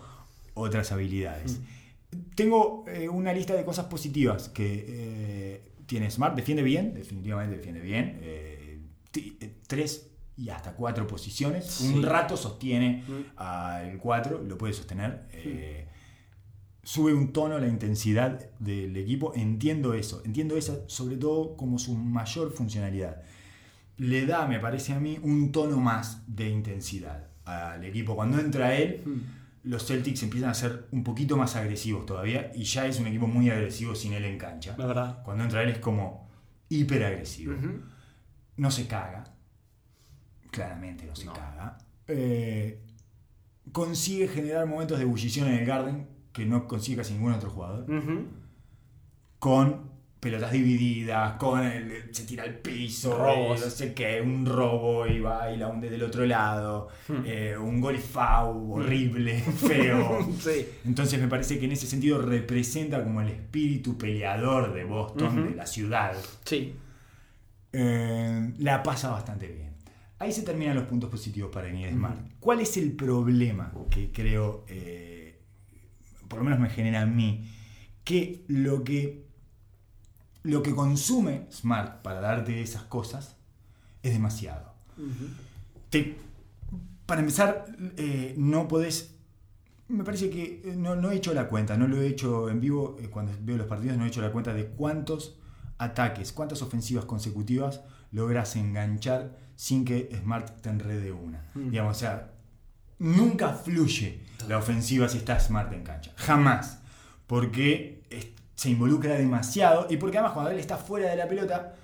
[0.55, 1.61] otras habilidades.
[2.35, 6.37] Tengo eh, una lista de cosas positivas que eh, tiene Smart.
[6.37, 8.21] Defiende bien, definitivamente defiende bien.
[9.67, 11.64] Tres y hasta cuatro posiciones.
[11.67, 11.93] Sí.
[11.95, 13.23] Un rato sostiene Mm.
[13.37, 15.27] al 4, lo puede sostener.
[16.83, 19.33] Sube un tono la intensidad del equipo.
[19.35, 20.23] Entiendo eso.
[20.25, 23.23] Entiendo eso sobre todo como su mayor funcionalidad.
[23.99, 28.14] Le da, me parece a mí, un tono más de intensidad al equipo.
[28.16, 29.20] Cuando entra él, Mm.
[29.70, 33.26] los Celtics empiezan a ser un poquito más agresivos todavía y ya es un equipo
[33.26, 34.74] muy agresivo sin él en cancha.
[34.78, 35.22] La verdad.
[35.24, 36.28] Cuando entra él es como
[36.68, 37.55] hiper agresivo.
[38.57, 39.24] No se caga.
[40.51, 41.32] Claramente no se No.
[41.32, 41.78] caga.
[42.09, 42.80] Eh,
[43.72, 47.86] consigue generar momentos de ebullición en el Garden que no consigue casi ningún otro jugador.
[49.38, 49.90] Con
[50.31, 53.61] pelotas divididas, con el, se tira al piso, Robos.
[53.61, 57.22] no sé qué, un robo y va y la hunde del otro lado, Hmm.
[57.24, 60.27] eh, un gol foul horrible, feo.
[60.41, 60.66] Sí.
[60.85, 65.55] Entonces me parece que en ese sentido representa como el espíritu peleador de Boston, de
[65.55, 66.14] la ciudad.
[66.45, 66.74] Sí.
[67.72, 69.74] Eh, la pasa bastante bien.
[70.18, 72.18] Ahí se terminan los puntos positivos para Smart.
[72.18, 72.29] Ujú.
[72.41, 75.39] ¿Cuál es el problema que creo, eh,
[76.29, 77.49] por lo menos me genera a mí,
[78.03, 79.26] que lo que
[80.47, 83.36] lo que consume Smart para darte esas cosas
[84.03, 84.72] es demasiado?
[85.90, 86.16] Te-
[87.07, 87.66] para empezar,
[87.97, 89.12] eh, no podés.
[89.88, 92.61] Me parece que eh, no, no he hecho la cuenta, no lo he hecho en
[92.61, 95.36] vivo eh, cuando veo los partidos, no he hecho la cuenta de cuántos
[95.78, 101.44] ataques, cuántas ofensivas consecutivas logras enganchar sin que Smart te enrede una.
[101.55, 102.32] Digamos, o sea,
[102.99, 106.12] nunca fluye la ofensiva si está Smart en cancha.
[106.16, 106.78] Jamás.
[107.26, 108.26] Porque es-
[108.57, 111.75] se involucra demasiado y porque además cuando él está fuera de la pelota,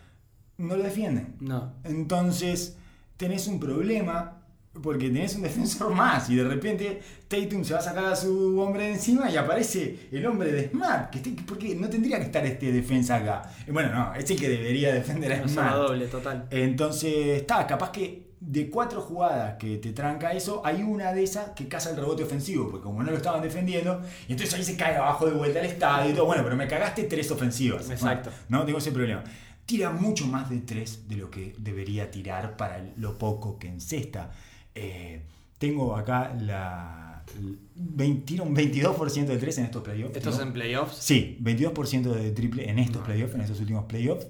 [0.59, 1.37] no lo defienden.
[1.41, 1.75] No.
[1.85, 2.77] Entonces,
[3.17, 4.39] tenés un problema
[4.83, 8.59] Porque tenés un defensor más y de repente Tatum se va a sacar a su
[8.59, 11.11] hombre de encima y aparece el hombre de Smart.
[11.11, 13.43] Que esté- porque no tendría que estar este defensa acá.
[13.71, 15.77] Bueno, no, es el que debería defender a zona Smart.
[15.77, 16.47] doble, total.
[16.51, 17.13] Entonces,
[17.43, 21.69] está, capaz que de cuatro jugadas que te tranca eso, hay una de esas que
[21.69, 24.97] caza el rebote ofensivo, porque como no lo estaban defendiendo, y entonces ahí se cae
[24.97, 26.27] abajo de vuelta al estadio y todo.
[26.27, 27.89] Bueno, pero me cagaste tres ofensivas.
[27.89, 28.31] Exacto.
[28.31, 29.23] Bueno, no tengo ese problema.
[29.65, 34.33] Tira mucho más de tres de lo que debería tirar para lo poco que encesta.
[34.75, 35.23] Eh,
[35.59, 37.25] tengo acá la.
[37.39, 40.17] el 20 tira un 22% de tres en estos playoffs.
[40.17, 40.43] ¿Estos ¿no?
[40.43, 40.97] en playoffs?
[40.97, 44.27] Sí, 22% de triple en estos playoffs, en estos últimos playoffs.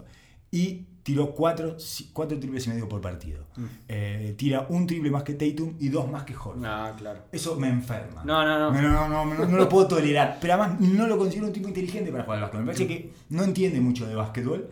[0.50, 1.76] Y tiró 4
[2.12, 3.44] cuatro, triples y medio por partido.
[3.56, 3.64] Mm.
[3.88, 6.58] Eh, tira un triple más que Tatum y dos más que Horford.
[6.58, 7.22] No, claro.
[7.32, 8.22] Eso me enferma.
[8.24, 8.72] No, no, no.
[8.72, 10.38] No, no, no, no, no lo puedo tolerar.
[10.40, 12.60] Pero además no lo considero un tipo inteligente para jugar al básquet.
[12.60, 14.68] Me parece que no entiende mucho de básquetbol.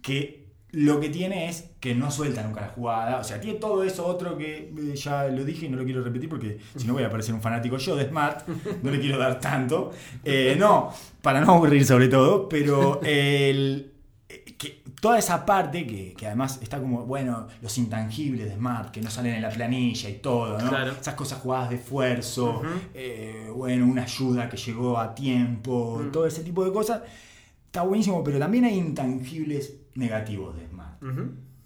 [0.00, 0.44] Que
[0.74, 3.18] lo que tiene es que no suelta nunca la jugada.
[3.18, 6.02] O sea, tiene todo eso otro que eh, ya lo dije y no lo quiero
[6.02, 8.46] repetir porque si no voy a parecer un fanático yo de Smart.
[8.82, 9.92] No le quiero dar tanto.
[10.24, 10.92] Eh, no,
[11.22, 12.48] para no aburrir sobre todo.
[12.48, 13.93] Pero el,
[15.04, 19.10] toda esa parte que, que además está como, bueno, los intangibles de Smart que no
[19.10, 20.68] salen en la planilla y todo, ¿no?
[20.70, 20.92] Claro.
[20.98, 22.62] Esas cosas jugadas de esfuerzo,
[22.94, 26.10] eh, bueno, una ayuda que llegó a tiempo, Mm.
[26.10, 27.02] todo ese tipo de cosas.
[27.66, 31.02] Está buenísimo, pero también hay intangibles negativos de Smart.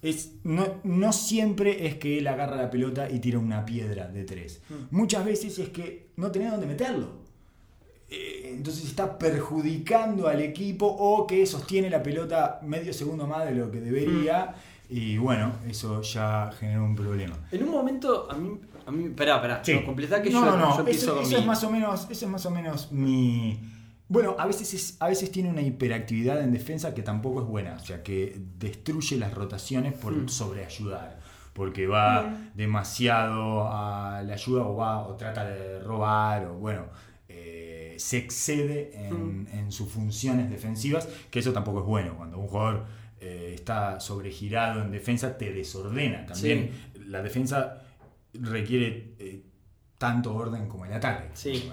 [0.03, 4.25] Es, no, no siempre es que él agarra la pelota y tira una piedra de
[4.25, 4.63] tres.
[4.69, 4.97] Mm.
[4.97, 7.28] Muchas veces es que no tenés dónde meterlo.
[8.11, 13.55] Eh, Entonces está perjudicando al equipo o que sostiene la pelota medio segundo más de
[13.55, 14.55] lo que debería.
[14.91, 17.37] Y bueno, eso ya genera un problema.
[17.53, 18.59] En un momento, a mí.
[18.87, 19.63] A mí esperá, esperá.
[19.63, 19.75] Sí.
[19.75, 20.73] No, completá que no, yo, no, no.
[20.73, 22.91] yo empiezo eso, con eso mi- es más o menos, eso es más o menos
[22.91, 23.61] mi.
[24.09, 27.75] Bueno, a veces, es- a veces tiene una hiperactividad en defensa que tampoco es buena,
[27.75, 30.29] o sea, que destruye las rotaciones por Mm.
[30.31, 31.19] sobreayudar,
[31.53, 36.85] porque va demasiado a la ayuda o va o trata de robar o bueno,
[37.99, 42.87] se excede en, en sus funciones defensivas, que eso tampoco es bueno, cuando un jugador
[43.21, 46.71] eh, está sobregirado en defensa te desordena también.
[47.07, 47.83] La defensa
[48.35, 49.43] requiere eh,
[49.99, 51.29] tanto orden como el ataque.
[51.35, 51.71] Sí.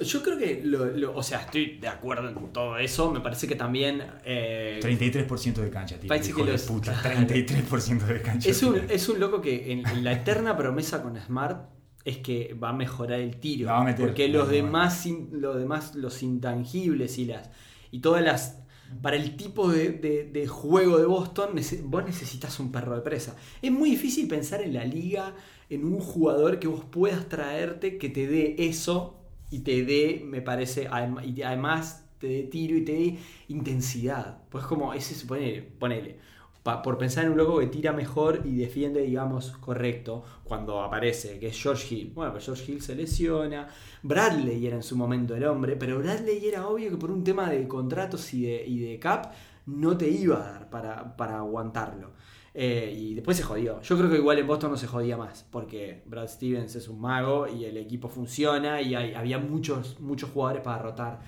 [0.00, 3.12] Yo creo que, lo, lo- o sea, estoy de acuerdo en todo eso.
[3.12, 4.02] Me parece que también.
[4.24, 6.08] eh, 33% de cancha, tío.
[6.08, 6.98] Parece hijo que de puta.
[7.00, 7.20] claro.
[7.20, 8.50] 33% de cancha.
[8.50, 11.68] es, un, es un loco que en, en la eterna promesa con Smart
[12.04, 13.68] es que va a mejorar el tiro.
[13.84, 14.06] Meter.
[14.06, 17.50] porque los demás, los demás, los intangibles y las.
[17.90, 18.60] Y todas las.
[19.02, 21.50] Para el tipo de, de- de juego de Boston,
[21.84, 23.34] vos necesitas un perro de presa.
[23.62, 25.34] Es muy difícil pensar en la liga,
[25.70, 29.16] en un jugador que vos puedas traerte, que te dé eso
[29.50, 30.88] y te dé, me parece,
[31.24, 33.18] y además te dé tiro y te dé
[33.48, 34.42] intensidad.
[34.50, 36.18] Pues como ese, se ponele, ponele.
[36.64, 41.48] Por pensar en un loco que tira mejor y defiende, digamos, correcto, cuando aparece, que
[41.48, 42.12] es George Hill.
[42.14, 43.68] Bueno, pues George Hill se lesiona.
[44.02, 47.50] Bradley era en su momento el hombre, pero Bradley era obvio que por un tema
[47.50, 49.32] de contratos y de, y de cap
[49.66, 52.12] no te iba a dar para, para aguantarlo.
[52.56, 53.80] Eh, y después se jodió.
[53.82, 57.00] Yo creo que igual en Boston no se jodía más, porque Brad Stevens es un
[57.00, 61.20] mago y el equipo funciona y había muchos, muchos jugadores para rotar.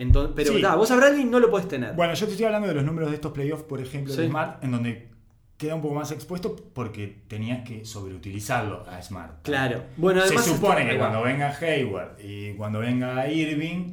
[0.00, 0.62] Entonces, pero Sí.
[0.62, 1.94] ta, vos a Bradley no lo podés tener.
[1.94, 4.26] Bueno, yo te estoy hablando de los números de estos playoffs, por ejemplo, de.
[4.28, 5.08] Smart, en donde
[5.58, 9.42] queda un poco más expuesto porque tenías que sobreutilizarlo a Smart.
[9.42, 9.82] Claro.
[9.98, 13.92] Bueno, Se supone que cuando venga Hayward y cuando venga Irving,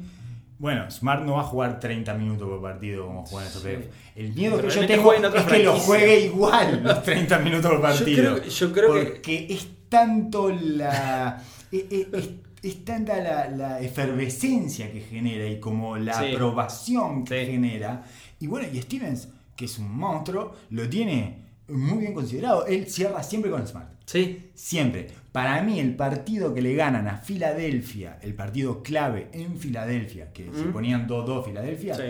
[0.58, 3.68] bueno, Smart no va a jugar 30 minutos por partido como juegan estos Sí.
[3.68, 3.88] playoffs.
[4.16, 7.82] El miedo que yo tengo en es que lo juegue igual los 30 minutos por
[7.82, 8.36] partido.
[8.36, 11.42] creo- yo creo que- porque es tanto la.
[11.70, 12.30] es, es-
[12.62, 16.32] es- tanta la, la efervescencia que genera y como la Sí.
[16.34, 17.52] aprobación que Sí.
[17.52, 18.04] genera.
[18.40, 22.66] Y bueno, y Stevens, que es un monstruo, lo tiene muy bien considerado.
[22.66, 23.90] Él cierra siempre con Smart.
[24.06, 25.06] Sí, Siempre.
[25.32, 30.50] Para mí, el partido que le ganan a Filadelfia, el partido clave en Filadelfia, que
[30.52, 32.02] se ponían 2-2 Filadelfia, sí.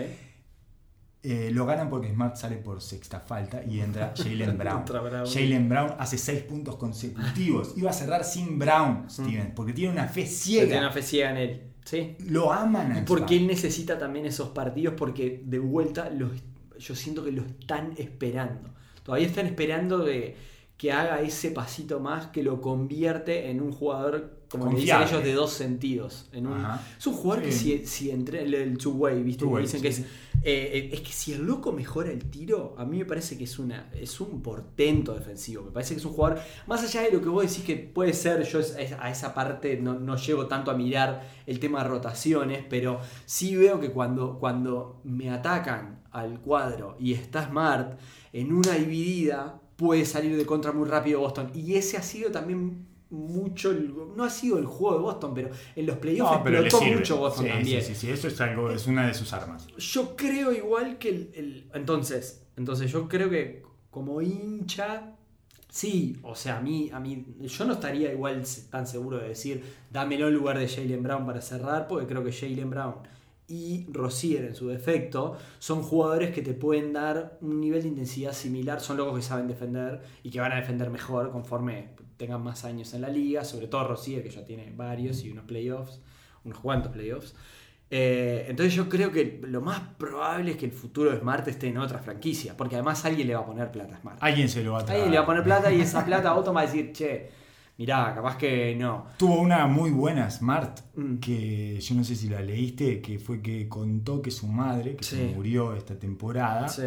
[1.21, 4.85] Eh, lo ganan porque Smart sale por sexta falta y entra Jalen Brown.
[5.25, 7.73] Jalen Brown hace 6 puntos consecutivos.
[7.75, 10.67] Iba a cerrar sin Brown, Steven, porque tiene una fe ciega.
[10.67, 11.61] Tiene una fe ciega en él.
[11.83, 12.15] Sí.
[12.27, 16.31] Lo aman a Y porque él necesita también esos partidos porque de vuelta los,
[16.77, 18.69] yo siento que lo están esperando.
[19.03, 24.71] Todavía están esperando que haga ese pasito más que lo convierte en un jugador, como
[24.73, 26.27] le dicen ellos, de dos sentidos.
[26.33, 26.81] En un- Ajá.
[26.97, 29.45] es un jugador que si, si entre el, el two-way, ¿viste?
[29.45, 30.05] Two-way, dicen sí, que es, eh,
[30.43, 33.59] eh, es que si el loco mejora el tiro, a mí me parece que es,
[33.59, 35.63] una, es un portento defensivo.
[35.65, 38.13] Me parece que es un jugador, más allá de lo que vos decís que puede
[38.13, 41.83] ser, yo es- es- a esa parte no, no llego tanto a mirar el tema
[41.83, 47.99] de rotaciones, pero sí veo que cuando, cuando me atacan al cuadro y está Smart
[48.33, 51.51] en una dividida, puede salir de contra muy rápido Boston.
[51.53, 53.71] Y ese ha sido también mucho.
[53.71, 57.17] el- no ha sido el juego de Boston, pero en los playoffs No, explotó mucho
[57.17, 57.81] Boston Sí, también.
[57.81, 59.67] Sí, sí, sí, eso es algo, es una de sus armas.
[59.77, 65.15] Yo creo igual que el, el- entonces, entonces yo creo que como hincha
[65.69, 69.63] sí, o sea, a mí a mí yo no estaría igual tan seguro de decir,
[69.91, 72.95] dámelo en lugar de Jalen Brown para cerrar, porque creo que Jalen Brown
[73.47, 78.33] y Rozier en su defecto son jugadores que te pueden dar un nivel de intensidad
[78.33, 81.89] similar, son locos que saben defender y que van a defender mejor conforme
[82.19, 85.45] tengan más años en la liga, sobre todo Rozier que ya tiene varios y unos
[85.45, 86.01] playoffs,
[86.43, 87.33] unos cuantos playoffs.
[87.91, 91.69] Eh, entonces yo creo que lo más probable es que el futuro de Smart esté
[91.69, 94.17] en otra franquicia, porque además alguien le va a poner plata a Smart.
[94.21, 94.97] Alguien se lo va a traer.
[95.01, 97.29] Alguien le va a poner plata y esa plata Otto va a decir, che,
[97.79, 99.07] mirá, capaz que no.
[99.17, 101.17] Tuvo una muy buena Smart, Mm.
[101.19, 105.03] que yo no sé si la leíste, que fue que contó que su madre, que
[105.05, 106.83] se murió esta temporada, Sí.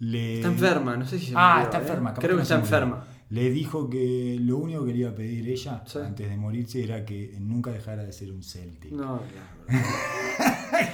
[0.00, 0.36] le...
[0.36, 1.80] Está enferma, no sé si se Ah, murió, está ¿eh?
[1.82, 2.10] enferma.
[2.10, 2.64] capaz Creo que no está murió.
[2.76, 3.06] enferma.
[3.34, 5.98] Le dijo que lo único que le iba a pedir ella Sí.
[5.98, 8.92] antes de morirse era que nunca dejara de ser un Celtic.
[8.92, 9.22] No,
[9.66, 9.84] claro.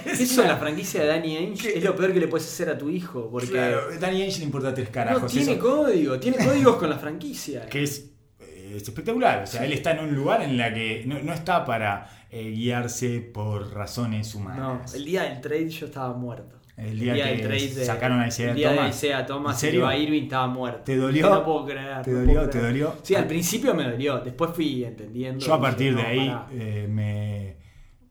[0.05, 2.77] Eso en la franquicia de Danny Ainge es lo peor que le puedes hacer a
[2.77, 5.31] tu hijo, porque Claro, Danny Ainge le importa tres no carajos.
[5.31, 7.65] tiene eso, código, tiene códigos con la franquicia.
[7.67, 8.09] que es,
[8.39, 9.43] eh, es espectacular.
[9.43, 12.49] O sea, él está en un lugar en la que no, no está para eh,
[12.51, 14.93] guiarse por razones No, humanas.
[14.95, 16.57] el día del trade yo estaba muerto.
[16.81, 18.83] El día que sacaron a Isaiah el día Thomas.
[18.85, 20.81] de Isaiah Thomas ¿En y a Irving estaba muerto.
[20.83, 21.29] ¿Te dolió?
[21.29, 22.01] No puedo creer.
[22.01, 22.49] ¿Te no dolió?
[22.49, 22.95] ¿Te dolió?
[23.03, 24.19] Sí, al principio me dolió.
[24.19, 25.45] Después fui entendiendo.
[25.45, 27.55] Yo a partir dije, de no, ahí eh, me,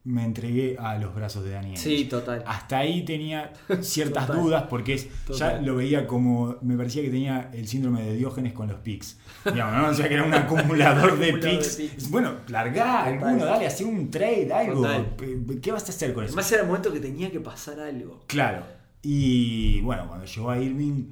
[0.03, 1.77] me entregué a los brazos de Ainge.
[1.77, 2.43] Sí, total.
[2.47, 3.53] Hasta ahí tenía
[3.83, 4.43] ciertas Total.
[4.43, 8.53] dudas porque es- ya lo veía como, me parecía que tenía el síndrome de Diógenes
[8.55, 9.19] con los pics.
[9.45, 9.89] Digamos, ¿no?
[9.89, 12.11] O sea que era un acumulador de pics.
[12.11, 14.83] Bueno, largá alguno, dale, hacer un trade, algo.
[14.83, 15.17] Total.
[15.61, 16.33] ¿Qué vas a hacer con eso?
[16.33, 18.25] Además era el momento que tenía que pasar algo.
[18.27, 18.65] Claro.
[19.03, 21.05] Y bueno, cuando llegó a Irving,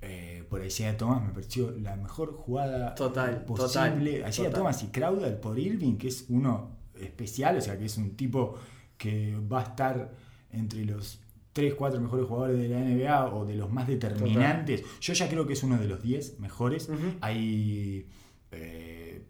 [0.00, 4.12] eh, por Isaiah Thomas me pareció la mejor jugada Total, posible.
[4.18, 4.50] total, Isaiah.
[4.50, 8.56] Thomas y Crowder por Irving, que es uno especial, o sea, que es un tipo
[8.96, 10.12] que va a estar
[10.52, 11.20] entre los
[11.52, 14.82] 3, 4 mejores jugadores de la NBA o de los más determinantes.
[15.00, 16.88] Yo ya creo que es uno de los 10 mejores.
[17.20, 18.06] Hay
[18.52, 19.22] eh,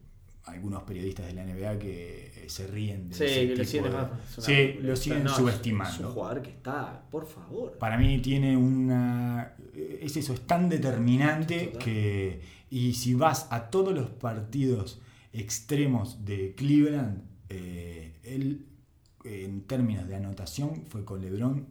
[0.44, 3.84] algunos periodistas de la NBA que eh, se ríen de Sí, ese que lo tipo
[3.84, 6.10] de- una- Sí, lo siguen no, Es un subestimando.
[6.10, 7.76] jugador que está, por favor.
[7.78, 9.54] Para mí tiene una.
[10.00, 11.78] Es eso, es tan determinante Total.
[11.84, 12.40] que.
[12.70, 15.00] Y si vas a todos los partidos
[15.32, 18.66] extremos de Cleveland, eh, él,
[19.24, 21.66] en términos de anotación, fue con LeBron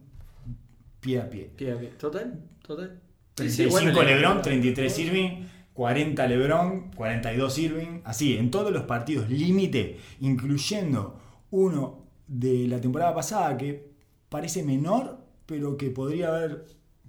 [1.00, 1.50] pie a pie.
[1.56, 1.88] Pie a pie.
[1.98, 3.00] Total, total.
[3.36, 5.30] Sí, 35 sí, bueno, LeBron, le- 33 Irving,
[5.74, 11.18] 40 LeBron, 42 Irving, así, en todos los partidos límite, incluyendo
[11.50, 13.90] uno de la temporada pasada que
[14.30, 16.64] parece menor, pero que podría haber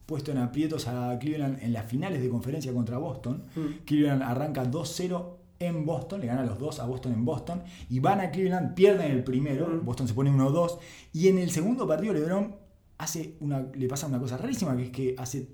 [0.06, 3.44] puesto en aprietos a Cleveland en las finales de conferencia contra Boston.
[3.56, 3.84] Mm.
[3.86, 8.20] Cleveland arranca 2-0 en Boston, le gana los dos a Boston en Boston, y van
[8.22, 9.86] a Cleveland, pierden el primero, Mm.
[9.86, 10.78] Boston se pone 1-2,
[11.14, 12.56] y en el segundo partido LeBron
[13.00, 15.48] hace una, le pasa una cosa rarísima, que es que hace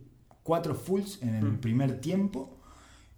[0.43, 1.57] cuatro fulls en el Mm.
[1.59, 2.57] primer tiempo,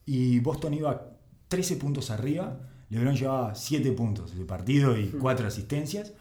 [0.05, 1.11] y Boston iba
[1.47, 2.59] 13 puntos arriba,
[2.89, 6.13] LeBron llevaba 7 puntos de partido y 4 asistencias.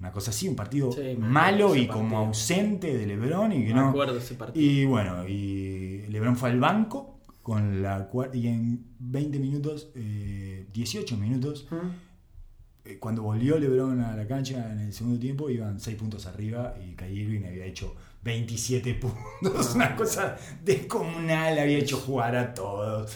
[0.00, 0.92] Una cosa así, un partido.
[0.92, 3.88] Sí, malo y como ausente de LeBron y que Me no.
[3.90, 4.64] acuerdo ese partido.
[4.64, 7.13] Y bueno, y LeBron fue al banco
[7.44, 11.68] con la y en 20 minutos, eh, 18 minutos,
[12.86, 16.74] eh, cuando volvió LeBron a la cancha en el segundo tiempo, iban 6 puntos arriba
[16.82, 18.94] y Kyrie Irving había hecho 27
[19.42, 23.14] puntos, una cosa descomunal, había hecho jugar a todos.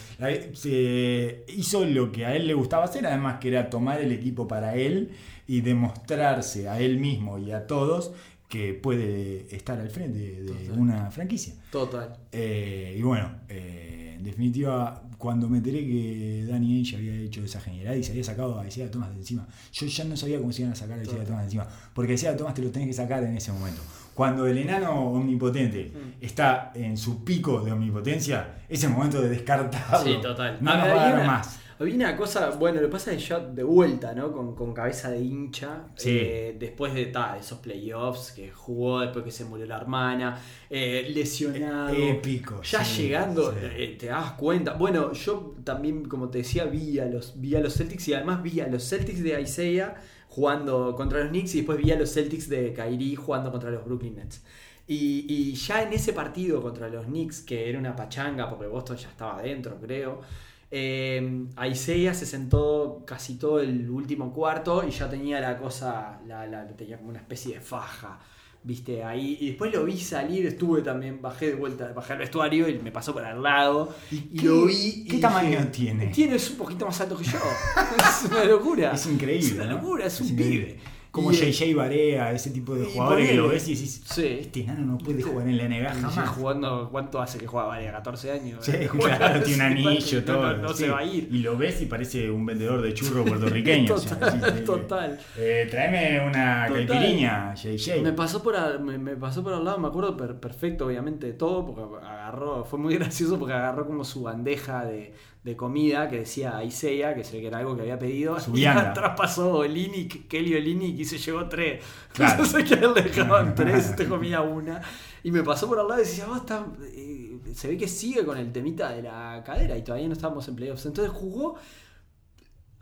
[0.53, 4.47] Se hizo lo que a él le gustaba hacer, además que era tomar el equipo
[4.47, 5.09] para él
[5.47, 8.11] y demostrarse a él mismo y a todos
[8.47, 10.79] que puede estar al frente de Total.
[10.79, 11.53] una franquicia.
[11.71, 12.17] Total.
[12.31, 17.59] Eh, y bueno, eh, en definitiva, cuando me enteré que Danny Ainge había hecho esa
[17.61, 20.51] genialidad y se había sacado a Isaiah Thomas de encima, yo ya no sabía cómo
[20.51, 21.23] se iban a sacar a Isaiah.
[21.23, 23.81] Thomas de encima, porque Isaiah Thomas te lo tenés que sacar en ese momento.
[24.13, 26.23] Cuando el enano omnipotente Mm.
[26.25, 30.03] está en su pico de omnipotencia, ese momento de descartado.
[30.03, 30.57] Sí, total.
[30.59, 31.58] No nos va a dar más.
[31.79, 34.33] Había una cosa, bueno, lo pasa es ya de vuelta, ¿no?
[34.33, 35.85] Con, con cabeza de hincha.
[35.95, 36.09] Sí.
[36.11, 40.37] eh, después de ta, esos playoffs que jugó, después que se murió la hermana,
[40.69, 41.95] eh, lesionado.
[41.95, 42.61] Épico.
[42.63, 43.59] Ya sí, llegando, sí.
[43.61, 44.73] eh, te das cuenta.
[44.73, 48.43] Bueno, yo también, como te decía, vi a los, vi a los Celtics y además
[48.43, 49.95] vi a los Celtics de Isaiah
[50.27, 53.85] jugando contra los Knicks y después vi a los Celtics de Kyrie jugando contra los
[53.85, 54.43] Brooklyn Nets.
[54.85, 58.97] Y, y ya en ese partido contra los Knicks, que era una pachanga porque Boston
[58.97, 60.21] ya estaba adentro, creo.
[60.71, 66.45] Eh, Isaiah se sentó casi todo el último cuarto y ya tenía la cosa, la,
[66.45, 68.19] la- tenía como una especie de faja
[68.61, 69.37] Viste, ahí.
[69.39, 72.91] Y después lo vi salir, estuve también, bajé de vuelta, bajé al vestuario y me
[72.91, 73.95] pasó por al lado.
[74.11, 75.05] Y, lo vi.
[75.09, 76.07] qué y tamaño tiene?
[76.07, 77.39] Tiene, es un poquito más alto que yo.
[77.97, 78.91] es una locura.
[78.91, 79.47] Es increíble.
[79.47, 79.71] Es una ¿no?
[79.77, 80.77] locura, es un pibe.
[81.11, 84.27] Como JJ Barea, ese tipo de jugadores que lo ves y decís, Sí.
[84.41, 86.29] este enano no puede jugar en la NBA jamás.
[86.29, 87.67] jugando, ¿cuánto hace que juega?
[87.67, 88.63] Vale, 14 años.
[88.63, 90.57] Sí, claro, tiene un anillo, todo.
[90.57, 91.27] No, se va a ir.
[91.31, 93.95] Y lo ves y parece un vendedor de churro puertorriqueño.
[93.95, 95.19] Total, total.
[95.37, 96.87] Eh, tráeme una Total.
[96.87, 98.01] caipiriña, JJ.
[98.03, 101.33] Me pasó por me, me pasó por al lado, me acuerdo per- perfecto, obviamente, de
[101.33, 106.19] todo, porque agarró, fue muy gracioso porque agarró como su bandeja de, de comida que
[106.19, 109.53] decía Isaiah, que se ve que era algo que había pedido, Su y atrás pasó
[109.59, 111.81] Olinic, Kelly Olinic, y se llevó tres.
[112.13, 112.43] Claro.
[112.43, 114.81] Entonces que él le dejaban tres, te comía una.
[115.23, 118.25] Y me pasó por al lado y decía, vos está, eh, se ve que sigue
[118.25, 120.85] con el temita de la cadera y todavía no estábamos en playoffs.
[120.85, 121.55] Entonces jugó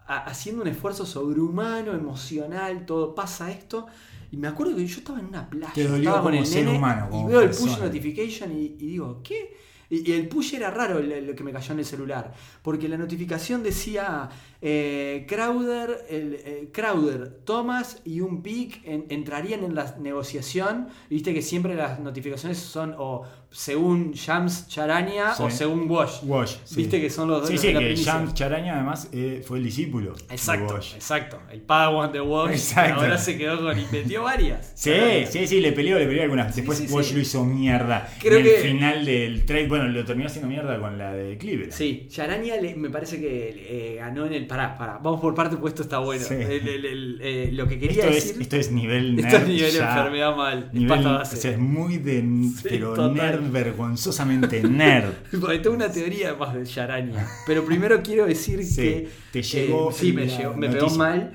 [0.07, 3.88] a- haciendo un esfuerzo sobrehumano, emocional, todo pasa esto.
[4.31, 6.65] Y me acuerdo que yo estaba en una playa, Te dolió estaba con el ser
[6.65, 9.55] nene humano, y veo el push notification y, y digo, ¿qué?
[9.89, 13.64] Y, el push era raro lo que me cayó en el celular, porque la notificación
[13.64, 14.30] decía
[14.61, 20.88] eh, Crowder, el, eh, Crowder, Thomas y un pick en- entrarían en la negociación.
[21.09, 25.43] Viste que siempre las notificaciones son o según Shams Charania Sí.
[25.43, 26.19] o según Wash.
[26.23, 26.55] Wash.
[26.65, 26.75] sí.
[26.77, 27.95] Viste que son los dos Sí, los sí, de la que.
[27.95, 30.13] Shams Charaña además eh, fue el discípulo.
[30.15, 30.95] de Exacto, Wash.
[30.95, 31.39] exacto.
[31.51, 32.51] El Padawan de Wash.
[32.51, 33.01] Exacto.
[33.01, 33.77] Ahora se quedó con.
[33.79, 34.73] Y metió varias.
[34.75, 34.91] Sí,
[35.29, 36.55] sí, sí, le peleó, le peleó algunas.
[36.55, 38.09] Después Wash lo hizo mierda.
[38.19, 41.38] Creo en que- el final del trade, bueno, lo terminó haciendo mierda con la de
[41.38, 41.71] Cleveland.
[41.71, 44.47] Sí, Yarania le- me parece que ganó en el.
[44.48, 44.99] Pará, pará.
[45.03, 46.24] Vamos por parte, pues esto está bueno.
[46.26, 46.34] Sí.
[46.36, 48.32] El- el- el, eh, lo que quería Esto decir.
[48.36, 49.26] es, esto es nivel nerd.
[49.34, 49.90] esto es nivel ya.
[49.98, 50.69] enfermedad mal.
[50.74, 52.22] Nivel, o sea, es muy de.
[52.57, 53.14] Sí, pero total.
[53.15, 55.11] nerd, vergonzosamente nerd.
[55.41, 57.28] Porque tengo una teoría más de Yarania.
[57.45, 59.10] Pero primero quiero decir Sí, que.
[59.32, 61.34] te llegó eh, sí, me, llegó, me pegó mal.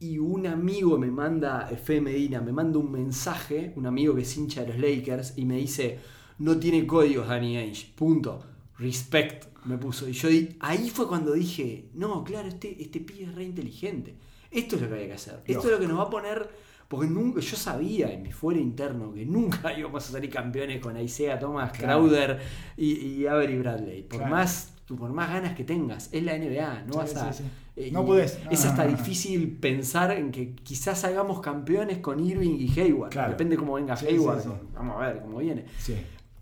[0.00, 4.36] Y un amigo me manda, Fe Medina, me manda un mensaje, un amigo que es
[4.36, 6.00] hincha de los Lakers, y me dice:
[6.38, 7.92] No tiene códigos Danny Ainge.
[7.94, 8.44] Punto.
[8.78, 10.08] Respect, me puso.
[10.08, 10.28] Y yo
[10.60, 14.14] ahí fue cuando dije: No, claro, este, este pibe es re inteligente.
[14.50, 15.40] Esto es lo que había que hacer.
[15.46, 16.48] Esto es lo que nos va a poner.
[16.88, 20.98] Porque nunca, yo sabía en mi fuera interno que nunca íbamos a salir campeones con
[21.00, 22.00] Isaiah Thomas, Claro.
[22.02, 22.38] Crowder
[22.76, 24.02] y, y Avery Bradley.
[24.02, 24.30] Por Claro.
[24.34, 27.32] más por más ganas que tengas, es la NBA, no Sí, vas a.
[27.32, 27.50] sí, sí.
[27.76, 28.96] eh, No podés, no, es hasta no, no.
[28.98, 33.08] difícil pensar en que quizás hagamos campeones con Irving y Hayward.
[33.10, 33.30] Claro.
[33.30, 34.44] Depende cómo venga Hayward.
[34.74, 35.64] Vamos a ver cómo viene.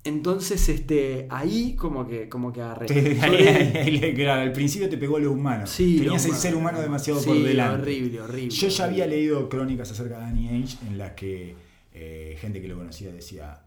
[0.02, 2.88] Entonces, este, ahí como que, como que agarré.
[2.88, 5.66] Sobre- claro, al principio te pegó lo humano.
[5.66, 7.82] Sí, Tenías lo el ser humano demasiado Sí, por delante.
[7.82, 8.50] Horrible, horrible.
[8.50, 11.54] Yo ya había leído crónicas acerca de Danny Ainge en las que
[11.92, 13.62] eh, gente que lo conocía decía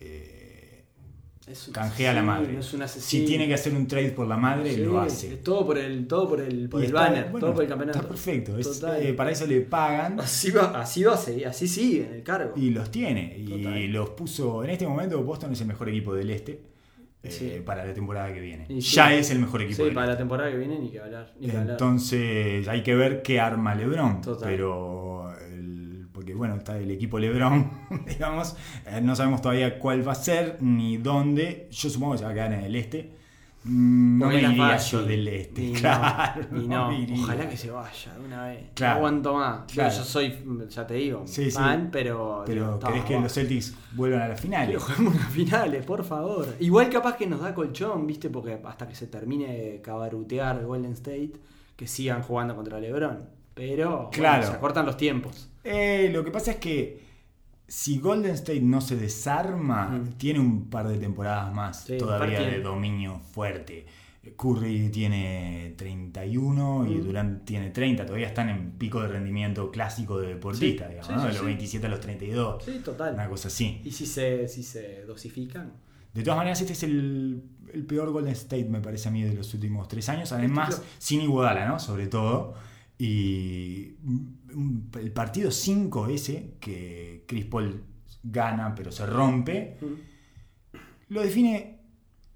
[0.00, 0.39] eh,
[1.72, 2.58] canjea la madre.
[2.58, 5.36] Es un Si tiene que hacer un trade por la madre, Sí, lo hace.
[5.36, 7.98] todo por el, todo por el, por el está- banner, bueno, todo por el campeonato.
[7.98, 8.58] Está perfecto.
[8.58, 12.14] es- eh, para eso le pagan Así va, así va a seguir, así sigue en
[12.14, 12.52] el cargo.
[12.56, 13.36] y los tiene.
[13.38, 14.62] Y los puso.
[14.64, 16.62] En este momento, Boston es el mejor equipo del este
[17.22, 17.52] eh, Sí.
[17.66, 18.64] para la temporada que viene.
[18.70, 18.96] Y sí.
[18.96, 20.14] ya es el mejor equipo Sí, del para este.
[20.14, 21.34] la temporada que viene ni que hablar.
[21.38, 21.72] Ni que hablar.
[21.72, 24.22] Entonces hay que ver qué arma LeBron.
[24.22, 24.48] Total.
[24.48, 25.30] Pero
[26.20, 27.70] porque bueno, está el equipo LeBron,
[28.06, 28.54] digamos,
[28.86, 31.66] eh, no sabemos todavía cuál va a ser ni dónde.
[31.70, 33.18] Yo supongo que se va a quedar en el este.
[33.64, 34.98] Mm, No me iría fácil.
[35.00, 36.42] yo del este, Y no, claro.
[36.52, 38.64] y no, ojalá que se vaya de una vez.
[38.74, 38.92] Claro.
[38.92, 39.66] No aguanto más.
[39.68, 39.96] Yo- Claro.
[39.96, 40.38] Yo soy,
[40.68, 41.50] ya te digo, Sí, sí.
[41.52, 42.42] fan, pero.
[42.46, 43.20] Pero digo, querés "Ta, que va".
[43.22, 44.66] los Celtics vuelvan a las finales.
[44.68, 46.54] Quiero juguemos unas finales, por favor.
[46.60, 48.28] Igual capaz que nos da colchón, ¿viste?
[48.28, 51.32] Porque hasta que se termine de cabarutear Golden State,
[51.76, 53.40] que sigan jugando contra LeBron.
[53.52, 54.46] Pero bueno, Claro.
[54.46, 55.49] se acortan los tiempos.
[55.64, 57.00] Eh, lo que pasa es que
[57.68, 60.12] si Golden State no se desarma, Mm.
[60.18, 63.86] tiene un par de temporadas más Sí, todavía de dominio fuerte.
[64.36, 67.04] Curry tiene 31 y Mm.
[67.04, 71.12] Durant tiene 30, todavía están en pico de rendimiento clásico de deportista, Sí, digamos, sí,
[71.14, 71.22] ¿no?
[71.22, 71.44] de los sí.
[71.46, 73.14] 27 a los 32, Sí, total.
[73.14, 73.80] una cosa así.
[73.84, 75.72] ¿Y si se, si se dosifican?
[76.12, 77.42] De todas maneras, este es el,
[77.72, 80.32] el peor Golden State, me parece a mí, de los últimos tres años.
[80.32, 81.78] Además, Este sin Iguodala, ¿no?
[81.78, 82.54] Sobre todo.
[82.98, 83.94] Y
[85.00, 87.82] el partido 5 ese, que Chris Paul
[88.22, 89.76] gana, pero se rompe,
[91.08, 91.78] lo define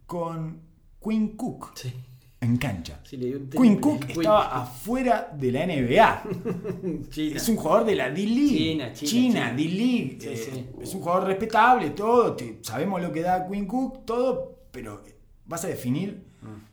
[0.07, 0.61] con
[1.03, 1.93] Quinn Cook Sí.
[2.41, 3.01] en cancha.
[3.05, 3.19] Sí,
[3.51, 3.77] Quinn.
[3.78, 6.23] Cook estaba afuera de la NBA.
[7.11, 7.36] China.
[7.36, 8.57] Es un jugador de la D-League.
[8.59, 9.53] China, China, China.
[9.55, 10.19] D-League.
[10.20, 10.66] Sí, Eh.
[10.82, 12.35] Es un jugador respetable, todo.
[12.36, 14.66] te- sabemos lo que da Quinn Cook, todo.
[14.70, 15.03] Pero
[15.47, 16.24] vas a definir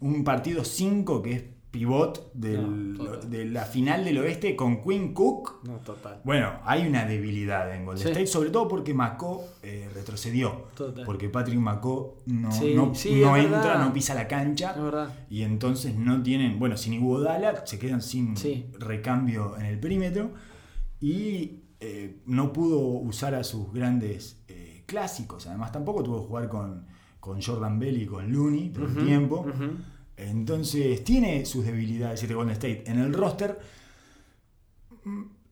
[0.01, 3.29] un partido 5 que es pivot del- No, total.
[3.29, 5.61] de la final del oeste con Quinn Cook.
[5.65, 6.19] No, total.
[6.25, 8.09] Bueno, hay una debilidad en Golden Sí.
[8.09, 10.65] State, sobre todo porque Macó eh, retrocedió.
[10.75, 11.05] Total.
[11.05, 13.85] Porque Patrick Macó no, Sí, no, sí, no es entra, verdad.
[13.85, 14.75] no pisa la cancha.
[15.29, 18.35] Y entonces no tienen, bueno, sin Iguodala se quedan sin
[18.77, 20.31] recambio en el perímetro.
[20.99, 25.47] Y eh, no pudo usar a sus grandes eh, clásicos.
[25.47, 26.85] Además, tampoco tuvo que jugar con,
[27.19, 29.39] con Jordan Bell y con Looney todo el Ujú, tiempo.
[29.41, 29.77] ujú.
[30.29, 33.59] Entonces, tiene sus debilidades este Golden State en el roster.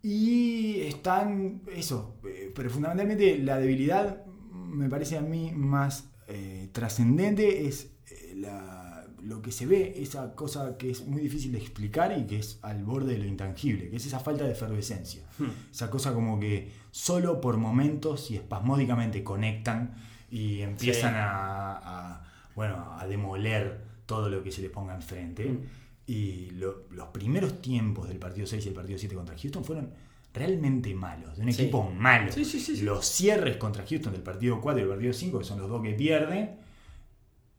[0.01, 7.67] Y están, eso, eh, pero fundamentalmente la debilidad me parece a mí más eh, trascendente
[7.67, 12.17] es eh, la- lo que se ve, esa cosa que es muy difícil de explicar
[12.17, 15.23] y que es al borde de lo intangible, que es esa falta de efervescencia.
[15.71, 19.95] Esa cosa como que solo por momentos y espasmódicamente conectan
[20.31, 21.17] y empiezan Sí.
[21.19, 21.71] a,
[22.15, 22.23] a,
[22.55, 25.45] bueno, a demoler todo lo que se les ponga enfrente.
[25.45, 25.59] Mm.
[26.07, 29.93] Y lo- los primeros tiempos del partido 6 y el partido 7 contra Houston fueron
[30.33, 31.61] realmente malos, de un Sí.
[31.61, 32.31] equipo malo.
[32.31, 32.81] Sí, sí.
[32.81, 35.81] Los cierres contra Houston del partido 4 y el partido 5, que son los dos
[35.83, 36.57] que pierden,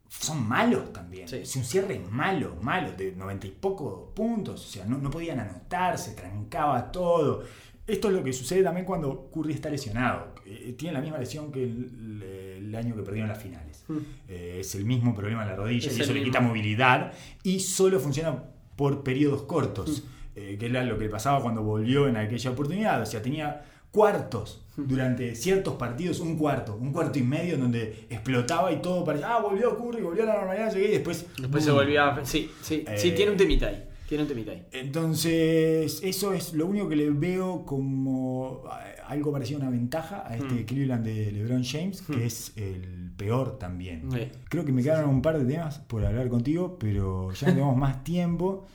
[0.09, 1.33] son malos también.
[1.33, 4.67] Es un cierre malo, malo, de 90 y pocos puntos.
[4.67, 7.45] O sea, no, no podían anotar, se trancaba todo.
[7.91, 10.35] Esto es lo que sucede también cuando Curry está lesionado.
[10.47, 12.23] Eh, tiene la misma lesión que el,
[12.59, 13.85] el año que perdieron las finales.
[13.89, 13.99] Mm.
[14.29, 17.13] Eh, es el mismo problema en la rodilla Es y eso le quita movilidad
[17.43, 18.43] y solo funciona
[18.77, 20.39] por periodos cortos, Mm.
[20.39, 23.03] eh, que era lo que pasaba cuando volvió en aquella oportunidad.
[23.03, 24.87] O sea, tenía cuartos Mm.
[24.87, 29.35] durante ciertos partidos, un cuarto, un cuarto y medio en donde explotaba y todo parecía,
[29.35, 31.27] ah, volvió Curry, volvió a la normalidad, qué", y después...
[31.39, 32.07] Después se volvía.
[32.09, 33.85] a- Sí, sí, sí, tiene un temita ahí.
[34.11, 34.67] Tiene un temita ahí.
[34.73, 40.25] Entonces, eso es lo único que le veo como eh, algo parecido a una ventaja
[40.27, 40.65] a este Mm.
[40.67, 42.23] Cleveland de LeBron James, que Mm.
[42.23, 44.11] es el peor también.
[44.13, 44.29] Sí.
[44.49, 47.77] Creo que me quedaron un par de temas por hablar contigo, pero ya no tenemos
[47.87, 48.67] más tiempo.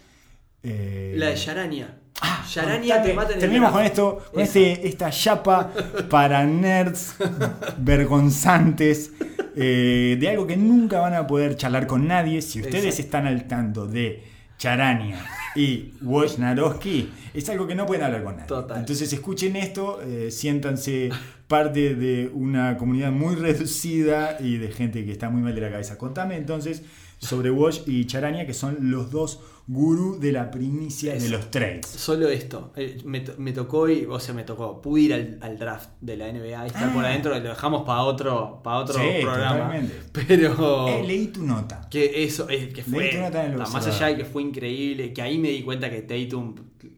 [0.64, 2.00] Eh, La de Yarania.
[2.22, 5.70] Ah, Yarania te mata en el Terminemos con esto, con este, esta chapa
[6.10, 7.18] para nerds
[7.78, 9.12] vergonzantes
[9.56, 12.42] eh, de algo que nunca van a poder charlar con nadie.
[12.42, 13.02] Si ustedes Exacto.
[13.02, 15.20] están al tanto de Charania
[15.56, 18.48] y Wojnarowski, es algo que no pueden hablar con nadie.
[18.48, 18.80] Total.
[18.80, 21.10] Entonces escuchen esto, eh, siéntanse
[21.48, 25.70] parte de una comunidad muy reducida y de gente que está muy mal de la
[25.70, 25.98] cabeza.
[25.98, 26.84] Contame entonces
[27.20, 31.88] sobre Woj y Charania, que son los dos gurús de la primicia de los trades.
[31.88, 32.72] Solo esto.
[32.76, 34.82] Eh, Me, to- me tocó, y, o sea, me tocó.
[34.82, 36.94] Pude ir al, al draft de la NBA y estar Ah.
[36.94, 37.34] por adentro.
[37.38, 39.56] Lo dejamos para otro, para otro Sí, programa.
[39.56, 39.94] totalmente.
[40.28, 40.88] Pero.
[40.88, 41.88] Eh, leí tu nota.
[41.90, 43.04] Que eso, eh, que fue.
[43.06, 45.64] Leí tu nota en el Más allá de que fue increíble, que ahí me di
[45.64, 46.56] cuenta que Tatum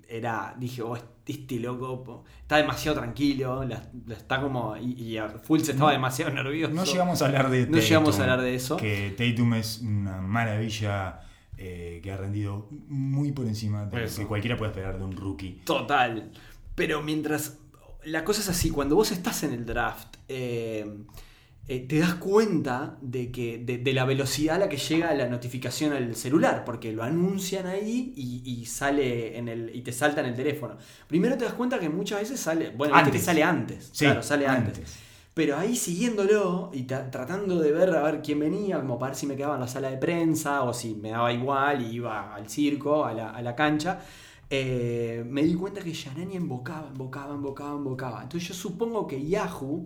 [0.09, 0.53] era.
[0.59, 4.75] Dije, oh, este loco po, está demasiado tranquilo, la, la está como.
[4.77, 5.19] Y, y
[5.59, 6.73] se estaba demasiado nervioso.
[6.73, 8.77] No llegamos a hablar de No llegamos a hablar de eso.
[8.77, 11.21] Que Tatum es una maravilla
[11.57, 15.15] eh, que ha rendido muy por encima de lo que cualquiera puede esperar de un
[15.15, 15.61] rookie.
[15.65, 16.31] Total.
[16.75, 17.57] Pero mientras.
[18.03, 20.85] La cosa es así, cuando vos estás en el draft, eh,
[21.67, 23.57] eh, te das cuenta de que.
[23.57, 26.63] De, de la velocidad a la que llega la notificación al celular.
[26.63, 29.75] Porque lo anuncian ahí y, y sale en el.
[29.75, 30.77] y te salta en el teléfono.
[31.07, 32.69] Primero te das cuenta que muchas veces sale.
[32.69, 33.13] Bueno, Antes.
[33.13, 33.89] que sale antes.
[33.91, 34.77] Sí, claro, sale antes.
[34.77, 35.06] antes.
[35.37, 39.17] Pero ahí siguiéndolo y ta- tratando de ver a ver quién venía, como para ver
[39.19, 42.33] si me quedaba en la sala de prensa o si me daba igual y iba
[42.35, 43.99] al circo, a la, a la cancha,
[44.49, 48.23] eh, me di cuenta que Yanani embocaba, embocaba, embocaba, embocaba.
[48.23, 49.83] Entonces yo supongo que Yahoo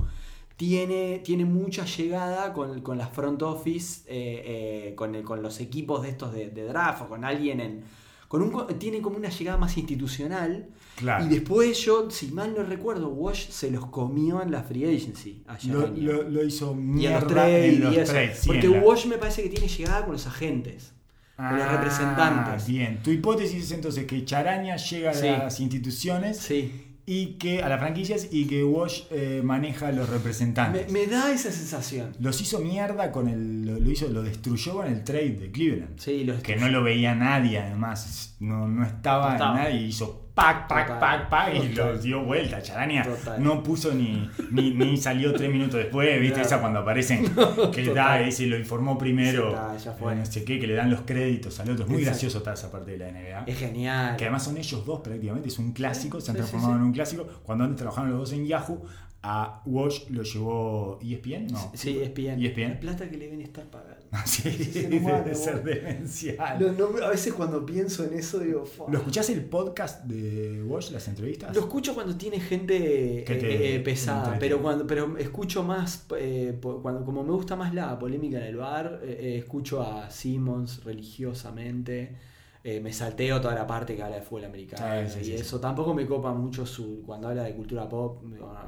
[0.55, 5.59] tiene, tiene mucha llegada con, con las front office, eh, eh, con, el- con los
[5.59, 7.83] equipos de estos de, draft o con alguien en...
[8.27, 10.67] Con un, tiene como una llegada más institucional.
[10.95, 11.25] Claro.
[11.25, 15.43] Y después yo, si mal no recuerdo, Wash se los comió en la free agency.
[15.47, 16.01] a Lo, Yarani.
[16.01, 18.13] lo- lo hizo y mierda en los trades en los y eso.
[18.35, 20.93] sí, Porque la- Wash me parece que tiene llegada con los agentes.
[21.37, 22.67] con los Ah, representantes.
[22.67, 25.13] Bien, tu hipótesis es entonces que Charaña llega a
[25.43, 26.85] las instituciones Sí.
[27.07, 30.91] y que a las franquicias y que Wash eh, maneja a los representantes.
[30.91, 32.11] me da esa sensación.
[32.19, 33.65] Los hizo mierda con el.
[33.65, 35.97] Lo, lo hizo, lo destruyó con el trade de Cleveland.
[35.99, 38.35] Sí, los Que no lo veía nadie, además.
[38.39, 39.55] No, no estaba, No estaba.
[39.55, 39.81] nadie.
[39.87, 40.99] Hizo pac, pac, Total.
[40.99, 41.55] pac, pac.
[41.55, 41.93] Y Total.
[41.95, 42.61] lo dio vuelta.
[42.61, 43.43] Charania Total.
[43.43, 46.19] no puso ni, ni, ni salió tres minutos después.
[46.19, 46.35] ¿Viste?
[46.35, 46.47] Claro.
[46.47, 47.25] Esa cuando aparecen.
[47.71, 49.51] que da ese lo informó primero.
[49.77, 51.83] Sí, está, eh, no sé qué, que le dan los créditos al otro.
[51.83, 52.15] Es muy Exacto.
[52.15, 53.43] gracioso toda esa parte de la NBA.
[53.47, 54.15] Es genial.
[54.15, 56.79] Que además son ellos dos prácticamente, es un clásico, se han transformado sí.
[56.79, 57.27] en un clásico.
[57.43, 58.81] Cuando antes trabajaron los dos en Yahoo,
[59.23, 61.71] a Wash lo llevó ESPN, no.
[61.75, 62.43] Sí, ESPN.
[62.43, 62.69] ESPN.
[62.73, 63.90] La plata que le deben estar pagando.
[64.25, 66.37] Sí, Ese debe humano, ser demencial.
[66.39, 68.87] A veces cuando pienso en eso digo, "Fua".
[68.89, 71.55] ¿Lo escuchás el podcast de Wash, las entrevistas?
[71.55, 76.59] Lo escucho cuando tiene gente te eh, eh, pesada, pero cuando pero escucho más, eh,
[76.61, 82.17] cuando como me gusta más la polémica en el bar, eh, escucho a Simmons religiosamente,
[82.63, 85.59] me salteo toda la parte que habla de fútbol americano Sí, sí, y eso.
[85.59, 88.21] Tampoco me copa mucho su cuando habla de cultura pop,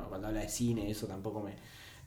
[0.10, 1.54] cuando habla de cine, eso tampoco me,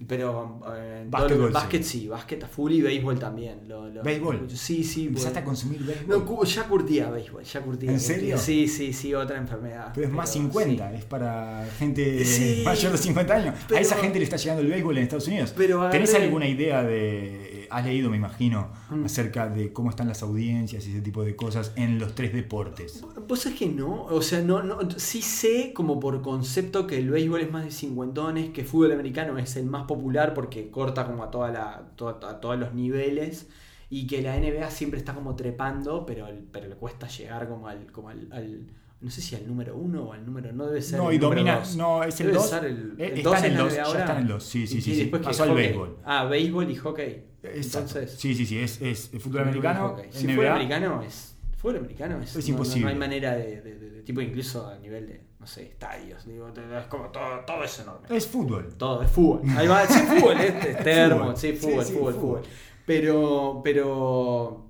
[0.07, 1.55] Pero eh, Básquetbol, todo- sí.
[1.55, 3.67] básquet sí, básquet a full y béisbol también.
[3.67, 4.47] Lo, lo- ¿Béisbol?
[4.51, 5.07] Sí, sí.
[5.07, 6.23] Empezaste a consumir béisbol.
[6.27, 7.91] No, ya curtía béisbol, ya curtía.
[7.91, 8.15] ¿En curtía.
[8.15, 8.37] serio?
[8.39, 9.93] Sí, sí, sí, otra enfermedad.
[9.95, 12.61] Pero es más Pero 50, es para gente Sí.
[12.63, 13.55] mayor de 50 años.
[13.67, 15.55] Pero- a esa gente le está llegando el béisbol en Estados Unidos.
[15.57, 19.05] Pero ¿Tenés alguna idea de, has leído me imagino, Mm.
[19.05, 23.05] acerca de cómo están las audiencias y ese tipo de cosas en los tres deportes?
[23.29, 27.11] Vos sabés que no, o sea, no, no, sí sé como por concepto que el
[27.11, 31.07] béisbol es más de cincuentones, que el fútbol americano es el más popular porque corta
[31.07, 33.49] como a toda la, a todos los niveles
[33.91, 37.91] y que la NBA siempre está como trepando, pero, pero le cuesta llegar como al,
[37.93, 38.67] como al, al-
[39.01, 41.19] no sé si al número uno o al número, no debe ser No, el y
[41.19, 41.77] número domina, dos.
[41.77, 42.49] no, es el Debe 2.
[42.51, 44.01] ser el- el está dos en el la 2, NBA ya ahora.
[44.01, 44.43] está en el 2.
[44.45, 44.91] Sí, sí, Y sí.
[44.95, 45.01] sí.
[45.01, 45.97] después que Pasó al béisbol.
[46.05, 47.25] Ah, béisbol y hockey.
[47.43, 47.79] Exacto.
[47.99, 50.09] Entonces, Sí, sí, sí, es, es fútbol Béisbol y americano, hockey.
[50.13, 51.37] Si fútbol americano es.
[51.57, 52.37] Fútbol americano es.
[52.37, 52.81] Es no- imposible.
[52.83, 56.25] No, hay manera de, de- de- de- Tipo, incluso a nivel de, no sé, estadios.
[56.27, 58.07] Digo, es como todo, todo es enorme.
[58.11, 58.75] Es fútbol.
[58.79, 59.43] Todo es fútbol.
[59.57, 61.37] Ahí va, sí, fútbol, este es termo, Fútbol.
[61.37, 62.39] sí, Sí, fútbol, sí, fútbol, fútbol.
[62.39, 62.43] fútbol.
[62.87, 64.66] Pero, pero.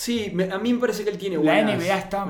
[0.00, 2.24] Sí, me- a mí me parece que él tiene La buenas, NBA está,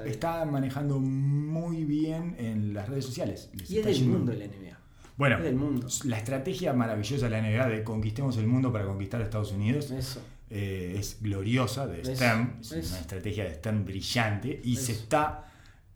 [0.00, 0.08] de-
[0.46, 3.50] manejando muy bien en las redes sociales.
[3.52, 4.78] Les Y es del yendo- mundo la NBA.
[5.18, 5.86] Bueno, Es del mundo.
[6.04, 10.22] la estrategia maravillosa de la NBA de conquistemos el mundo para conquistar Estados Unidos Eso.
[10.48, 12.56] eh, es gloriosa de Es- Stern.
[12.62, 15.44] Es, una estrategia de Stern brillante y se está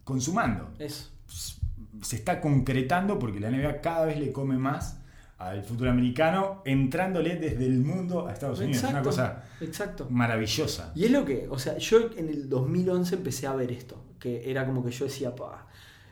[0.05, 0.73] consumando.
[0.79, 1.09] Eso.
[2.03, 4.99] Se está concretando porque la NBA cada vez le come más
[5.39, 8.77] al fútbol americano, entrándole desde el mundo a Estados Unidos.
[8.79, 9.11] Es una Exacto.
[9.11, 10.07] cosa Exacto.
[10.11, 10.93] maravillosa.
[10.95, 14.51] Y es lo que, o sea, yo en el 2011 empecé a ver esto, que
[14.51, 15.67] era como que yo decía, pa,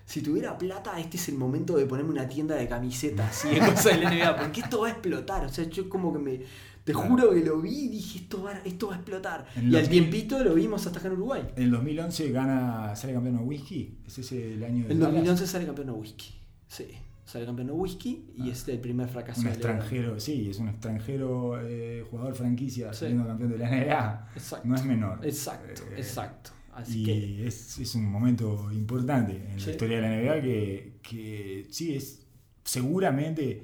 [0.05, 3.61] si tuviera plata, este es el momento de ponerme una tienda de camisetas y de
[3.61, 6.41] cosas de la NBA, porque esto va a explotar, o sea, yo como que me,
[6.85, 7.09] te Claro.
[7.09, 9.47] juro que lo vi y dije, esto va, esto va a explotar.
[9.55, 11.43] En Y al tiempito lo vimos hasta acá en Uruguay.
[11.55, 13.99] En el 2011 gana, sale campeón de whisky.
[14.05, 15.15] ¿Es ese el año de En Dallas?
[15.15, 16.35] 2011 sale campeón de whisky,
[16.67, 16.89] sí,
[17.25, 21.59] sale campeón de whisky y es el primer fracaso Un extranjero, sí, es un extranjero
[21.63, 23.01] eh, jugador franquicia Sí.
[23.01, 24.29] saliendo campeón de la NBA.
[24.35, 24.69] Exacto.
[24.69, 25.21] No es menor.
[25.25, 26.51] Exacto, Eh, exacto.
[26.75, 29.67] Así y que, es, es un momento importante en Sí.
[29.67, 32.27] la historia de la NBA que, que sí es
[32.65, 33.63] seguramente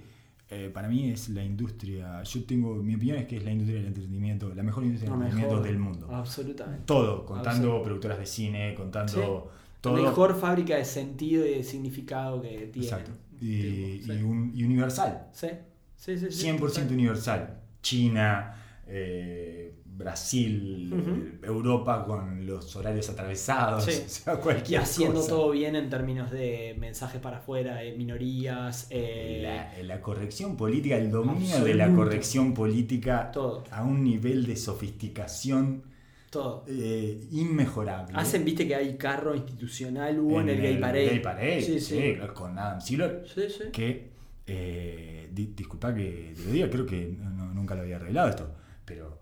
[0.51, 2.23] eh, para mí es la industria.
[2.23, 5.21] Yo tengo mi opinión es que es la industria del entretenimiento, la mejor industria del
[5.23, 6.09] entretenimiento del mundo.
[6.11, 6.85] Absolutamente.
[6.87, 9.21] Todo, contando productoras de cine, contando Sí.
[9.83, 10.03] todo.
[10.03, 12.87] Mejor fábrica de sentido y de significado que tiene.
[12.89, 13.11] Exacto.
[13.41, 14.13] Y, sí.
[14.13, 15.29] y un- y universal.
[15.33, 15.49] Sí,
[15.97, 16.27] sí, sí.
[16.31, 16.93] sí, 100% total.
[16.93, 17.61] universal.
[17.83, 18.55] China,
[18.87, 20.93] eh, Brasil,
[21.43, 23.91] eh, Europa con los horarios atravesados, Sí.
[24.07, 25.29] o sea, Y cualquier haciendo cosa.
[25.31, 30.97] todo bien en términos de mensajes para afuera, de minorías, eh, La, la corrección política,
[30.97, 35.83] el dominio de la corrección política todo, a un nivel de sofisticación
[36.31, 36.65] todo.
[36.69, 38.17] eh, inmejorable.
[38.17, 41.07] Hacen, viste que hay carro institucional, hubo en, el Gay Parade.
[41.09, 43.65] Gay Parade, Sí, sí, con Adam Silver, Sí, sí.
[43.73, 44.11] que,
[44.47, 48.55] eh, di- disculpa que te lo diga, creo que no- nunca lo había revelado esto,
[48.85, 49.19] pero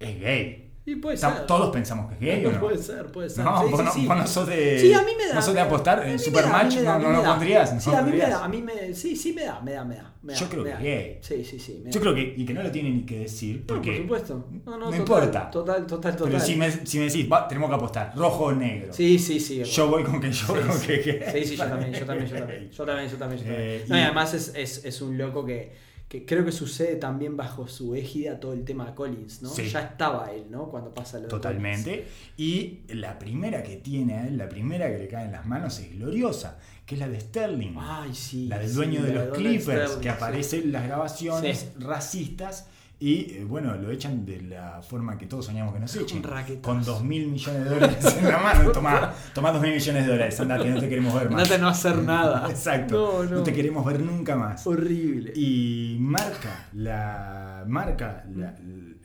[0.00, 0.67] es gay.
[0.88, 1.46] Y puede ser.
[1.46, 2.60] Todos pensamos que es gay o no.
[2.60, 3.44] Puede ser, puede ser.
[3.44, 4.06] No, Sí, vos, sí, no, sí.
[4.06, 4.78] vos no sos de.
[4.80, 5.34] Sí, a mí me da.
[5.34, 7.82] No sos de apostar en Supermatch, no, lo pondrías.
[7.82, 8.94] Sí, a mí me da, a mí me.
[8.94, 10.14] Sí, sí me da, me da, me da.
[10.22, 10.80] me da, Yo creo me que da.
[10.80, 11.18] es gay.
[11.20, 11.84] Sí, sí, sí.
[11.86, 12.34] Yo creo que.
[12.36, 13.60] Y que no lo tiene ni que decir.
[13.60, 14.48] No, Porque, por supuesto.
[14.64, 15.50] No, no, no importa.
[15.50, 16.32] Total, total, total.
[16.32, 18.92] Pero si me, si me decís, va, tenemos que apostar, rojo o negro.
[18.92, 19.62] Sí, sí, sí.
[19.64, 20.86] Yo voy con que yo creo sí.
[20.86, 22.70] que, Sí, sí, yo también, yo también, yo también.
[22.70, 23.44] Yo también, yo también, yo también.
[23.48, 25.72] Eh, No, y además es, es, es un loco que,
[26.08, 29.50] que creo que sucede también bajo su égida todo el tema de Collins, ¿no?
[29.50, 29.68] Sí.
[29.68, 30.70] Ya estaba él, ¿no?
[30.70, 31.28] Cuando pasa lo de.
[31.28, 32.06] Totalmente.
[32.38, 35.78] Y la primera que tiene a él, la primera que le cae en las manos
[35.80, 37.74] es gloriosa, que es la de Sterling.
[37.76, 38.48] Ay, sí.
[38.48, 42.68] la del sí, dueño de la los Clippers, Sterling, que aparece en las grabaciones racistas.
[43.00, 46.20] Y eh, bueno, lo echan de la forma que todos soñamos que nos echen.
[46.60, 48.70] Con dos mil millones de dólares en la mano.
[48.72, 50.40] Tomá, tomá dos mil millones de dólares.
[50.40, 51.34] Andate, no te queremos ver más.
[51.42, 52.46] Andate a no hacer nada.
[52.50, 53.22] Exacto.
[53.22, 53.42] No, No, no.
[53.44, 54.66] te queremos ver nunca más.
[54.66, 55.32] Horrible.
[55.36, 58.56] Y marca la marca la-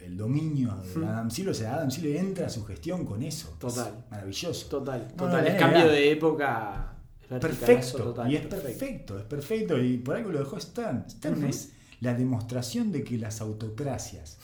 [0.04, 1.06] el dominio de.
[1.06, 1.52] Adam Silver.
[1.52, 3.56] O sea, Adam Silver entra a su gestión con eso.
[3.60, 3.94] Total.
[4.06, 4.68] Es maravilloso.
[4.70, 5.46] Total, total.
[5.54, 6.90] no, cambio de época.
[7.30, 7.98] Perfecto.
[7.98, 9.18] total, y es perfecto.
[9.18, 9.80] es perfecto.
[9.80, 10.74] Y por algo lo dejó es
[12.02, 14.38] la demostración de que las autocracias,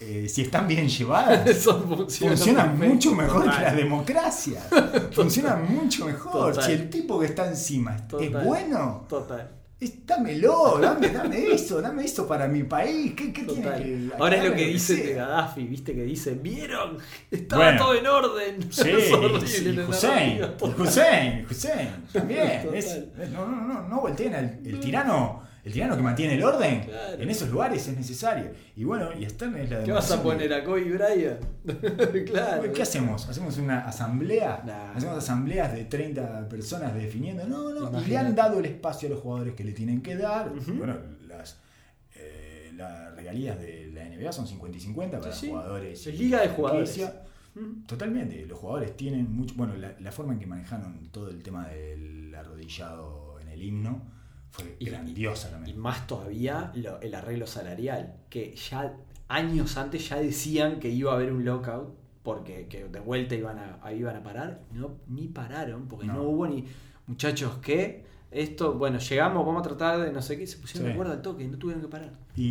[0.00, 1.48] eh, si están bien llevadas,
[2.18, 4.64] funcionan mucho mejor que las democracias.
[5.12, 6.52] funcionan mucho mejor.
[6.54, 6.64] Total.
[6.64, 8.26] Si el tipo que está encima es- Total.
[8.36, 9.50] es bueno, Total.
[9.80, 13.14] es- dámelo, dame, dame eso, dame eso para mi país.
[13.16, 16.98] ¿Qué, qué tiene que Ahora es lo que dice de Gaddafi, viste que dice, ¿vieron?
[17.30, 17.84] Estaba Bueno.
[17.84, 18.72] todo en orden.
[18.72, 19.46] Sí, es horrible.
[19.46, 20.40] sí, Hussein.
[20.78, 22.68] Hussein, Hussein, también.
[22.74, 23.00] Es-
[23.32, 26.80] no, no, no, no volteen al el tirano, el tirano que mantiene el orden.
[26.84, 27.22] Claro.
[27.22, 28.50] En esos lugares es necesario.
[28.76, 31.40] Y bueno, y Stern es la ¿Qué vas a poner de- a Kobe Bryant?
[32.30, 32.72] claro.
[32.72, 33.28] ¿Qué hacemos?
[33.28, 34.62] ¿Hacemos una asamblea?
[34.66, 34.92] Nah.
[34.96, 37.46] ¿Hacemos asambleas de 30 personas definiendo?
[37.46, 38.02] No, no.
[38.02, 40.52] Y le han dado el espacio a los jugadores que le tienen que dar.
[40.66, 40.96] Bueno,
[41.28, 41.58] las,
[42.76, 45.48] las regalías de la NBA son 50 y 50 para Sí, sí.
[45.48, 46.06] jugadores.
[46.06, 47.00] Es liga de jugadores.
[47.86, 49.54] Totalmente, los jugadores tienen mucho.
[49.56, 54.02] Bueno, la, la forma en que manejaron todo el tema del arrodillado en el himno
[54.52, 55.78] fue Y- grandiosa Y también.
[55.80, 58.94] más todavía lo- el arreglo salarial, que ya
[59.28, 63.58] años antes ya decían que iba a haber un lockout porque que de vuelta iban
[63.58, 66.12] a, iban a parar, no, ni pararon, porque no.
[66.14, 66.22] No.
[66.22, 66.64] hubo ni
[67.08, 70.86] muchachos que esto, bueno, llegamos, vamos a tratar de no sé qué, se pusieron Sí.
[70.88, 72.12] de acuerdo al toque, no tuvieron que parar.
[72.36, 72.42] Y,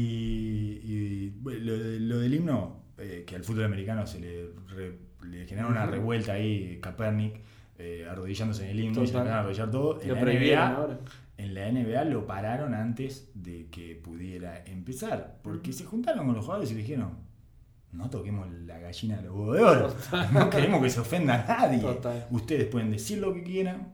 [0.84, 4.98] y, lo, lo del himno, eh, que al fútbol americano se le, re-
[5.28, 7.40] le generó una revuelta ahí, Kaepernick,
[7.80, 10.02] eh, arrodillándose en el himno y se a arrodillar todo.
[10.02, 11.00] En Lo la prohibieron NBA, ahora.
[11.42, 16.46] En la NBA lo pararon antes de que pudiera empezar, porque se juntaron con los
[16.46, 17.18] jugadores y le dijeron,
[17.92, 19.96] no toquemos la gallina de los huevos de oro,
[20.34, 21.80] no queremos que se ofenda a nadie.
[21.80, 22.28] Total.
[22.30, 23.94] Ustedes pueden decir lo que quieran,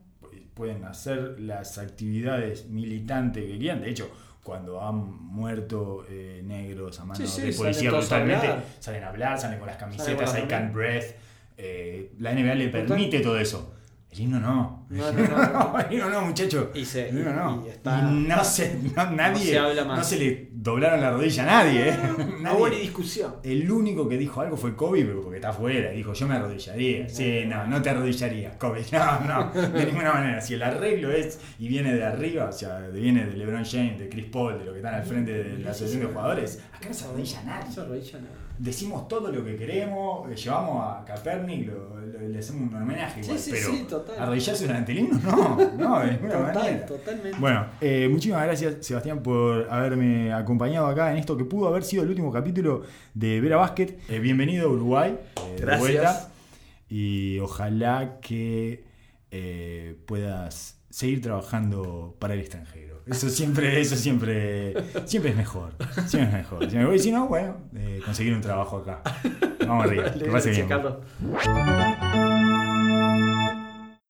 [0.54, 4.12] pueden hacer las actividades militantes que quieran, de hecho,
[4.44, 8.66] cuando han muerto eh, negros a manos Sí, sí, de salen policía a brutalmente, hablar.
[8.80, 11.16] salen a hablar, salen con las Salen camisetas, con hay las can breath,
[11.58, 13.74] eh, la NBA le permite todo eso.
[14.10, 14.88] El himno no.
[14.90, 15.80] No, no, no, no.
[15.80, 16.72] El himno no, muchacho.
[16.74, 17.64] Y se- El himno no.
[17.66, 19.98] y está- no se, no, nadie, se habla más.
[19.98, 21.90] no se le doblaron la rodilla a nadie.
[21.90, 21.98] ¿eh?
[22.18, 22.58] No Nadie.
[22.58, 23.36] hubo ni discusión.
[23.44, 25.92] El único que dijo algo fue Kobe, porque está afuera.
[25.92, 27.10] Dijo, yo me arrodillaría.
[27.10, 28.84] Sí, no, no te arrodillarías, Kobe.
[28.94, 30.40] No, no, de ninguna manera.
[30.42, 34.08] Si el arreglo es y viene de arriba, o sea, viene de LeBron James, de
[34.10, 36.94] Chris Paul, de lo que están al frente de la asociación de jugadores, acá no
[36.94, 37.72] se arrodilla No nadie.
[37.74, 38.36] se arrodilla nada.
[38.60, 43.22] Decimos todo lo que queremos, eh, llevamos a Kaepernick, lo- lo- le hacemos un homenaje
[43.24, 44.16] Sí, igual, sí, pero sí, total.
[44.20, 46.86] arrodillarse durante el himno, no, no, de ninguna Total, manera.
[46.88, 47.38] totalmente.
[47.40, 52.02] Bueno, eh, muchísimas gracias Sebastián por haberme acompañado acá en esto que pudo haber sido
[52.04, 52.82] el último capítulo
[53.14, 53.98] de Vera Basket.
[54.10, 55.80] Eh, bienvenido a Uruguay, eh, de Gracias.
[55.80, 56.30] vuelta.
[56.90, 58.86] Y ojalá que
[59.30, 62.87] eh, puedas seguir trabajando para el extranjero.
[63.10, 64.74] Eso siempre, eso siempre,
[65.06, 65.72] siempre es mejor.
[66.08, 66.70] Siempre es mejor.
[66.70, 69.02] Si me voy, si no, bueno, eh, conseguir un trabajo acá.
[69.66, 70.12] Vamos arriba.
[70.12, 70.68] Que pase bien.